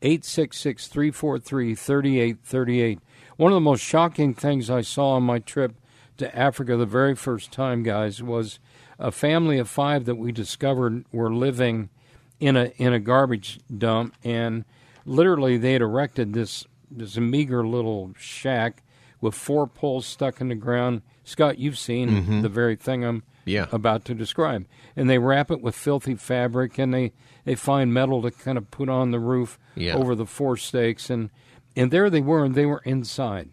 866 0.00 0.86
343 0.86 1.74
3838. 1.74 2.98
One 3.36 3.52
of 3.52 3.56
the 3.56 3.60
most 3.60 3.82
shocking 3.82 4.32
things 4.32 4.70
I 4.70 4.80
saw 4.80 5.10
on 5.16 5.22
my 5.24 5.40
trip 5.40 5.74
to 6.16 6.34
Africa 6.34 6.78
the 6.78 6.86
very 6.86 7.14
first 7.14 7.52
time, 7.52 7.82
guys, 7.82 8.22
was 8.22 8.58
a 8.98 9.12
family 9.12 9.58
of 9.58 9.68
five 9.68 10.06
that 10.06 10.14
we 10.14 10.32
discovered 10.32 11.04
were 11.12 11.30
living 11.30 11.90
in 12.38 12.56
a 12.56 12.72
in 12.78 12.94
a 12.94 13.00
garbage 13.00 13.60
dump, 13.76 14.14
and 14.24 14.64
literally 15.04 15.58
they 15.58 15.74
had 15.74 15.82
erected 15.82 16.32
this 16.32 16.64
this 16.90 17.18
meager 17.18 17.66
little 17.66 18.14
shack 18.16 18.82
with 19.20 19.34
four 19.34 19.66
poles 19.66 20.06
stuck 20.06 20.40
in 20.40 20.48
the 20.48 20.54
ground. 20.54 21.02
Scott, 21.24 21.58
you've 21.58 21.78
seen 21.78 22.10
mm-hmm. 22.10 22.40
the 22.42 22.48
very 22.48 22.76
thing 22.76 23.04
I'm 23.04 23.22
yeah. 23.44 23.66
about 23.72 24.04
to 24.06 24.14
describe. 24.14 24.66
And 24.96 25.08
they 25.08 25.18
wrap 25.18 25.50
it 25.50 25.60
with 25.60 25.74
filthy 25.74 26.14
fabric 26.14 26.78
and 26.78 26.92
they, 26.92 27.12
they 27.44 27.54
find 27.54 27.92
metal 27.92 28.22
to 28.22 28.30
kind 28.30 28.58
of 28.58 28.70
put 28.70 28.88
on 28.88 29.10
the 29.10 29.20
roof 29.20 29.58
yeah. 29.74 29.94
over 29.94 30.14
the 30.14 30.26
four 30.26 30.56
stakes. 30.56 31.10
And, 31.10 31.30
and 31.76 31.90
there 31.90 32.10
they 32.10 32.20
were, 32.20 32.44
and 32.44 32.54
they 32.54 32.66
were 32.66 32.82
inside. 32.84 33.50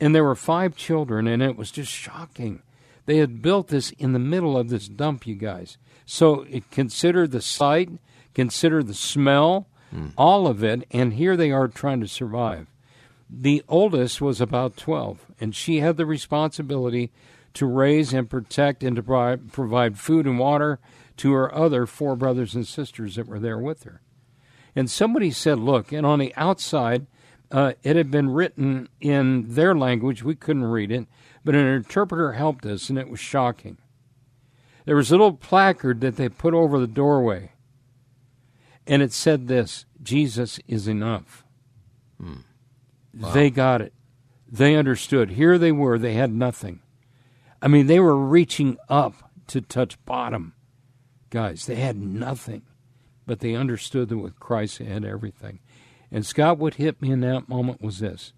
And 0.00 0.14
there 0.14 0.24
were 0.24 0.34
five 0.34 0.76
children, 0.76 1.26
and 1.26 1.42
it 1.42 1.56
was 1.56 1.70
just 1.70 1.90
shocking. 1.90 2.62
They 3.06 3.16
had 3.16 3.40
built 3.40 3.68
this 3.68 3.92
in 3.92 4.12
the 4.12 4.18
middle 4.18 4.58
of 4.58 4.68
this 4.68 4.88
dump, 4.88 5.26
you 5.26 5.34
guys. 5.34 5.78
So 6.04 6.42
it, 6.50 6.70
consider 6.70 7.26
the 7.26 7.40
sight, 7.40 7.88
consider 8.34 8.82
the 8.82 8.94
smell, 8.94 9.68
mm. 9.94 10.12
all 10.18 10.46
of 10.46 10.62
it, 10.62 10.86
and 10.90 11.14
here 11.14 11.36
they 11.36 11.50
are 11.50 11.68
trying 11.68 12.00
to 12.00 12.08
survive. 12.08 12.66
The 13.28 13.62
oldest 13.68 14.20
was 14.20 14.40
about 14.40 14.76
12, 14.76 15.26
and 15.40 15.54
she 15.54 15.80
had 15.80 15.96
the 15.96 16.06
responsibility 16.06 17.12
to 17.54 17.66
raise 17.66 18.12
and 18.12 18.30
protect 18.30 18.84
and 18.84 18.96
to 18.96 19.38
provide 19.50 19.98
food 19.98 20.26
and 20.26 20.38
water 20.38 20.78
to 21.16 21.32
her 21.32 21.54
other 21.54 21.86
four 21.86 22.14
brothers 22.16 22.54
and 22.54 22.66
sisters 22.66 23.16
that 23.16 23.26
were 23.26 23.38
there 23.40 23.58
with 23.58 23.84
her. 23.84 24.02
And 24.74 24.90
somebody 24.90 25.30
said, 25.30 25.58
Look, 25.58 25.90
and 25.92 26.06
on 26.06 26.18
the 26.18 26.34
outside, 26.36 27.06
Uh, 27.48 27.74
it 27.84 27.94
had 27.94 28.10
been 28.10 28.28
written 28.28 28.88
in 29.00 29.54
their 29.54 29.72
language. 29.72 30.24
We 30.24 30.34
couldn't 30.34 30.64
read 30.64 30.90
it, 30.90 31.06
but 31.44 31.54
an 31.54 31.64
interpreter 31.64 32.32
helped 32.32 32.66
us, 32.66 32.90
and 32.90 32.98
it 32.98 33.08
was 33.08 33.20
shocking. 33.20 33.78
There 34.84 34.96
was 34.96 35.12
a 35.12 35.14
little 35.14 35.34
placard 35.34 36.00
that 36.00 36.16
they 36.16 36.28
put 36.28 36.54
over 36.54 36.80
the 36.80 36.88
doorway, 36.88 37.52
and 38.84 39.00
it 39.00 39.12
said 39.12 39.46
this 39.46 39.86
Jesus 40.02 40.58
is 40.66 40.88
enough. 40.88 41.44
Wow. 43.18 43.32
They 43.32 43.50
got 43.50 43.80
it. 43.80 43.92
They 44.50 44.76
understood. 44.76 45.30
Here 45.30 45.58
they 45.58 45.72
were, 45.72 45.98
they 45.98 46.14
had 46.14 46.32
nothing. 46.32 46.80
I 47.60 47.68
mean, 47.68 47.86
they 47.86 48.00
were 48.00 48.16
reaching 48.16 48.76
up 48.88 49.30
to 49.48 49.60
touch 49.60 50.02
bottom. 50.04 50.54
Guys, 51.30 51.66
they 51.66 51.76
had 51.76 51.96
nothing, 51.96 52.62
but 53.26 53.40
they 53.40 53.54
understood 53.54 54.08
that 54.08 54.18
with 54.18 54.38
Christ 54.38 54.78
they 54.78 54.84
had 54.84 55.04
everything. 55.04 55.60
And 56.10 56.24
Scott, 56.24 56.58
what 56.58 56.74
hit 56.74 57.02
me 57.02 57.10
in 57.10 57.20
that 57.20 57.48
moment 57.48 57.82
was 57.82 57.98
this 57.98 58.32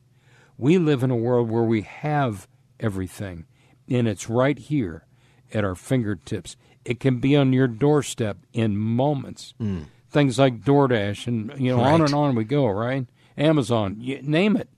we 0.57 0.79
live 0.79 1.03
in 1.03 1.11
a 1.11 1.17
world 1.17 1.51
where 1.51 1.63
we 1.63 1.83
have 1.83 2.49
everything, 2.81 3.47
and 3.89 4.09
it's 4.09 4.29
right 4.29 4.59
here 4.59 5.07
at 5.53 5.65
our 5.65 5.75
fingertips. 5.75 6.57
It 6.85 7.01
can 7.01 7.19
be 7.19 7.37
on 7.37 7.53
your 7.53 7.69
doorstep 7.69 8.39
in 8.53 8.77
moments. 8.77 9.55
Mm. 9.61 9.85
Things 10.11 10.39
like 10.39 10.63
DoorDash 10.63 11.27
and 11.27 11.53
you 11.61 11.77
know 11.77 11.83
right. 11.83 11.93
on 11.93 12.01
and 12.01 12.15
on 12.15 12.35
we 12.35 12.45
go, 12.45 12.67
right? 12.67 13.07
Amazon, 13.39 13.97
name 14.23 14.57
it. 14.57 14.69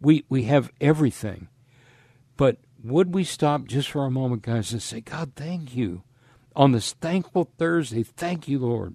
We 0.00 0.24
we 0.28 0.44
have 0.44 0.70
everything. 0.80 1.48
But 2.36 2.58
would 2.82 3.14
we 3.14 3.24
stop 3.24 3.66
just 3.66 3.90
for 3.90 4.04
a 4.04 4.10
moment, 4.10 4.42
guys, 4.42 4.72
and 4.72 4.82
say, 4.82 5.00
God, 5.00 5.32
thank 5.36 5.74
you. 5.74 6.02
On 6.54 6.72
this 6.72 6.92
thankful 6.92 7.50
Thursday, 7.58 8.02
thank 8.02 8.46
you, 8.46 8.58
Lord, 8.58 8.94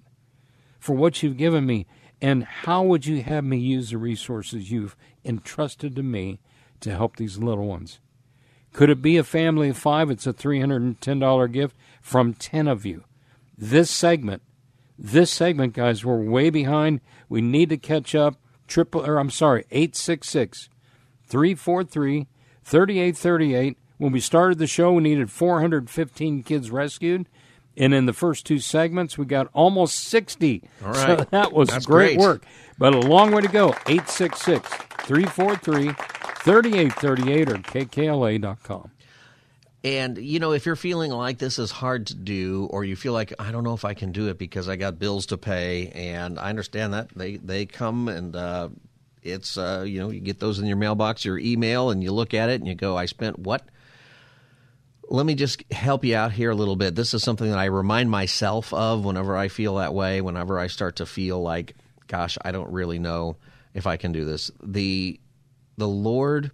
for 0.78 0.94
what 0.94 1.22
you've 1.22 1.36
given 1.36 1.66
me. 1.66 1.86
And 2.22 2.44
how 2.44 2.82
would 2.82 3.06
you 3.06 3.22
have 3.22 3.44
me 3.44 3.58
use 3.58 3.90
the 3.90 3.98
resources 3.98 4.70
you've 4.70 4.96
entrusted 5.24 5.96
to 5.96 6.02
me 6.02 6.38
to 6.80 6.90
help 6.90 7.16
these 7.16 7.38
little 7.38 7.66
ones? 7.66 7.98
Could 8.72 8.90
it 8.90 9.02
be 9.02 9.16
a 9.16 9.24
family 9.24 9.70
of 9.70 9.76
five? 9.76 10.10
It's 10.10 10.26
a 10.26 10.32
$310 10.32 11.52
gift 11.52 11.76
from 12.00 12.34
10 12.34 12.68
of 12.68 12.86
you. 12.86 13.04
This 13.58 13.90
segment, 13.90 14.42
this 14.98 15.30
segment, 15.30 15.74
guys, 15.74 16.04
we're 16.04 16.22
way 16.22 16.50
behind. 16.50 17.00
We 17.28 17.40
need 17.40 17.70
to 17.70 17.76
catch 17.76 18.14
up. 18.14 18.36
Triple, 18.70 19.04
or 19.04 19.18
I'm 19.18 19.30
sorry, 19.30 19.64
866 19.70 20.68
343 21.26 22.26
3838. 22.64 23.76
When 23.98 24.12
we 24.12 24.20
started 24.20 24.58
the 24.58 24.66
show, 24.66 24.92
we 24.92 25.02
needed 25.02 25.30
415 25.30 26.42
kids 26.44 26.70
rescued. 26.70 27.26
And 27.76 27.92
in 27.92 28.06
the 28.06 28.12
first 28.12 28.46
two 28.46 28.58
segments, 28.58 29.18
we 29.18 29.24
got 29.26 29.48
almost 29.52 29.98
60. 30.04 30.62
All 30.84 30.92
right. 30.92 31.18
So 31.18 31.26
that 31.30 31.52
was 31.52 31.68
That's 31.68 31.84
great, 31.86 32.16
great. 32.16 32.18
work. 32.18 32.44
But 32.78 32.94
a 32.94 33.00
long 33.00 33.32
way 33.32 33.42
to 33.42 33.48
go. 33.48 33.68
866 33.86 34.68
343 35.06 35.88
3838 36.44 37.48
or 37.50 37.54
kkla.com. 37.56 38.90
And 39.82 40.18
you 40.18 40.40
know, 40.40 40.52
if 40.52 40.66
you're 40.66 40.76
feeling 40.76 41.10
like 41.10 41.38
this 41.38 41.58
is 41.58 41.70
hard 41.70 42.08
to 42.08 42.14
do, 42.14 42.68
or 42.70 42.84
you 42.84 42.96
feel 42.96 43.14
like 43.14 43.32
I 43.38 43.50
don't 43.50 43.64
know 43.64 43.72
if 43.72 43.84
I 43.84 43.94
can 43.94 44.12
do 44.12 44.28
it 44.28 44.36
because 44.36 44.68
I 44.68 44.76
got 44.76 44.98
bills 44.98 45.26
to 45.26 45.38
pay, 45.38 45.88
and 45.88 46.38
I 46.38 46.50
understand 46.50 46.92
that 46.92 47.08
they 47.16 47.36
they 47.36 47.64
come 47.64 48.08
and 48.08 48.36
uh, 48.36 48.68
it's 49.22 49.56
uh, 49.56 49.84
you 49.86 50.00
know 50.00 50.10
you 50.10 50.20
get 50.20 50.38
those 50.38 50.58
in 50.58 50.66
your 50.66 50.76
mailbox, 50.76 51.24
your 51.24 51.38
email, 51.38 51.90
and 51.90 52.02
you 52.02 52.12
look 52.12 52.34
at 52.34 52.50
it 52.50 52.60
and 52.60 52.68
you 52.68 52.74
go, 52.74 52.96
I 52.96 53.06
spent 53.06 53.38
what? 53.38 53.62
Let 55.08 55.24
me 55.24 55.34
just 55.34 55.64
help 55.72 56.04
you 56.04 56.14
out 56.14 56.30
here 56.30 56.50
a 56.50 56.54
little 56.54 56.76
bit. 56.76 56.94
This 56.94 57.14
is 57.14 57.22
something 57.22 57.48
that 57.48 57.58
I 57.58 57.64
remind 57.64 58.10
myself 58.10 58.72
of 58.72 59.04
whenever 59.04 59.36
I 59.36 59.48
feel 59.48 59.76
that 59.76 59.94
way, 59.94 60.20
whenever 60.20 60.58
I 60.58 60.68
start 60.68 60.96
to 60.96 61.06
feel 61.06 61.42
like, 61.42 61.74
gosh, 62.06 62.38
I 62.44 62.52
don't 62.52 62.70
really 62.70 62.98
know 62.98 63.36
if 63.74 63.86
I 63.86 63.96
can 63.96 64.12
do 64.12 64.26
this. 64.26 64.50
The 64.62 65.18
the 65.78 65.88
Lord 65.88 66.52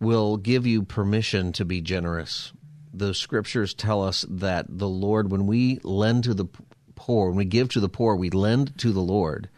will 0.00 0.36
give 0.36 0.66
you 0.66 0.82
permission 0.82 1.52
to 1.52 1.64
be 1.64 1.80
generous. 1.80 2.52
The 2.92 3.14
scriptures 3.14 3.74
tell 3.74 4.02
us 4.02 4.24
that 4.28 4.66
the 4.68 4.88
Lord, 4.88 5.30
when 5.30 5.46
we 5.46 5.78
lend 5.84 6.24
to 6.24 6.34
the 6.34 6.46
poor, 6.94 7.28
when 7.28 7.36
we 7.36 7.44
give 7.44 7.68
to 7.70 7.80
the 7.80 7.88
poor, 7.88 8.16
we 8.16 8.30
lend 8.30 8.76
to 8.78 8.92
the 8.92 9.00
Lord, 9.00 9.48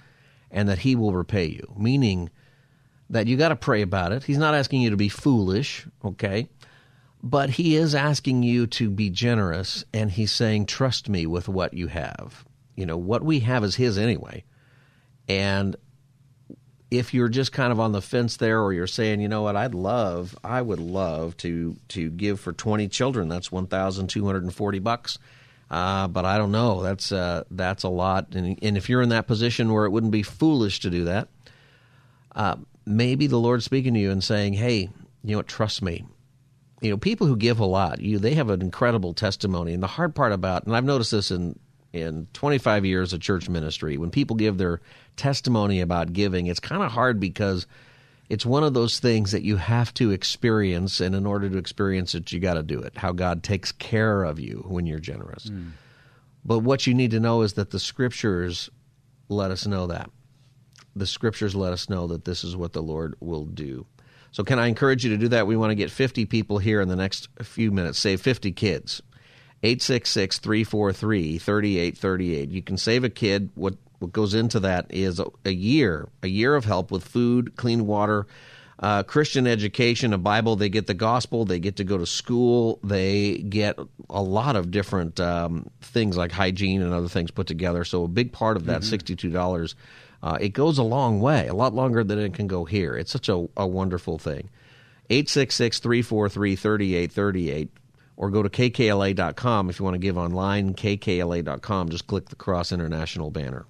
and 0.51 0.69
that 0.69 0.81
He 0.81 0.97
will 0.97 1.15
repay 1.15 1.47
you. 1.47 1.73
Meaning 1.79 2.31
that 3.09 3.27
you 3.27 3.37
got 3.37 3.51
to 3.51 3.57
pray 3.57 3.83
about 3.83 4.13
it. 4.13 4.25
He's 4.25 4.39
not 4.39 4.55
asking 4.55 4.83
you 4.83 4.91
to 4.91 4.97
be 4.97 5.09
foolish, 5.09 5.87
okay? 6.05 6.49
But 7.23 7.51
He 7.51 7.77
is 7.77 7.95
asking 7.95 8.43
you 8.43 8.67
to 8.69 8.91
be 8.91 9.11
generous, 9.11 9.85
and 9.95 10.11
He's 10.11 10.33
saying, 10.33 10.67
trust 10.67 11.09
me 11.09 11.27
with 11.27 11.49
what 11.49 11.75
you 11.75 11.87
have. 11.87 12.45
You 12.75 12.87
know, 12.87 12.97
what 12.97 13.23
we 13.23 13.41
have 13.41 13.65
is 13.65 13.77
His 13.77 13.97
anyway. 13.97 14.45
And 15.29 15.77
if 16.93 17.15
you're 17.15 17.31
just 17.31 17.53
kind 17.53 17.73
of 17.73 17.81
on 17.81 17.93
the 17.93 18.03
fence 18.03 18.37
there 18.37 18.61
or 18.61 18.75
you're 18.75 18.87
saying 18.87 19.23
you 19.23 19.29
know 19.29 19.41
what? 19.41 19.57
I'd 19.57 19.75
love 19.75 20.37
i 20.45 20.61
would 20.61 20.79
love 20.79 21.37
to 21.39 21.75
to 21.89 22.11
give 22.11 22.39
for 22.39 22.53
20 22.53 22.87
children. 22.89 23.29
That's 23.29 23.51
1240 23.51 24.79
bucks. 24.79 25.19
Uh, 25.71 26.07
but 26.07 26.27
i 26.27 26.37
don't 26.37 26.53
know. 26.53 26.83
That's 26.83 27.11
uh, 27.11 27.45
that's 27.51 27.85
a 27.85 27.89
lot. 27.89 28.35
And, 28.35 28.59
and 28.63 28.77
if 28.77 28.91
you're 28.91 29.01
in 29.01 29.09
that 29.09 29.27
position 29.27 29.73
where 29.73 29.87
it 29.87 29.91
wouldn't 29.91 30.13
be 30.13 30.23
foolish 30.23 30.81
to 30.81 30.91
do 30.91 31.05
that 31.05 31.29
uh, 32.37 32.57
maybe 32.85 33.27
the 33.27 33.39
lord's 33.39 33.65
speaking 33.65 33.95
to 33.95 34.01
you 34.01 34.11
and 34.11 34.23
saying 34.23 34.53
hey 34.53 34.91
you 35.25 35.31
know 35.33 35.39
what? 35.39 35.49
Trust 35.49 35.83
me. 35.83 36.05
You 36.83 36.91
know 36.91 36.99
people 36.99 37.27
who 37.27 37.37
give 37.37 37.59
a 37.59 37.65
lot 37.65 38.03
you 38.03 38.19
they 38.19 38.35
have 38.35 38.51
an 38.51 38.61
incredible 38.61 39.15
testimony. 39.15 39.73
And 39.73 39.83
the 39.83 39.87
hard 39.87 40.15
part 40.15 40.33
about 40.33 40.67
and 40.67 40.77
i've 40.77 40.85
noticed 40.85 41.13
this 41.13 41.31
in 41.31 41.59
in 41.93 42.27
25 42.33 42.85
years 42.85 43.13
of 43.13 43.21
church 43.21 43.49
ministry, 43.49 43.99
when 43.99 44.11
people 44.11 44.37
give 44.37 44.59
their 44.59 44.81
testimony 45.17 45.81
about 45.81 46.13
giving, 46.13 46.47
it's 46.47 46.61
kind 46.61 46.83
of 46.83 46.91
hard 46.91 47.21
because 47.21 47.67
it's 48.29 48.47
one 48.47 48.65
of 48.65 48.73
those 48.73 48.99
things 48.99 49.33
that 49.33 49.43
you 49.43 49.57
have 49.57 49.93
to 49.95 50.11
experience, 50.11 51.01
and 51.01 51.15
in 51.15 51.27
order 51.27 51.51
to 51.51 51.59
experience 51.59 52.15
it, 52.15 52.33
you 52.33 52.41
got 52.41 52.55
to 52.55 52.63
do 52.63 52.81
it. 52.81 52.97
How 52.97 53.13
God 53.13 53.43
takes 53.43 53.73
care 53.73 54.25
of 54.25 54.41
you 54.41 54.65
when 54.67 54.87
you're 54.87 54.99
generous. 54.99 55.47
Mm. 55.47 55.73
But 56.45 56.61
what 56.61 56.87
you 56.87 56.95
need 56.95 57.11
to 57.11 57.21
know 57.21 57.43
is 57.43 57.53
that 57.55 57.71
the 57.71 57.79
scriptures 57.79 58.71
let 59.29 59.51
us 59.51 59.67
know 59.67 59.87
that. 59.89 60.11
The 60.97 61.07
scriptures 61.07 61.55
let 61.55 61.73
us 61.73 61.89
know 61.89 62.07
that 62.09 62.25
this 62.25 62.43
is 62.43 62.57
what 62.57 62.73
the 62.73 62.83
Lord 62.83 63.17
will 63.21 63.45
do. 63.45 63.87
So, 64.31 64.43
can 64.43 64.59
I 64.59 64.67
encourage 64.67 65.05
you 65.05 65.11
to 65.11 65.19
do 65.19 65.29
that? 65.29 65.47
We 65.47 65.57
want 65.57 65.71
to 65.71 65.75
get 65.75 65.91
50 65.91 66.25
people 66.25 66.57
here 66.57 66.81
in 66.81 66.89
the 66.89 66.97
next 66.97 67.29
few 67.43 67.71
minutes, 67.71 67.99
say 67.99 68.17
50 68.17 68.53
kids. 68.53 69.03
866 69.63 70.39
343 70.39 71.39
3838. 71.39 72.51
You 72.51 72.63
can 72.63 72.77
save 72.77 73.05
a 73.05 73.11
kid. 73.11 73.51
What, 73.55 73.75
what 74.01 74.13
goes 74.13 74.35
into 74.35 74.61
that 74.61 74.87
is 74.91 75.21
a, 75.21 75.27
a 75.45 75.53
year, 75.53 76.09
a 76.23 76.29
year 76.29 76.57
of 76.57 76.65
help 76.65 76.91
with 76.91 77.05
food, 77.05 77.57
clean 77.57 77.87
water, 77.87 78.27
uh, 78.81 79.05
Christian 79.05 79.47
education, 79.47 80.13
a 80.13 80.19
Bible. 80.19 80.57
They 80.57 80.69
get 80.69 80.89
the 80.89 80.95
gospel. 80.95 81.45
They 81.45 81.61
get 81.61 81.77
to 81.77 81.85
go 81.85 81.97
to 81.97 82.07
school. 82.07 82.81
They 82.83 83.39
get 83.39 83.79
a 84.11 84.23
lot 84.23 84.57
of 84.57 84.73
different 84.73 85.21
um, 85.21 85.71
things 85.81 86.17
like 86.17 86.33
hygiene 86.33 86.83
and 86.83 86.93
other 86.93 87.09
things 87.09 87.31
put 87.31 87.47
together. 87.47 87.85
So 87.85 88.03
a 88.05 88.09
big 88.09 88.33
part 88.33 88.57
of 88.57 88.67
that 88.67 88.83
Mm-hmm. 88.83 89.27
$62, 89.29 89.75
uh, 90.25 90.39
it 90.41 90.49
goes 90.49 90.79
a 90.79 90.83
long 90.83 91.21
way, 91.21 91.47
a 91.47 91.55
lot 91.55 91.73
longer 91.73 92.03
than 92.03 92.19
it 92.19 92.35
can 92.35 92.49
go 92.49 92.65
here. 92.65 92.97
It's 92.97 93.13
such 93.13 93.29
a, 93.29 93.47
a 93.57 93.67
wonderful 93.67 94.19
thing. 94.19 94.51
866 95.11 95.79
343 95.79 96.57
3838 96.57 97.71
or 98.23 98.31
go 98.31 98.41
to 98.41 98.49
kkla.com 98.49 99.69
if 99.69 99.81
you 99.81 99.85
want 99.85 99.97
to 99.97 99.99
give 99.99 100.17
online, 100.17 100.75
kkla.com. 100.75 101.89
Just 101.89 102.07
click 102.07 102.29
the 102.29 102.37
Cross 102.37 102.71
International 102.71 103.33
banner. 103.33 103.67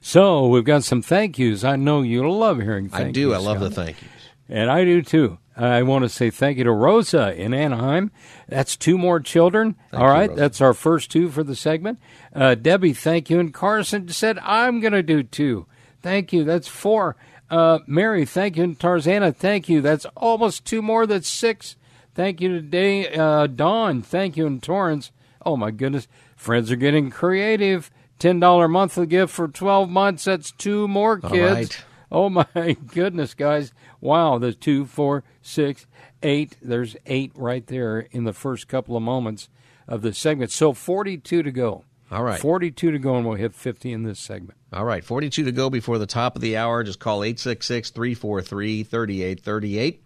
So 0.00 0.48
we've 0.48 0.64
got 0.64 0.82
some 0.82 1.02
thank 1.02 1.38
yous. 1.38 1.62
I 1.62 1.76
know 1.76 2.02
you 2.02 2.28
love 2.28 2.60
hearing 2.60 2.88
thank 2.88 3.00
yous. 3.00 3.08
I 3.08 3.12
do. 3.12 3.20
yous. 3.28 3.36
I 3.36 3.40
love 3.40 3.60
the 3.60 3.70
thank 3.70 4.02
yous. 4.02 4.10
And 4.48 4.72
I 4.72 4.84
do 4.84 5.02
too. 5.02 5.38
I 5.56 5.82
want 5.82 6.02
to 6.02 6.08
say 6.08 6.30
thank 6.30 6.58
you 6.58 6.64
to 6.64 6.72
Rosa 6.72 7.32
in 7.32 7.54
Anaheim. 7.54 8.10
That's 8.48 8.76
two 8.76 8.98
more 8.98 9.20
children. 9.20 9.76
Thank 9.92 10.02
All 10.02 10.08
you, 10.08 10.14
right, 10.14 10.30
Rosa. 10.30 10.40
that's 10.40 10.60
our 10.60 10.74
first 10.74 11.12
two 11.12 11.28
for 11.28 11.44
the 11.44 11.54
segment. 11.54 12.00
Uh, 12.34 12.56
Debbie, 12.56 12.92
thank 12.92 13.30
you. 13.30 13.38
And 13.38 13.54
Carson 13.54 14.08
said, 14.08 14.40
I'm 14.40 14.80
going 14.80 14.94
to 14.94 15.02
do 15.04 15.22
two. 15.22 15.66
Thank 16.02 16.32
you. 16.32 16.42
That's 16.42 16.66
four. 16.66 17.14
Uh, 17.48 17.78
Mary, 17.86 18.24
thank 18.24 18.56
you. 18.56 18.64
And 18.64 18.76
Tarzana, 18.76 19.32
thank 19.36 19.68
you. 19.68 19.80
That's 19.80 20.06
almost 20.16 20.64
two 20.64 20.82
more. 20.82 21.06
That's 21.06 21.28
six. 21.28 21.76
Thank 22.14 22.40
you 22.40 22.48
today. 22.48 23.08
Uh, 23.08 23.46
Dawn, 23.46 24.02
thank 24.02 24.36
you. 24.36 24.46
And 24.46 24.62
Torrance, 24.62 25.12
oh 25.44 25.56
my 25.56 25.70
goodness. 25.70 26.08
Friends 26.36 26.70
are 26.70 26.76
getting 26.76 27.10
creative. 27.10 27.90
$10 28.18 28.70
monthly 28.70 29.06
gift 29.06 29.32
for 29.32 29.48
12 29.48 29.88
months. 29.88 30.24
That's 30.24 30.50
two 30.52 30.86
more 30.86 31.18
kids. 31.18 31.54
right. 31.54 31.84
Oh 32.12 32.28
my 32.28 32.44
goodness, 32.86 33.34
guys! 33.34 33.72
Wow, 34.00 34.38
there's 34.38 34.56
two, 34.56 34.84
four, 34.84 35.22
six, 35.42 35.86
eight. 36.22 36.56
There's 36.60 36.96
eight 37.06 37.32
right 37.34 37.64
there 37.66 38.00
in 38.10 38.24
the 38.24 38.32
first 38.32 38.66
couple 38.68 38.96
of 38.96 39.02
moments 39.02 39.48
of 39.86 40.02
the 40.02 40.12
segment. 40.12 40.50
So 40.50 40.72
42 40.72 41.42
to 41.42 41.52
go. 41.52 41.84
All 42.10 42.24
right. 42.24 42.40
42 42.40 42.90
to 42.90 42.98
go, 42.98 43.14
and 43.16 43.24
we'll 43.24 43.36
hit 43.36 43.54
50 43.54 43.92
in 43.92 44.02
this 44.02 44.18
segment. 44.18 44.58
All 44.72 44.84
right, 44.84 45.04
42 45.04 45.44
to 45.44 45.52
go 45.52 45.70
before 45.70 45.98
the 45.98 46.06
top 46.06 46.34
of 46.34 46.42
the 46.42 46.56
hour. 46.56 46.82
Just 46.82 46.98
call 46.98 47.22
866 47.22 47.90
343 47.90 48.82
3838. 48.82 50.02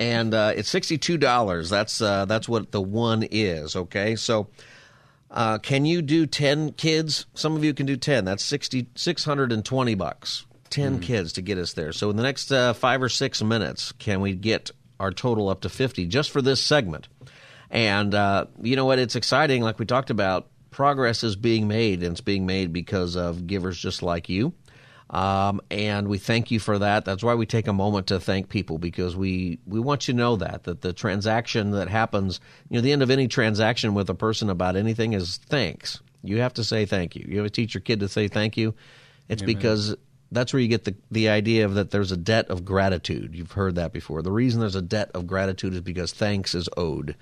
And 0.00 0.32
uh, 0.34 0.52
it's 0.56 0.72
$62. 0.72 1.68
That's, 1.70 2.00
uh, 2.00 2.24
that's 2.24 2.48
what 2.48 2.72
the 2.72 2.80
one 2.80 3.22
is, 3.30 3.76
okay? 3.76 4.16
So 4.16 4.48
uh, 5.30 5.58
can 5.58 5.84
you 5.84 6.00
do 6.02 6.26
10 6.26 6.72
kids? 6.72 7.26
Some 7.34 7.54
of 7.54 7.62
you 7.62 7.74
can 7.74 7.84
do 7.86 7.96
10. 7.96 8.24
That's 8.24 8.42
60, 8.44 8.86
620 8.96 9.94
bucks. 9.94 10.46
10 10.70 10.92
Mm-hmm. 10.94 11.00
kids 11.02 11.32
to 11.34 11.42
get 11.42 11.58
us 11.58 11.74
there. 11.74 11.92
So 11.92 12.10
in 12.10 12.16
the 12.16 12.22
next 12.22 12.50
uh, 12.50 12.72
five 12.72 13.02
or 13.02 13.08
six 13.08 13.42
minutes, 13.42 13.92
can 13.92 14.20
we 14.20 14.34
get 14.34 14.70
our 14.98 15.10
total 15.10 15.48
up 15.48 15.60
to 15.62 15.68
50 15.68 16.06
just 16.06 16.30
for 16.30 16.40
this 16.40 16.62
segment? 16.62 17.08
And 17.70 18.14
uh, 18.14 18.46
you 18.62 18.76
know 18.76 18.84
what? 18.86 18.98
It's 18.98 19.16
exciting. 19.16 19.62
Like 19.62 19.78
we 19.78 19.84
talked 19.86 20.10
about, 20.10 20.46
progress 20.70 21.24
is 21.24 21.36
being 21.36 21.66
made, 21.68 22.02
and 22.02 22.12
it's 22.12 22.20
being 22.20 22.46
made 22.46 22.72
because 22.72 23.16
of 23.16 23.46
givers 23.48 23.78
just 23.78 24.02
like 24.02 24.28
you. 24.28 24.52
Um, 25.10 25.60
and 25.72 26.06
we 26.06 26.18
thank 26.18 26.52
you 26.52 26.60
for 26.60 26.78
that. 26.78 27.04
That's 27.04 27.22
why 27.22 27.34
we 27.34 27.44
take 27.44 27.66
a 27.66 27.72
moment 27.72 28.06
to 28.08 28.20
thank 28.20 28.48
people 28.48 28.78
because 28.78 29.16
we, 29.16 29.58
we 29.66 29.80
want 29.80 30.06
you 30.06 30.14
to 30.14 30.18
know 30.18 30.36
that 30.36 30.64
that 30.64 30.82
the 30.82 30.92
transaction 30.92 31.72
that 31.72 31.88
happens, 31.88 32.40
you 32.68 32.76
know, 32.76 32.80
the 32.80 32.92
end 32.92 33.02
of 33.02 33.10
any 33.10 33.26
transaction 33.26 33.94
with 33.94 34.08
a 34.08 34.14
person 34.14 34.48
about 34.50 34.76
anything 34.76 35.12
is 35.12 35.38
thanks. 35.38 36.00
You 36.22 36.38
have 36.38 36.54
to 36.54 36.64
say 36.64 36.86
thank 36.86 37.16
you. 37.16 37.26
You 37.28 37.38
have 37.38 37.46
to 37.46 37.50
teach 37.50 37.74
your 37.74 37.80
kid 37.80 38.00
to 38.00 38.08
say 38.08 38.28
thank 38.28 38.56
you. 38.56 38.74
It's 39.28 39.42
Amen. 39.42 39.54
because 39.54 39.96
that's 40.30 40.52
where 40.52 40.60
you 40.60 40.68
get 40.68 40.84
the 40.84 40.94
the 41.10 41.28
idea 41.28 41.64
of 41.64 41.74
that 41.74 41.90
there's 41.90 42.12
a 42.12 42.16
debt 42.16 42.48
of 42.48 42.64
gratitude. 42.64 43.34
You've 43.34 43.52
heard 43.52 43.74
that 43.74 43.92
before. 43.92 44.22
The 44.22 44.30
reason 44.30 44.60
there's 44.60 44.76
a 44.76 44.82
debt 44.82 45.10
of 45.14 45.26
gratitude 45.26 45.74
is 45.74 45.80
because 45.80 46.12
thanks 46.12 46.54
is 46.54 46.68
owed. 46.76 47.16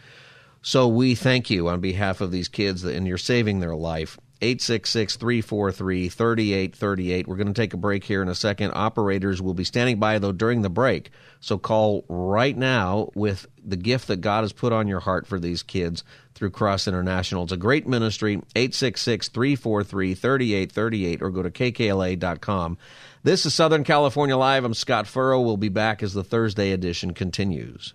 So 0.61 0.89
we 0.89 1.14
thank 1.14 1.49
you 1.49 1.68
on 1.68 1.80
behalf 1.80 2.20
of 2.20 2.32
these 2.32 2.49
kids 2.49 2.84
and 2.84 3.07
you're 3.07 3.16
saving 3.16 3.61
their 3.61 3.76
life. 3.76 4.18
866-343-3838. 4.41 7.26
We're 7.26 7.36
going 7.36 7.49
to 7.49 7.53
take 7.53 7.74
a 7.74 7.78
break 7.78 8.05
here 8.05 8.22
in 8.22 8.28
a 8.28 8.34
second. 8.34 8.70
Operators 8.74 9.43
will 9.43 9.55
be 9.55 9.64
standing 9.64 9.99
by 9.99 10.18
though 10.18 10.32
during 10.32 10.62
the 10.62 10.70
break. 10.70 11.11
So 11.41 11.59
call 11.59 12.05
right 12.09 12.57
now 12.57 13.11
with 13.14 13.47
the 13.64 13.76
gift 13.76 14.09
that 14.09 14.20
God 14.20 14.43
has 14.43 14.53
put 14.53 14.72
on 14.72 14.89
your 14.89 15.01
heart 15.01 15.26
for 15.26 15.41
these 15.41 15.62
kids 15.62 16.05
through 16.34 16.51
Cross 16.51 16.86
International. 16.86 17.43
It's 17.43 17.53
a 17.53 17.57
great 17.57 17.86
ministry. 17.86 18.43
866-343-3838 18.55 21.22
or 21.22 21.30
go 21.30 21.43
to 21.43 21.51
kkla.com. 21.51 22.78
This 23.24 23.45
is 23.45 23.55
Southern 23.55 23.82
California 23.82 24.36
Live. 24.36 24.64
I'm 24.64 24.74
Scott 24.74 25.07
Furrow. 25.07 25.41
We'll 25.41 25.57
be 25.57 25.68
back 25.68 26.01
as 26.03 26.14
the 26.14 26.22
Thursday 26.22 26.70
edition 26.70 27.14
continues. 27.14 27.95